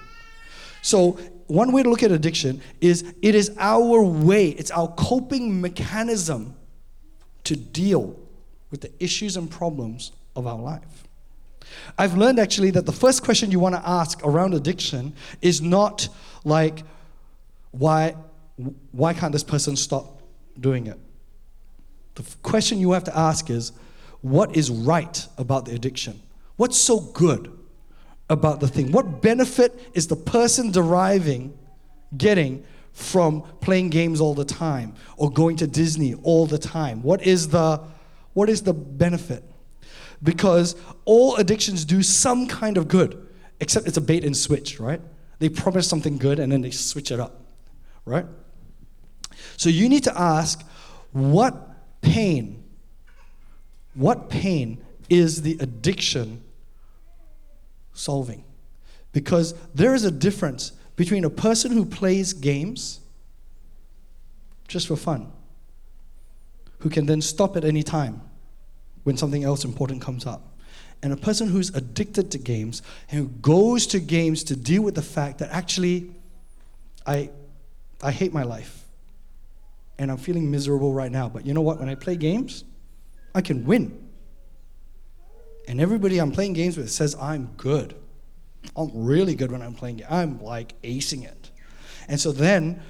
So 0.82 1.12
one 1.48 1.72
way 1.72 1.84
to 1.84 1.90
look 1.90 2.04
at 2.04 2.12
addiction 2.12 2.62
is 2.82 3.06
it 3.22 3.34
is 3.34 3.56
our 3.60 4.04
way, 4.04 4.50
it's 4.50 4.72
our 4.72 4.90
coping 4.90 5.62
mechanism 5.62 6.54
to 7.46 7.56
deal 7.56 8.20
with 8.72 8.82
the 8.82 8.92
issues 9.02 9.38
and 9.38 9.50
problems 9.50 10.12
of 10.36 10.46
our 10.46 10.60
life. 10.60 11.08
I've 11.98 12.18
learned 12.18 12.40
actually 12.40 12.72
that 12.72 12.86
the 12.86 12.92
first 12.92 13.24
question 13.24 13.52
you 13.52 13.60
want 13.60 13.76
to 13.76 13.88
ask 13.88 14.20
around 14.26 14.54
addiction 14.54 15.14
is 15.42 15.62
not 15.62 16.10
like, 16.44 16.84
why, 17.72 18.16
why 18.92 19.14
can't 19.14 19.32
this 19.32 19.44
person 19.44 19.76
stop 19.76 20.22
doing 20.60 20.88
it? 20.88 21.00
The 22.16 22.24
question 22.42 22.80
you 22.80 22.92
have 22.92 23.06
to 23.06 23.18
ask 23.18 23.50
is, 23.50 23.72
what 24.22 24.56
is 24.56 24.70
right 24.70 25.26
about 25.38 25.66
the 25.66 25.74
addiction? 25.74 26.22
What's 26.58 26.78
so 26.78 27.00
good 27.00 27.58
about 28.30 28.60
the 28.60 28.68
thing? 28.68 28.92
What 28.92 29.22
benefit 29.22 29.92
is 29.94 30.08
the 30.08 30.16
person 30.16 30.72
deriving, 30.72 31.58
getting 32.18 32.66
from 32.92 33.44
playing 33.62 33.92
games 33.92 34.20
all 34.20 34.34
the 34.34 34.44
time 34.44 34.96
or 35.16 35.32
going 35.32 35.56
to 35.58 35.68
Disney 35.68 36.16
all 36.16 36.46
the 36.46 36.58
time? 36.58 37.02
What 37.02 37.22
is 37.26 37.48
the, 37.48 37.82
what 38.34 38.50
is 38.50 38.64
the 38.64 38.74
benefit? 38.74 39.44
Because 40.22 40.76
all 41.06 41.38
addictions 41.38 41.86
do 41.86 42.04
some 42.04 42.48
kind 42.48 42.78
of 42.78 42.90
good, 42.90 43.26
except 43.62 43.88
it's 43.88 43.96
a 43.98 44.02
bait 44.02 44.26
and 44.26 44.36
switch, 44.36 44.80
right? 44.80 45.02
They 45.40 45.50
promise 45.50 45.88
something 45.88 46.18
good 46.18 46.40
and 46.40 46.52
then 46.52 46.62
they 46.62 46.72
switch 46.72 47.12
it 47.12 47.20
up, 47.20 47.42
right? 48.06 48.26
So 49.58 49.70
you 49.70 49.90
need 49.90 50.04
to 50.04 50.18
ask 50.20 50.64
what 51.12 52.02
pain, 52.02 52.64
what 53.94 54.30
pain 54.30 54.84
is 55.10 55.42
the 55.42 55.58
addiction 55.60 56.44
solving? 57.94 58.44
Because 59.12 59.54
there 59.74 59.96
is 59.96 60.04
a 60.04 60.12
difference 60.12 60.74
between 60.96 61.24
a 61.24 61.30
person 61.30 61.72
who 61.72 61.86
plays 61.86 62.34
games 62.34 63.00
just 64.68 64.88
for 64.88 64.96
fun, 64.96 65.32
who 66.80 66.90
can 66.90 67.06
then 67.06 67.22
stop 67.22 67.58
at 67.58 67.64
any 67.64 67.82
time 67.82 68.22
when 69.04 69.18
something 69.18 69.44
else 69.44 69.66
important 69.66 70.02
comes 70.02 70.26
up, 70.26 70.59
and 71.02 71.14
a 71.14 71.18
person 71.18 71.48
who's 71.48 71.70
addicted 71.76 72.32
to 72.32 72.38
games 72.38 72.82
and 73.10 73.20
who 73.20 73.28
goes 73.28 73.88
to 73.88 74.00
games 74.00 74.44
to 74.46 74.56
deal 74.56 74.82
with 74.82 74.96
the 74.96 75.02
fact 75.02 75.40
that 75.40 75.50
actually 75.52 76.12
I, 77.06 77.30
I 78.02 78.12
hate 78.12 78.34
my 78.34 78.44
life 78.44 78.86
and 79.98 80.12
I'm 80.12 80.18
feeling 80.18 80.50
miserable 80.52 80.94
right 80.94 81.12
now. 81.12 81.30
But 81.30 81.46
you 81.46 81.54
know 81.54 81.62
what? 81.62 81.80
When 81.80 81.90
I 81.90 81.96
play 81.96 82.16
games, 82.16 82.64
I 83.34 83.42
can 83.42 83.66
win. 83.66 84.10
And 85.68 85.80
everybody 85.80 86.18
I'm 86.18 86.32
playing 86.32 86.54
games 86.54 86.78
with 86.78 86.90
says 86.90 87.16
I'm 87.16 87.52
good. 87.58 87.96
I'm 88.76 88.92
really 88.94 89.36
good 89.36 89.52
when 89.52 89.62
I'm 89.62 89.74
playing. 89.74 90.02
I'm 90.10 90.42
like 90.42 90.82
acing 90.82 91.24
it. 91.24 91.52
And 92.08 92.20
so 92.20 92.32
then 92.32 92.82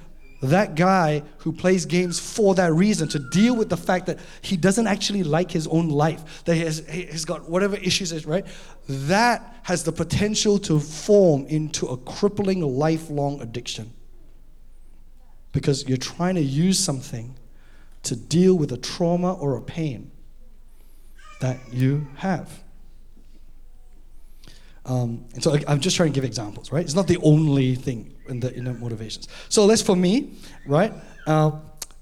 that 0.42 0.74
guy 0.74 1.22
who 1.38 1.52
plays 1.52 1.84
games 1.84 2.18
for 2.18 2.54
that 2.54 2.72
reason 2.72 3.08
to 3.08 3.18
deal 3.18 3.54
with 3.54 3.68
the 3.68 3.76
fact 3.76 4.06
that 4.06 4.18
he 4.40 4.56
doesn't 4.56 4.86
actually 4.86 5.22
like 5.22 5.50
his 5.50 5.66
own 5.66 5.88
life, 5.88 6.44
that 6.44 6.54
he 6.54 6.62
has, 6.62 6.82
he's 6.88 7.24
got 7.24 7.48
whatever 7.48 7.76
issues 7.76 8.10
is, 8.12 8.24
right? 8.24 8.46
That 8.88 9.56
has 9.64 9.84
the 9.84 9.92
potential 9.92 10.58
to 10.60 10.80
form 10.80 11.46
into 11.46 11.86
a 11.86 11.96
crippling 11.98 12.62
lifelong 12.62 13.40
addiction. 13.42 13.92
Because 15.52 15.86
you're 15.88 15.98
trying 15.98 16.36
to 16.36 16.42
use 16.42 16.78
something 16.78 17.36
to 18.04 18.16
deal 18.16 18.54
with 18.56 18.72
a 18.72 18.78
trauma 18.78 19.34
or 19.34 19.56
a 19.56 19.62
pain 19.62 20.10
that 21.40 21.58
you 21.72 22.06
have. 22.16 22.62
Um, 24.90 25.24
and 25.34 25.42
so 25.42 25.56
I'm 25.68 25.78
just 25.78 25.96
trying 25.96 26.10
to 26.10 26.14
give 26.14 26.24
examples, 26.24 26.72
right? 26.72 26.84
It's 26.84 26.96
not 26.96 27.06
the 27.06 27.18
only 27.18 27.76
thing 27.76 28.12
in 28.28 28.40
the, 28.40 28.52
in 28.52 28.64
the 28.64 28.74
motivations. 28.74 29.28
So 29.48 29.68
that's 29.68 29.82
for 29.82 29.94
me, 29.94 30.34
right? 30.66 30.92
Uh, 31.28 31.52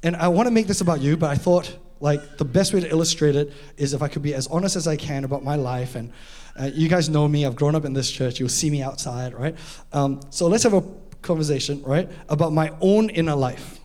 and 0.02 0.16
I 0.16 0.28
want 0.28 0.46
to 0.46 0.50
make 0.50 0.66
this 0.66 0.80
about 0.80 1.02
you, 1.02 1.18
but 1.18 1.28
I 1.28 1.34
thought 1.34 1.76
like 2.00 2.38
the 2.38 2.46
best 2.46 2.72
way 2.72 2.80
to 2.80 2.88
illustrate 2.88 3.36
it 3.36 3.52
is 3.76 3.92
if 3.92 4.00
I 4.00 4.08
could 4.08 4.22
be 4.22 4.32
as 4.32 4.46
honest 4.46 4.74
as 4.74 4.88
I 4.88 4.96
can 4.96 5.24
about 5.24 5.44
my 5.44 5.56
life. 5.56 5.96
And 5.96 6.12
uh, 6.58 6.70
you 6.72 6.88
guys 6.88 7.10
know 7.10 7.28
me, 7.28 7.44
I've 7.44 7.56
grown 7.56 7.74
up 7.74 7.84
in 7.84 7.92
this 7.92 8.10
church, 8.10 8.40
you'll 8.40 8.48
see 8.48 8.70
me 8.70 8.80
outside, 8.80 9.34
right? 9.34 9.54
Um, 9.92 10.22
so 10.30 10.46
let's 10.46 10.62
have 10.62 10.72
a 10.72 10.82
conversation, 11.20 11.82
right, 11.82 12.08
about 12.30 12.54
my 12.54 12.72
own 12.80 13.10
inner 13.10 13.34
life 13.34 13.80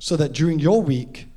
so 0.00 0.16
that 0.16 0.32
during 0.32 0.58
your 0.58 0.82
week, 0.82 1.28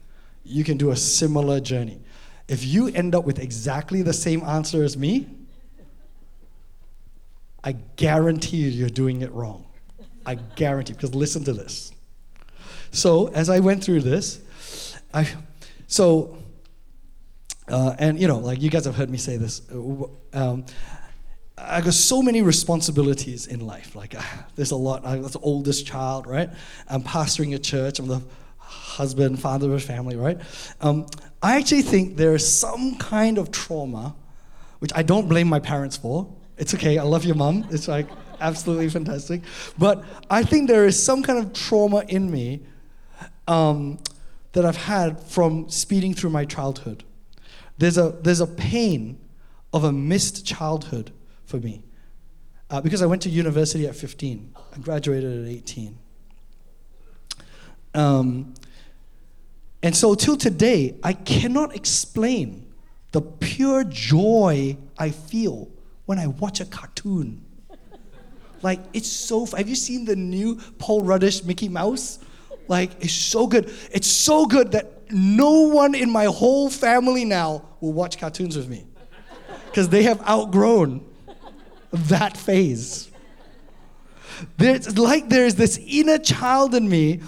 you 0.44 0.66
can 0.66 0.76
do 0.76 0.92
a 0.92 0.98
similar 0.98 1.62
journey. 1.62 2.02
If 2.50 2.66
you 2.66 2.90
end 2.90 3.16
up 3.16 3.24
with 3.24 3.40
exactly 3.40 4.02
the 4.02 4.12
same 4.12 4.44
answer 4.44 4.84
as 4.84 4.98
me, 4.98 5.30
I 7.64 7.74
guarantee 7.96 8.58
you 8.58 8.70
you're 8.70 8.90
doing 8.90 9.22
it 9.22 9.32
wrong. 9.32 9.66
I 10.26 10.36
guarantee, 10.36 10.94
because 10.94 11.16
listen 11.16 11.44
to 11.46 11.54
this. 11.54 11.92
So, 12.92 13.28
as 13.28 13.50
I 13.50 13.60
went 13.60 13.84
through 13.84 14.02
this, 14.02 14.42
I, 15.14 15.28
so, 15.88 16.38
uh, 17.68 17.96
and 18.00 18.20
you 18.20 18.28
know, 18.28 18.40
like 18.40 18.62
you 18.62 18.70
guys 18.70 18.86
have 18.86 18.96
heard 18.96 19.10
me 19.10 19.18
say 19.18 19.38
this, 19.38 19.62
uh, 19.72 20.08
um, 20.34 20.66
I 21.58 21.82
got 21.82 21.94
so 21.94 22.22
many 22.22 22.42
responsibilities 22.42 23.48
in 23.48 23.60
life. 23.60 23.96
Like, 23.96 24.16
uh, 24.16 24.22
there's 24.56 24.72
a 24.72 24.76
lot. 24.76 25.06
I'm 25.06 25.22
the 25.22 25.40
oldest 25.40 25.86
child, 25.86 26.26
right? 26.28 26.50
I'm 26.90 27.04
pastoring 27.04 27.54
a 27.56 27.60
church. 27.60 28.00
I'm 28.00 28.08
the 28.08 28.22
husband, 28.58 29.40
father 29.40 29.68
of 29.68 29.74
a 29.74 29.80
family, 29.80 30.16
right? 30.16 30.40
Um, 30.82 31.08
I 31.42 31.58
actually 31.58 31.84
think 31.84 32.18
there's 32.18 32.48
some 32.48 32.98
kind 32.98 33.38
of 33.38 33.52
trauma, 33.52 34.16
which 34.80 34.92
I 34.96 35.04
don't 35.04 35.28
blame 35.28 35.48
my 35.48 35.60
parents 35.60 35.98
for. 35.98 36.28
It's 36.62 36.76
okay. 36.76 37.00
I 37.00 37.04
love 37.04 37.26
your 37.26 37.34
mom. 37.34 37.66
It's 37.72 37.88
like 37.88 38.08
absolutely 38.40 38.88
fantastic. 38.88 39.42
But 39.80 40.04
I 40.30 40.44
think 40.44 40.68
there 40.68 40.86
is 40.86 41.02
some 41.02 41.24
kind 41.24 41.40
of 41.40 41.54
trauma 41.54 42.06
in 42.08 42.30
me 42.30 42.62
um, 43.48 43.98
that 44.52 44.64
I've 44.64 44.78
had 44.78 45.20
from 45.24 45.70
speeding 45.70 46.14
through 46.14 46.30
my 46.30 46.46
childhood. 46.46 47.04
There's 47.80 47.98
a, 47.98 48.12
there's 48.22 48.42
a 48.42 48.48
pain 48.48 49.18
of 49.74 49.84
a 49.86 49.92
missed 49.92 50.46
childhood 50.46 51.12
for 51.46 51.58
me. 51.58 51.82
Uh, 52.70 52.80
because 52.80 53.02
I 53.02 53.08
went 53.08 53.24
to 53.24 53.30
university 53.30 53.88
at 53.88 53.96
15, 53.96 54.54
I 54.76 54.78
graduated 54.78 55.42
at 55.42 55.52
18. 55.52 55.98
Um, 57.96 58.54
and 59.82 59.96
so, 59.96 60.14
till 60.14 60.38
today, 60.38 60.96
I 61.02 61.14
cannot 61.14 61.76
explain 61.76 62.72
the 63.14 63.22
pure 63.22 63.84
joy 63.84 64.78
I 65.00 65.10
feel 65.10 65.71
when 66.06 66.20
I 66.20 66.28
watch 66.28 66.60
a 66.60 66.66
cartoon 66.66 67.46
Like, 68.62 68.80
it's 68.94 69.08
so. 69.08 69.46
Have 69.48 69.68
you 69.68 69.76
seen 69.76 70.06
the 70.06 70.16
new 70.16 70.56
Paul 70.78 71.02
Rudish 71.02 71.44
Mickey 71.44 71.68
Mouse? 71.70 72.20
Like, 72.68 72.92
it's 73.04 73.14
so 73.14 73.48
good. 73.48 73.72
It's 73.92 74.10
so 74.10 74.46
good 74.46 74.72
that 74.74 75.12
no 75.12 75.62
one 75.68 75.96
in 75.96 76.10
my 76.10 76.26
whole 76.26 76.70
family 76.70 77.26
now 77.26 77.64
will 77.82 77.94
watch 77.94 78.18
cartoons 78.18 78.56
with 78.56 78.70
me 78.70 78.86
because 79.66 79.90
they 79.90 80.04
have 80.04 80.22
outgrown 80.28 81.04
that 81.92 82.38
phase. 82.38 83.11
There's 84.58 84.98
like 84.98 85.30
there's 85.30 85.56
this 85.56 85.80
inner 85.86 86.18
child 86.18 86.76
in 86.76 86.88
me 86.88 87.22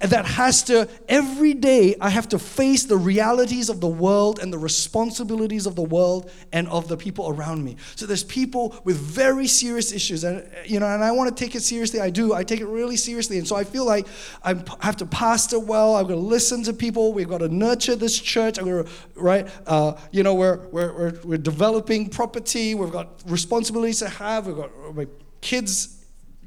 that 0.00 0.26
has 0.26 0.62
to, 0.64 0.88
every 1.08 1.54
day, 1.54 1.96
I 2.00 2.10
have 2.10 2.28
to 2.30 2.38
face 2.38 2.84
the 2.84 2.96
realities 2.96 3.68
of 3.68 3.80
the 3.80 3.88
world 3.88 4.38
and 4.38 4.52
the 4.52 4.58
responsibilities 4.58 5.66
of 5.66 5.76
the 5.76 5.82
world 5.82 6.30
and 6.52 6.68
of 6.68 6.88
the 6.88 6.96
people 6.96 7.28
around 7.28 7.64
me. 7.64 7.76
So 7.96 8.06
there's 8.06 8.24
people 8.24 8.76
with 8.84 8.96
very 8.96 9.46
serious 9.46 9.92
issues, 9.92 10.24
and 10.24 10.48
you 10.66 10.80
know, 10.80 10.86
and 10.86 11.02
I 11.02 11.12
want 11.12 11.34
to 11.34 11.44
take 11.44 11.54
it 11.54 11.62
seriously. 11.62 12.00
I 12.00 12.10
do. 12.10 12.34
I 12.34 12.44
take 12.44 12.60
it 12.60 12.66
really 12.66 12.96
seriously, 12.96 13.38
and 13.38 13.46
so 13.46 13.56
I 13.56 13.64
feel 13.64 13.84
like 13.84 14.06
I'm, 14.42 14.64
I 14.80 14.86
have 14.86 14.96
to 14.98 15.06
pastor 15.06 15.58
well. 15.58 15.94
I've 15.94 16.08
got 16.08 16.14
to 16.14 16.20
listen 16.20 16.62
to 16.64 16.72
people. 16.72 17.12
We've 17.12 17.28
got 17.28 17.38
to 17.38 17.48
nurture 17.48 17.96
this 17.96 18.18
church. 18.18 18.58
Going 18.58 18.84
to, 18.84 18.90
right? 19.14 19.48
Uh, 19.66 19.94
you 20.12 20.22
know, 20.22 20.34
we're, 20.34 20.66
we're, 20.68 20.92
we're, 20.92 21.20
we're 21.24 21.38
developing 21.38 22.08
property. 22.08 22.74
We've 22.74 22.92
got 22.92 23.22
responsibilities 23.26 24.00
to 24.00 24.08
have. 24.08 24.46
We've 24.46 24.56
got 24.56 24.70
my 24.94 25.06
kids 25.40 25.97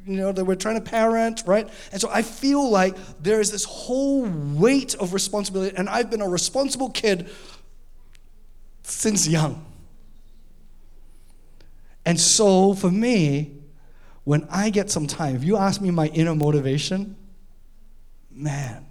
you 0.05 0.17
know, 0.17 0.31
that 0.31 0.45
we're 0.45 0.55
trying 0.55 0.75
to 0.75 0.81
parent, 0.81 1.43
right? 1.45 1.69
And 1.91 2.01
so 2.01 2.09
I 2.11 2.21
feel 2.21 2.69
like 2.69 2.95
there 3.21 3.39
is 3.39 3.51
this 3.51 3.63
whole 3.63 4.23
weight 4.23 4.95
of 4.95 5.13
responsibility, 5.13 5.75
and 5.75 5.89
I've 5.89 6.09
been 6.09 6.21
a 6.21 6.29
responsible 6.29 6.89
kid 6.89 7.29
since 8.83 9.27
young. 9.27 9.65
And 12.05 12.19
so 12.19 12.73
for 12.73 12.89
me, 12.89 13.57
when 14.23 14.47
I 14.51 14.69
get 14.69 14.89
some 14.89 15.07
time, 15.07 15.35
if 15.35 15.43
you 15.43 15.57
ask 15.57 15.81
me 15.81 15.91
my 15.91 16.07
inner 16.07 16.35
motivation, 16.35 17.15
man, 18.31 18.85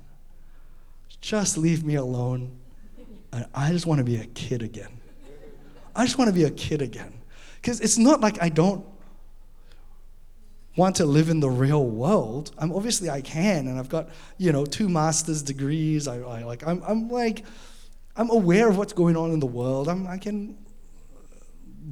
just 1.20 1.58
leave 1.58 1.84
me 1.84 1.96
alone. 1.96 2.56
And 3.32 3.46
I 3.54 3.70
just 3.70 3.86
want 3.86 3.98
to 3.98 4.04
be 4.04 4.16
a 4.16 4.26
kid 4.26 4.62
again. 4.62 4.90
I 5.94 6.04
just 6.04 6.18
want 6.18 6.28
to 6.28 6.34
be 6.34 6.44
a 6.44 6.50
kid 6.50 6.82
again. 6.82 7.12
Because 7.56 7.80
it's 7.80 7.98
not 7.98 8.20
like 8.20 8.42
I 8.42 8.48
don't 8.48 8.84
want 10.76 10.96
to 10.96 11.04
live 11.04 11.28
in 11.28 11.40
the 11.40 11.50
real 11.50 11.84
world, 11.86 12.52
I'm 12.58 12.72
obviously 12.72 13.10
I 13.10 13.20
can, 13.20 13.66
and 13.66 13.78
I've 13.78 13.88
got 13.88 14.08
you 14.38 14.52
know 14.52 14.64
two 14.64 14.88
master's 14.88 15.42
degrees. 15.42 16.06
I, 16.06 16.20
I 16.20 16.44
like 16.44 16.66
I'm, 16.66 16.82
I'm 16.86 17.08
like 17.08 17.44
I'm 18.16 18.30
aware 18.30 18.68
of 18.68 18.76
what's 18.76 18.92
going 18.92 19.16
on 19.16 19.32
in 19.32 19.40
the 19.40 19.46
world. 19.46 19.88
I'm, 19.88 20.06
I 20.06 20.18
can 20.18 20.56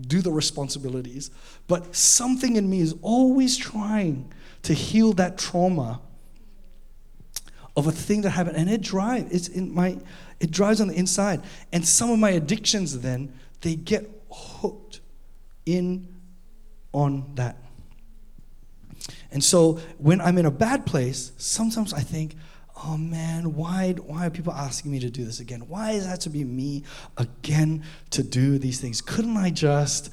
do 0.03 0.21
the 0.21 0.31
responsibilities, 0.31 1.31
but 1.67 1.95
something 1.95 2.57
in 2.57 2.69
me 2.69 2.81
is 2.81 2.95
always 3.03 3.57
trying 3.57 4.33
to 4.63 4.75
heal 4.75 5.13
that 5.15 5.39
trauma 5.39 6.01
of 7.77 7.87
a 7.87 7.93
thing 7.93 8.23
that 8.23 8.31
happened, 8.31 8.57
and 8.57 8.69
it 8.69 8.81
drives. 8.81 9.33
It's 9.33 9.49
in 9.49 9.75
my 9.75 9.99
it 10.41 10.51
drives 10.51 10.81
on 10.81 10.89
the 10.89 10.95
inside, 10.95 11.43
and 11.73 11.87
some 11.87 12.11
of 12.11 12.19
my 12.19 12.31
addictions 12.31 13.01
then 13.01 13.33
they 13.61 13.75
get 13.75 14.09
hooked 14.31 15.01
in 15.67 16.09
on 16.93 17.35
that. 17.35 17.57
And 19.31 19.43
so 19.45 19.79
when 19.99 20.21
I'm 20.21 20.39
in 20.39 20.47
a 20.47 20.51
bad 20.51 20.87
place, 20.87 21.33
sometimes 21.37 21.93
I 21.93 22.01
think, 22.01 22.35
oh 22.85 22.97
man, 22.97 23.55
why, 23.55 23.93
why 23.93 24.27
are 24.27 24.31
people 24.31 24.53
asking 24.53 24.91
me 24.91 25.01
to 25.01 25.11
do 25.11 25.25
this 25.25 25.41
again? 25.41 25.69
Why 25.69 25.93
is 25.93 26.07
that 26.07 26.21
to 26.23 26.31
be 26.31 26.45
me 26.45 26.85
again 27.17 27.85
to 28.11 28.23
do 28.23 28.59
these 28.59 28.81
things? 28.81 29.01
Couldn't 29.01 29.37
I 29.37 29.51
just 29.51 30.13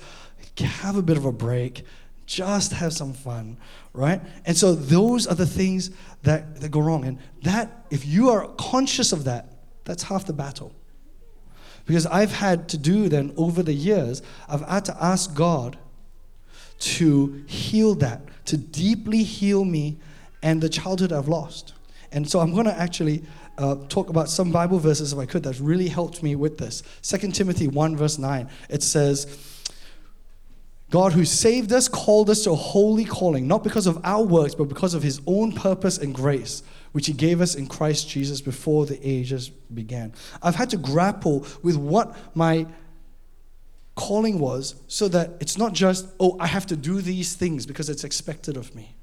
have 0.58 0.96
a 0.96 1.02
bit 1.02 1.18
of 1.18 1.26
a 1.26 1.32
break? 1.32 1.84
Just 2.26 2.74
have 2.74 2.92
some 2.92 3.14
fun, 3.14 3.58
right? 3.94 4.20
And 4.46 4.58
so 4.58 4.74
those 4.74 5.28
are 5.28 5.36
the 5.36 5.46
things 5.46 5.92
that, 6.24 6.60
that 6.60 6.72
go 6.72 6.80
wrong. 6.80 7.06
And 7.06 7.20
that, 7.44 7.86
if 7.92 8.06
you 8.06 8.32
are 8.32 8.48
conscious 8.58 9.12
of 9.12 9.26
that, 9.26 9.52
that's 9.84 10.04
half 10.04 10.26
the 10.26 10.34
battle. 10.34 10.74
Because 11.86 12.08
I've 12.08 12.32
had 12.32 12.68
to 12.70 12.80
do 12.80 13.10
then 13.10 13.32
over 13.38 13.62
the 13.62 13.74
years, 13.74 14.24
I've 14.50 14.62
had 14.62 14.86
to 14.86 15.04
ask 15.04 15.36
God 15.36 15.78
to 16.80 17.44
heal 17.48 17.96
that 17.96 18.22
to 18.46 18.58
deeply 18.58 19.24
heal 19.24 19.66
me 19.66 19.98
and 20.42 20.62
the 20.62 20.70
childhood 20.70 21.12
I've 21.12 21.28
lost. 21.28 21.74
And 22.12 22.30
so 22.30 22.40
I'm 22.40 22.54
going 22.54 22.66
to 22.66 22.78
actually 22.78 23.24
uh, 23.58 23.76
talk 23.90 24.10
about 24.10 24.30
some 24.30 24.52
Bible 24.52 24.80
verses, 24.80 25.14
if 25.14 25.20
I 25.20 25.26
could, 25.26 25.44
that's 25.44 25.60
really 25.60 25.88
helped 25.88 26.22
me 26.22 26.36
with 26.36 26.58
this. 26.58 26.84
2 27.02 27.32
Timothy 27.32 27.68
1, 27.68 27.98
verse 27.98 28.18
9, 28.18 28.50
it 28.70 28.84
says, 28.84 29.64
God 30.92 31.14
who 31.14 31.26
saved 31.26 31.74
us 31.74 31.88
called 31.88 32.30
us 32.30 32.44
to 32.44 32.52
a 32.52 32.56
holy 32.56 33.06
calling, 33.06 33.48
not 33.48 33.64
because 33.64 33.88
of 33.88 34.00
our 34.04 34.24
works, 34.24 34.54
but 34.54 34.66
because 34.66 34.94
of 34.94 35.02
his 35.02 35.20
own 35.26 35.52
purpose 35.52 35.98
and 35.98 36.14
grace, 36.14 36.64
which 36.92 37.08
he 37.08 37.14
gave 37.14 37.42
us 37.42 37.56
in 37.56 37.68
Christ 37.68 38.08
Jesus 38.08 38.40
before 38.40 38.86
the 38.86 39.00
ages 39.06 39.50
began. 39.50 40.14
I've 40.44 40.56
had 40.56 40.70
to 40.70 40.78
grapple 40.78 41.46
with 41.64 41.76
what 41.76 42.16
my 42.36 42.68
calling 43.96 44.40
was 44.40 44.76
so 44.88 45.08
that 45.08 45.32
it's 45.40 45.58
not 45.58 45.74
just, 45.74 46.08
oh, 46.20 46.38
I 46.40 46.48
have 46.48 46.66
to 46.68 46.76
do 46.76 47.02
these 47.02 47.36
things 47.36 47.66
because 47.66 47.90
it's 47.90 48.04
expected 48.04 48.58
of 48.58 48.76
me. 48.76 48.96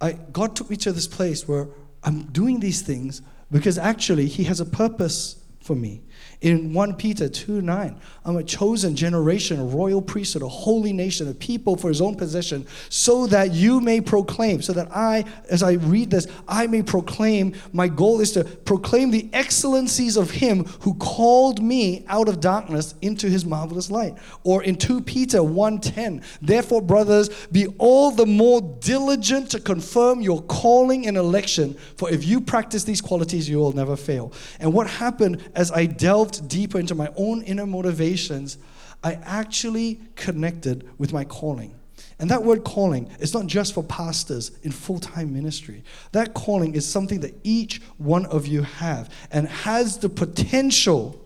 I, 0.00 0.12
God 0.12 0.56
took 0.56 0.70
me 0.70 0.76
to 0.78 0.92
this 0.92 1.06
place 1.06 1.46
where 1.46 1.68
I'm 2.02 2.22
doing 2.26 2.60
these 2.60 2.82
things 2.82 3.20
because 3.50 3.76
actually 3.76 4.26
He 4.26 4.44
has 4.44 4.60
a 4.60 4.64
purpose 4.64 5.44
for 5.62 5.74
me 5.76 6.02
in 6.40 6.72
1 6.72 6.94
Peter 6.94 7.28
2 7.28 7.60
9. 7.60 8.00
I'm 8.24 8.36
a 8.36 8.44
chosen 8.44 8.96
generation, 8.96 9.60
a 9.60 9.64
royal 9.64 10.00
priesthood, 10.00 10.42
a 10.42 10.48
holy 10.48 10.92
nation, 10.92 11.28
a 11.28 11.34
people 11.34 11.76
for 11.76 11.88
his 11.88 12.00
own 12.00 12.14
possession, 12.14 12.66
so 12.88 13.26
that 13.26 13.52
you 13.52 13.80
may 13.80 14.00
proclaim, 14.00 14.62
so 14.62 14.72
that 14.72 14.88
I, 14.94 15.24
as 15.50 15.62
I 15.62 15.72
read 15.72 16.10
this, 16.10 16.26
I 16.48 16.66
may 16.66 16.82
proclaim. 16.82 17.54
My 17.72 17.88
goal 17.88 18.20
is 18.20 18.32
to 18.32 18.44
proclaim 18.44 19.10
the 19.10 19.28
excellencies 19.32 20.16
of 20.16 20.30
him 20.30 20.64
who 20.80 20.94
called 20.94 21.62
me 21.62 22.04
out 22.08 22.28
of 22.28 22.40
darkness 22.40 22.94
into 23.02 23.28
his 23.28 23.44
marvelous 23.44 23.90
light. 23.90 24.16
Or 24.42 24.62
in 24.62 24.76
2 24.76 25.02
Peter 25.02 25.42
1:10, 25.42 26.22
therefore, 26.40 26.80
brothers, 26.80 27.28
be 27.52 27.66
all 27.78 28.10
the 28.10 28.26
more 28.26 28.62
diligent 28.80 29.50
to 29.50 29.60
confirm 29.60 30.22
your 30.22 30.42
calling 30.42 31.06
and 31.06 31.16
election, 31.18 31.76
for 31.96 32.10
if 32.10 32.24
you 32.24 32.40
practice 32.40 32.84
these 32.84 33.02
qualities, 33.02 33.48
you 33.48 33.58
will 33.58 33.72
never 33.72 33.96
fail. 33.96 34.32
And 34.58 34.72
what 34.72 34.86
happened 34.86 35.42
as 35.54 35.70
I 35.70 35.86
delved 35.86 36.29
delved 36.32 36.48
deeper 36.48 36.78
into 36.78 36.94
my 36.94 37.10
own 37.16 37.42
inner 37.42 37.66
motivations, 37.66 38.58
I 39.02 39.14
actually 39.14 40.00
connected 40.14 40.88
with 40.98 41.12
my 41.12 41.24
calling. 41.24 41.74
And 42.18 42.30
that 42.30 42.42
word 42.42 42.64
calling 42.64 43.10
is 43.18 43.32
not 43.32 43.46
just 43.46 43.72
for 43.72 43.82
pastors 43.82 44.52
in 44.62 44.72
full 44.72 45.00
time 45.00 45.32
ministry. 45.32 45.82
That 46.12 46.34
calling 46.34 46.74
is 46.74 46.86
something 46.86 47.20
that 47.20 47.34
each 47.44 47.80
one 47.96 48.26
of 48.26 48.46
you 48.46 48.62
have 48.62 49.12
and 49.30 49.48
has 49.48 49.98
the 49.98 50.08
potential 50.08 51.18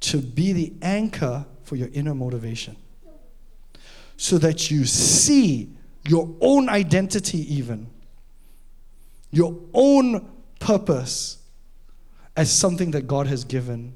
to 0.00 0.18
be 0.18 0.52
the 0.52 0.72
anchor 0.82 1.46
for 1.64 1.76
your 1.76 1.88
inner 1.92 2.14
motivation. 2.14 2.76
So 4.16 4.38
that 4.38 4.70
you 4.70 4.84
see 4.84 5.70
your 6.06 6.32
own 6.40 6.68
identity, 6.68 7.54
even, 7.54 7.88
your 9.32 9.58
own 9.74 10.30
purpose 10.60 11.38
as 12.36 12.52
something 12.52 12.90
that 12.92 13.06
God 13.06 13.26
has 13.26 13.44
given 13.44 13.94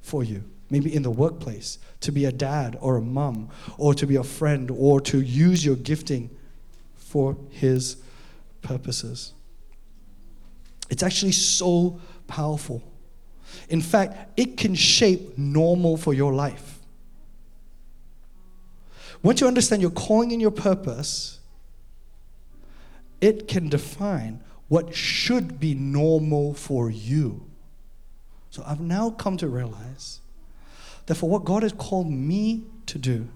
for 0.00 0.22
you. 0.22 0.44
Maybe 0.70 0.94
in 0.94 1.02
the 1.02 1.10
workplace, 1.10 1.78
to 2.00 2.12
be 2.12 2.24
a 2.24 2.32
dad 2.32 2.78
or 2.80 2.96
a 2.96 3.02
mom, 3.02 3.50
or 3.76 3.92
to 3.94 4.06
be 4.06 4.16
a 4.16 4.24
friend, 4.24 4.70
or 4.70 5.00
to 5.02 5.20
use 5.20 5.64
your 5.64 5.76
gifting 5.76 6.30
for 6.94 7.36
His 7.50 7.96
purposes. 8.62 9.34
It's 10.88 11.02
actually 11.02 11.32
so 11.32 12.00
powerful. 12.26 12.82
In 13.68 13.82
fact, 13.82 14.38
it 14.38 14.56
can 14.56 14.74
shape 14.74 15.36
normal 15.36 15.96
for 15.96 16.14
your 16.14 16.32
life. 16.32 16.78
Once 19.22 19.40
you 19.40 19.46
understand 19.46 19.82
your 19.82 19.90
calling 19.90 20.32
and 20.32 20.40
your 20.40 20.50
purpose, 20.50 21.38
it 23.20 23.46
can 23.46 23.68
define 23.68 24.42
what 24.68 24.94
should 24.94 25.60
be 25.60 25.74
normal 25.74 26.54
for 26.54 26.90
you. 26.90 27.46
So 28.52 28.62
I've 28.66 28.80
now 28.80 29.08
come 29.08 29.38
to 29.38 29.48
realize 29.48 30.20
that 31.06 31.14
for 31.14 31.28
what 31.28 31.42
God 31.42 31.62
has 31.62 31.72
called 31.72 32.10
me 32.10 32.64
to 32.84 32.98
do, 32.98 33.26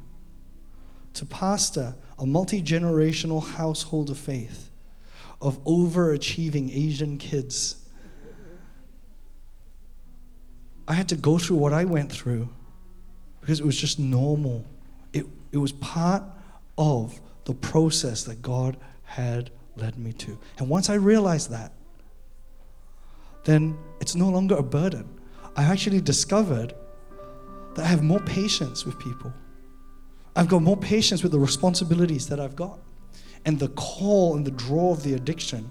to 1.14 1.24
pastor 1.24 1.94
a 2.18 2.26
multi 2.26 2.60
generational 2.62 3.42
household 3.42 4.10
of 4.10 4.18
faith, 4.18 4.68
of 5.40 5.58
overachieving 5.64 6.70
Asian 6.70 7.16
kids, 7.16 7.76
I 10.86 10.92
had 10.92 11.08
to 11.08 11.16
go 11.16 11.38
through 11.38 11.56
what 11.56 11.72
I 11.72 11.86
went 11.86 12.12
through 12.12 12.50
because 13.40 13.58
it 13.58 13.64
was 13.64 13.80
just 13.80 13.98
normal. 13.98 14.66
It, 15.14 15.24
it 15.50 15.56
was 15.56 15.72
part 15.72 16.24
of 16.76 17.18
the 17.46 17.54
process 17.54 18.24
that 18.24 18.42
God 18.42 18.76
had 19.04 19.50
led 19.76 19.96
me 19.96 20.12
to. 20.12 20.38
And 20.58 20.68
once 20.68 20.90
I 20.90 20.94
realized 20.94 21.50
that, 21.52 21.72
then 23.46 23.78
it's 24.00 24.14
no 24.14 24.28
longer 24.28 24.56
a 24.56 24.62
burden. 24.62 25.08
I 25.56 25.62
actually 25.62 26.00
discovered 26.00 26.74
that 27.74 27.84
I 27.84 27.88
have 27.88 28.02
more 28.02 28.20
patience 28.20 28.84
with 28.84 28.98
people. 28.98 29.32
I've 30.34 30.48
got 30.48 30.62
more 30.62 30.76
patience 30.76 31.22
with 31.22 31.32
the 31.32 31.38
responsibilities 31.38 32.28
that 32.28 32.40
I've 32.40 32.56
got. 32.56 32.78
And 33.44 33.58
the 33.58 33.68
call 33.68 34.36
and 34.36 34.44
the 34.44 34.50
draw 34.50 34.90
of 34.90 35.04
the 35.04 35.14
addiction, 35.14 35.70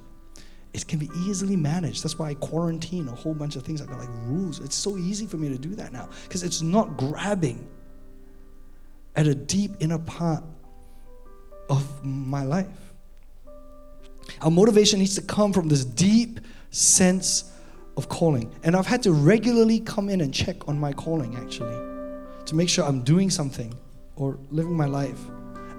it 0.74 0.88
can 0.88 1.00
be 1.00 1.10
easily 1.18 1.58
managed. 1.58 2.04
That's 2.04 2.18
why 2.18 2.30
I 2.30 2.34
quarantine 2.36 3.10
a 3.10 3.12
whole 3.12 3.34
bunch 3.34 3.58
of 3.58 3.64
things. 3.64 3.82
I've 3.82 3.90
got 3.90 4.00
like 4.00 4.10
rules. 4.24 4.60
It's 4.62 4.76
so 4.76 4.98
easy 4.98 5.28
for 5.28 5.36
me 5.36 5.50
to 5.50 5.58
do 5.58 5.76
that 5.76 5.92
now 5.92 6.08
because 6.24 6.44
it's 6.44 6.62
not 6.62 6.96
grabbing 6.96 7.68
at 9.18 9.28
a 9.28 9.36
deep 9.36 9.72
inner 9.82 10.00
part 10.00 10.44
of 11.70 12.06
my 12.06 12.46
life. 12.46 12.68
Our 14.42 14.52
motivation 14.52 15.00
needs 15.00 15.16
to 15.16 15.22
come 15.22 15.52
from 15.52 15.68
this 15.68 15.84
deep 15.84 16.40
sense 16.72 17.52
of 17.98 18.10
calling. 18.10 18.54
And 18.64 18.76
I've 18.76 18.88
had 18.88 19.04
to 19.04 19.12
regularly 19.12 19.80
come 19.80 20.10
in 20.10 20.22
and 20.22 20.34
check 20.34 20.68
on 20.68 20.80
my 20.80 20.94
calling 20.94 21.36
actually 21.36 21.78
to 22.46 22.56
make 22.56 22.70
sure 22.70 22.86
I'm 22.86 23.02
doing 23.02 23.30
something 23.30 23.74
or 24.16 24.38
living 24.52 24.76
my 24.76 24.86
life 24.86 25.20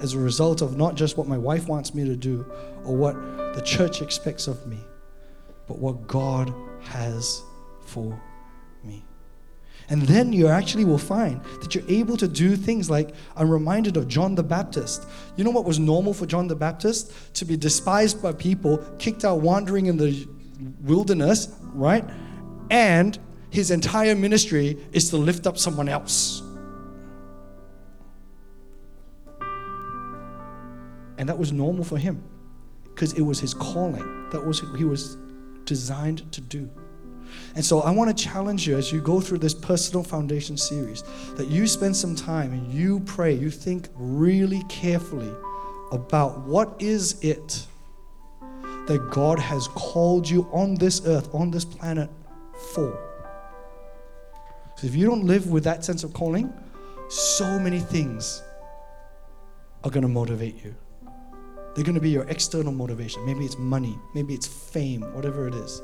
as 0.01 0.15
a 0.15 0.19
result 0.19 0.61
of 0.63 0.77
not 0.77 0.95
just 0.95 1.17
what 1.17 1.27
my 1.27 1.39
wife 1.39 1.69
wants 1.69 1.95
me 1.95 2.05
to 2.05 2.17
do 2.17 2.45
or 2.85 2.97
what 2.97 3.15
the 3.55 3.63
church 3.63 4.03
expects 4.03 4.47
of 4.47 4.67
me, 4.67 4.79
but 5.67 5.79
what 5.79 6.07
God 6.07 6.53
has 6.83 7.43
for 7.87 8.21
me. 8.85 9.05
And 9.89 10.03
then 10.03 10.33
you 10.33 10.49
actually 10.49 10.85
will 10.85 10.99
find 10.99 11.41
that 11.63 11.75
you're 11.75 11.89
able 11.89 12.17
to 12.17 12.27
do 12.27 12.57
things 12.57 12.91
like 12.91 13.15
I'm 13.37 13.49
reminded 13.49 13.97
of 13.97 14.09
John 14.09 14.35
the 14.35 14.43
Baptist. 14.43 15.07
You 15.37 15.45
know 15.45 15.51
what 15.51 15.65
was 15.65 15.79
normal 15.79 16.13
for 16.13 16.27
John 16.27 16.49
the 16.49 16.57
Baptist? 16.57 17.13
To 17.35 17.45
be 17.45 17.57
despised 17.57 18.21
by 18.21 18.33
people, 18.33 18.79
kicked 18.99 19.25
out 19.25 19.41
wandering 19.41 19.87
in 19.87 19.97
the 19.97 20.27
wilderness, 20.83 21.55
right? 21.73 22.05
And 22.71 23.19
his 23.51 23.71
entire 23.71 24.15
ministry 24.15 24.79
is 24.93 25.11
to 25.11 25.17
lift 25.17 25.47
up 25.47 25.59
someone 25.59 25.89
else. 25.89 26.43
And 31.19 31.29
that 31.29 31.39
was 31.39 31.53
normal 31.53 31.85
for 31.85 31.97
him 31.97 32.23
because 32.85 33.13
it 33.15 33.23
was 33.23 33.41
his 33.41 33.55
calling. 33.55 34.29
That 34.31 34.45
was 34.45 34.63
he 34.77 34.85
was 34.85 35.17
designed 35.65 36.31
to 36.33 36.41
do. 36.41 36.71
And 37.55 37.65
so 37.65 37.81
I 37.81 37.91
want 37.91 38.17
to 38.17 38.25
challenge 38.25 38.67
you 38.67 38.77
as 38.77 38.93
you 38.93 39.01
go 39.01 39.21
through 39.21 39.39
this 39.39 39.55
personal 39.55 40.03
foundation 40.03 40.57
series 40.57 41.03
that 41.37 41.49
you 41.49 41.67
spend 41.67 41.97
some 41.97 42.15
time 42.15 42.53
and 42.53 42.73
you 42.73 43.01
pray, 43.01 43.33
you 43.33 43.51
think 43.51 43.89
really 43.97 44.63
carefully 44.69 45.33
about 45.93 46.41
what 46.41 46.77
is 46.79 47.23
it 47.23 47.67
that 48.87 49.11
God 49.11 49.39
has 49.39 49.69
called 49.69 50.29
you 50.29 50.49
on 50.53 50.75
this 50.77 51.07
earth, 51.07 51.35
on 51.35 51.51
this 51.51 51.65
planet 51.65 52.09
for. 52.73 52.99
So 54.77 54.87
if 54.87 54.95
you 54.95 55.07
don't 55.07 55.25
live 55.25 55.51
with 55.51 55.65
that 55.65 55.85
sense 55.85 56.05
of 56.05 56.13
calling, 56.13 56.53
so 57.09 57.59
many 57.59 57.81
things 57.81 58.43
are 59.85 59.91
going 59.91 60.03
to 60.03 60.09
motivate 60.09 60.63
you. 60.65 60.75
They're 61.75 61.85
going 61.85 61.95
to 61.95 62.01
be 62.01 62.11
your 62.11 62.25
external 62.25 62.73
motivation. 62.73 63.25
Maybe 63.27 63.45
it's 63.45 63.59
money, 63.59 63.99
maybe 64.15 64.35
it's 64.35 64.47
fame, 64.47 65.03
whatever 65.15 65.47
it 65.47 65.55
is. 65.55 65.83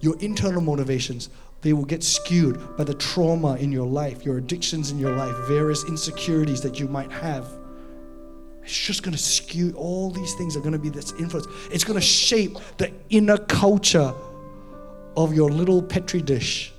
Your 0.00 0.18
internal 0.20 0.60
motivations, 0.60 1.30
they 1.60 1.72
will 1.72 1.84
get 1.84 2.04
skewed 2.04 2.76
by 2.76 2.84
the 2.84 2.94
trauma 2.94 3.56
in 3.56 3.72
your 3.72 3.86
life, 3.86 4.24
your 4.24 4.38
addictions 4.38 4.90
in 4.90 4.98
your 4.98 5.16
life, 5.16 5.34
various 5.48 5.84
insecurities 5.84 6.60
that 6.60 6.78
you 6.78 6.88
might 6.88 7.10
have. 7.10 7.57
It's 8.68 8.76
just 8.76 9.02
going 9.02 9.16
to 9.16 9.22
skew, 9.22 9.72
all 9.78 10.10
these 10.10 10.34
things 10.34 10.54
are 10.54 10.60
going 10.60 10.74
to 10.74 10.78
be 10.78 10.90
this 10.90 11.12
influence. 11.12 11.46
It's 11.72 11.84
going 11.84 11.98
to 11.98 12.04
shape 12.04 12.58
the 12.76 12.92
inner 13.08 13.38
culture 13.38 14.12
of 15.16 15.32
your 15.32 15.48
little 15.48 15.82
petri 15.82 16.20
dish 16.20 16.70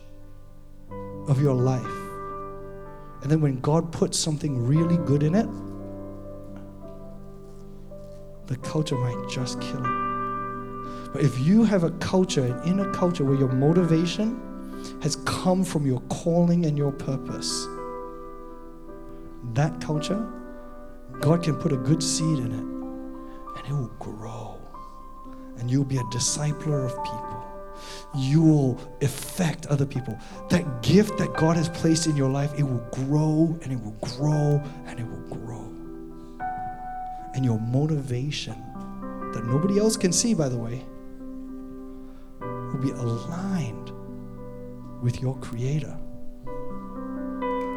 of 1.27 1.41
your 1.41 1.55
life. 1.55 1.83
And 3.23 3.31
then 3.31 3.41
when 3.41 3.59
God 3.61 3.91
puts 3.91 4.19
something 4.19 4.67
really 4.67 4.97
good 4.97 5.23
in 5.23 5.33
it, 5.33 5.47
the 8.45 8.57
culture 8.57 8.95
might 8.95 9.27
just 9.27 9.59
kill 9.59 9.79
it. 9.79 11.11
But 11.11 11.23
if 11.23 11.39
you 11.39 11.63
have 11.63 11.83
a 11.83 11.91
culture, 11.93 12.45
an 12.45 12.67
inner 12.67 12.93
culture 12.93 13.25
where 13.25 13.35
your 13.35 13.51
motivation 13.51 14.39
has 15.01 15.15
come 15.15 15.63
from 15.63 15.87
your 15.87 16.01
calling 16.01 16.67
and 16.67 16.77
your 16.77 16.91
purpose, 16.91 17.65
that 19.55 19.81
culture, 19.81 20.38
God 21.21 21.43
can 21.43 21.55
put 21.55 21.71
a 21.71 21.77
good 21.77 22.01
seed 22.01 22.39
in 22.39 22.51
it 22.51 23.57
and 23.57 23.67
it 23.67 23.73
will 23.73 23.93
grow. 23.99 24.59
And 25.57 25.69
you'll 25.69 25.83
be 25.83 25.97
a 25.97 26.03
discipler 26.03 26.85
of 26.85 27.03
people. 27.03 27.45
You 28.15 28.41
will 28.41 28.79
affect 29.01 29.65
other 29.67 29.85
people. 29.85 30.17
That 30.49 30.81
gift 30.81 31.17
that 31.17 31.33
God 31.35 31.57
has 31.57 31.69
placed 31.69 32.07
in 32.07 32.15
your 32.15 32.29
life, 32.29 32.53
it 32.57 32.63
will 32.63 32.85
grow 32.91 33.57
and 33.61 33.71
it 33.71 33.81
will 33.81 33.97
grow 34.01 34.61
and 34.85 34.99
it 34.99 35.05
will 35.05 35.37
grow 35.37 35.69
and 37.33 37.45
your 37.45 37.59
motivation 37.59 38.55
that 39.33 39.45
nobody 39.45 39.79
else 39.79 39.95
can 39.95 40.11
see, 40.11 40.33
by 40.33 40.49
the 40.49 40.57
way, 40.57 40.83
will 42.41 42.81
be 42.81 42.91
aligned 42.91 43.91
with 45.01 45.21
your 45.21 45.37
Creator, 45.37 45.95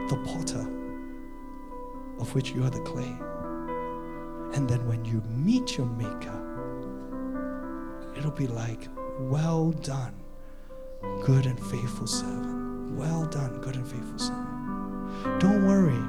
the 0.09 0.17
potter 0.25 0.67
of 2.19 2.35
which 2.35 2.51
you 2.51 2.65
are 2.65 2.71
the 2.71 2.81
clay. 2.81 3.15
And 4.55 4.69
then 4.69 4.87
when 4.87 5.05
you 5.05 5.23
meet 5.29 5.77
your 5.77 5.87
Maker, 5.87 6.39
it'll 8.17 8.31
be 8.31 8.47
like, 8.47 8.89
Well 9.21 9.73
done, 9.73 10.15
good 11.25 11.47
and 11.47 11.59
faithful 11.59 12.07
servant. 12.07 12.97
Well 12.97 13.25
done, 13.27 13.61
good 13.61 13.77
and 13.77 13.87
faithful 13.89 14.19
servant. 14.19 15.41
Don't 15.41 15.67
worry 15.67 16.03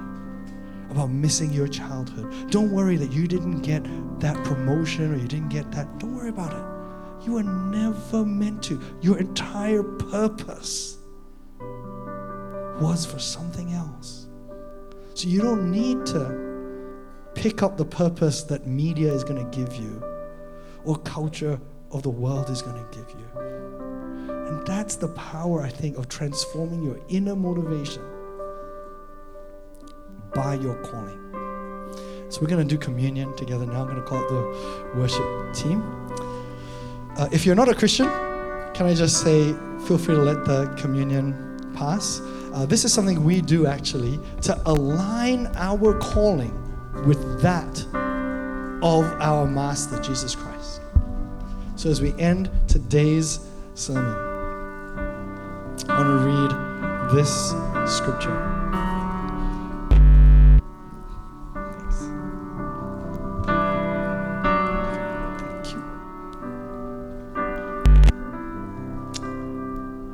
about 0.90 1.10
missing 1.10 1.52
your 1.52 1.68
childhood. 1.68 2.52
Don't 2.52 2.72
worry 2.72 2.98
that 2.98 3.12
you 3.12 3.28
didn't 3.28 3.62
get 3.62 3.84
that 4.20 4.36
promotion 4.44 5.14
or 5.14 5.18
you 5.18 5.28
didn't 5.28 5.50
get 5.50 5.72
that. 5.72 6.00
Don't 6.00 6.16
worry 6.16 6.30
about 6.30 6.54
it. 6.54 7.26
You 7.26 7.34
were 7.34 7.44
never 7.44 8.26
meant 8.26 8.62
to. 8.64 8.80
Your 9.02 9.18
entire 9.18 9.84
purpose 9.84 10.98
was 12.80 13.06
for 13.06 13.20
something 13.20 13.72
else. 13.74 14.28
So 15.14 15.30
you 15.30 15.42
don't 15.42 15.72
need 15.72 16.06
to 16.08 16.53
pick 17.36 17.64
up 17.64 17.78
the 17.78 17.86
purpose 17.86 18.44
that 18.44 18.68
media 18.68 19.12
is 19.12 19.24
going 19.24 19.44
to 19.44 19.58
give 19.58 19.76
you 19.76 20.04
or 20.86 20.98
culture 20.98 21.60
of 21.92 22.04
the 22.04 22.10
world 22.10 22.50
is 22.50 22.62
going 22.62 22.76
to 22.76 22.98
give 22.98 23.10
you. 23.10 23.40
And 24.48 24.66
that's 24.68 24.96
the 24.96 25.08
power, 25.10 25.62
I 25.62 25.70
think, 25.70 25.98
of 25.98 26.10
transforming 26.10 26.84
your 26.84 27.00
inner 27.10 27.36
motivation 27.36 28.04
by 30.34 30.56
your 30.56 30.76
calling. 30.84 31.20
So 32.30 32.42
we're 32.42 32.48
going 32.48 32.68
to 32.68 32.76
do 32.76 32.78
communion 32.78 33.36
together 33.36 33.66
now. 33.66 33.82
I'm 33.82 33.88
going 33.88 33.98
to 33.98 34.04
call 34.04 34.24
it 34.24 34.30
the 34.30 35.00
worship 35.00 35.54
team. 35.54 35.82
Uh, 37.18 37.30
if 37.32 37.46
you're 37.46 37.56
not 37.56 37.70
a 37.70 37.76
Christian, 37.76 38.08
can 38.74 38.88
I 38.88 38.96
just 38.96 39.22
say, 39.22 39.54
feel 39.86 40.00
free 40.00 40.16
to 40.16 40.22
let 40.22 40.44
the 40.46 40.66
communion 40.80 41.60
pass. 41.76 42.22
Uh, 42.54 42.66
this 42.66 42.86
is 42.86 42.94
something 42.94 43.24
we 43.24 43.42
do 43.42 43.68
actually 43.68 44.20
to 44.42 44.60
align 44.66 45.48
our 45.56 45.98
calling 46.00 46.63
with 47.06 47.42
that 47.42 47.86
of 48.82 49.06
our 49.20 49.48
Master, 49.48 50.02
Jesus 50.02 50.36
Christ. 50.36 50.82
So 51.76 51.90
as 51.90 52.02
we 52.02 52.14
end 52.20 52.50
today's 52.68 53.40
sermon, 53.74 54.16
I 55.90 55.98
want 55.98 56.08
to 56.08 56.26
read 56.26 57.16
this 57.18 57.50
scripture. 57.92 58.38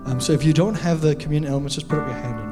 Um, 0.05 0.19
so 0.19 0.34
if 0.34 0.43
you 0.43 0.53
don't 0.53 0.75
have 0.75 1.01
the 1.01 1.15
communion 1.15 1.51
elements, 1.51 1.75
just 1.75 1.88
put 1.88 1.99
up 1.99 2.07
your 2.07 2.15
hand 2.15 2.49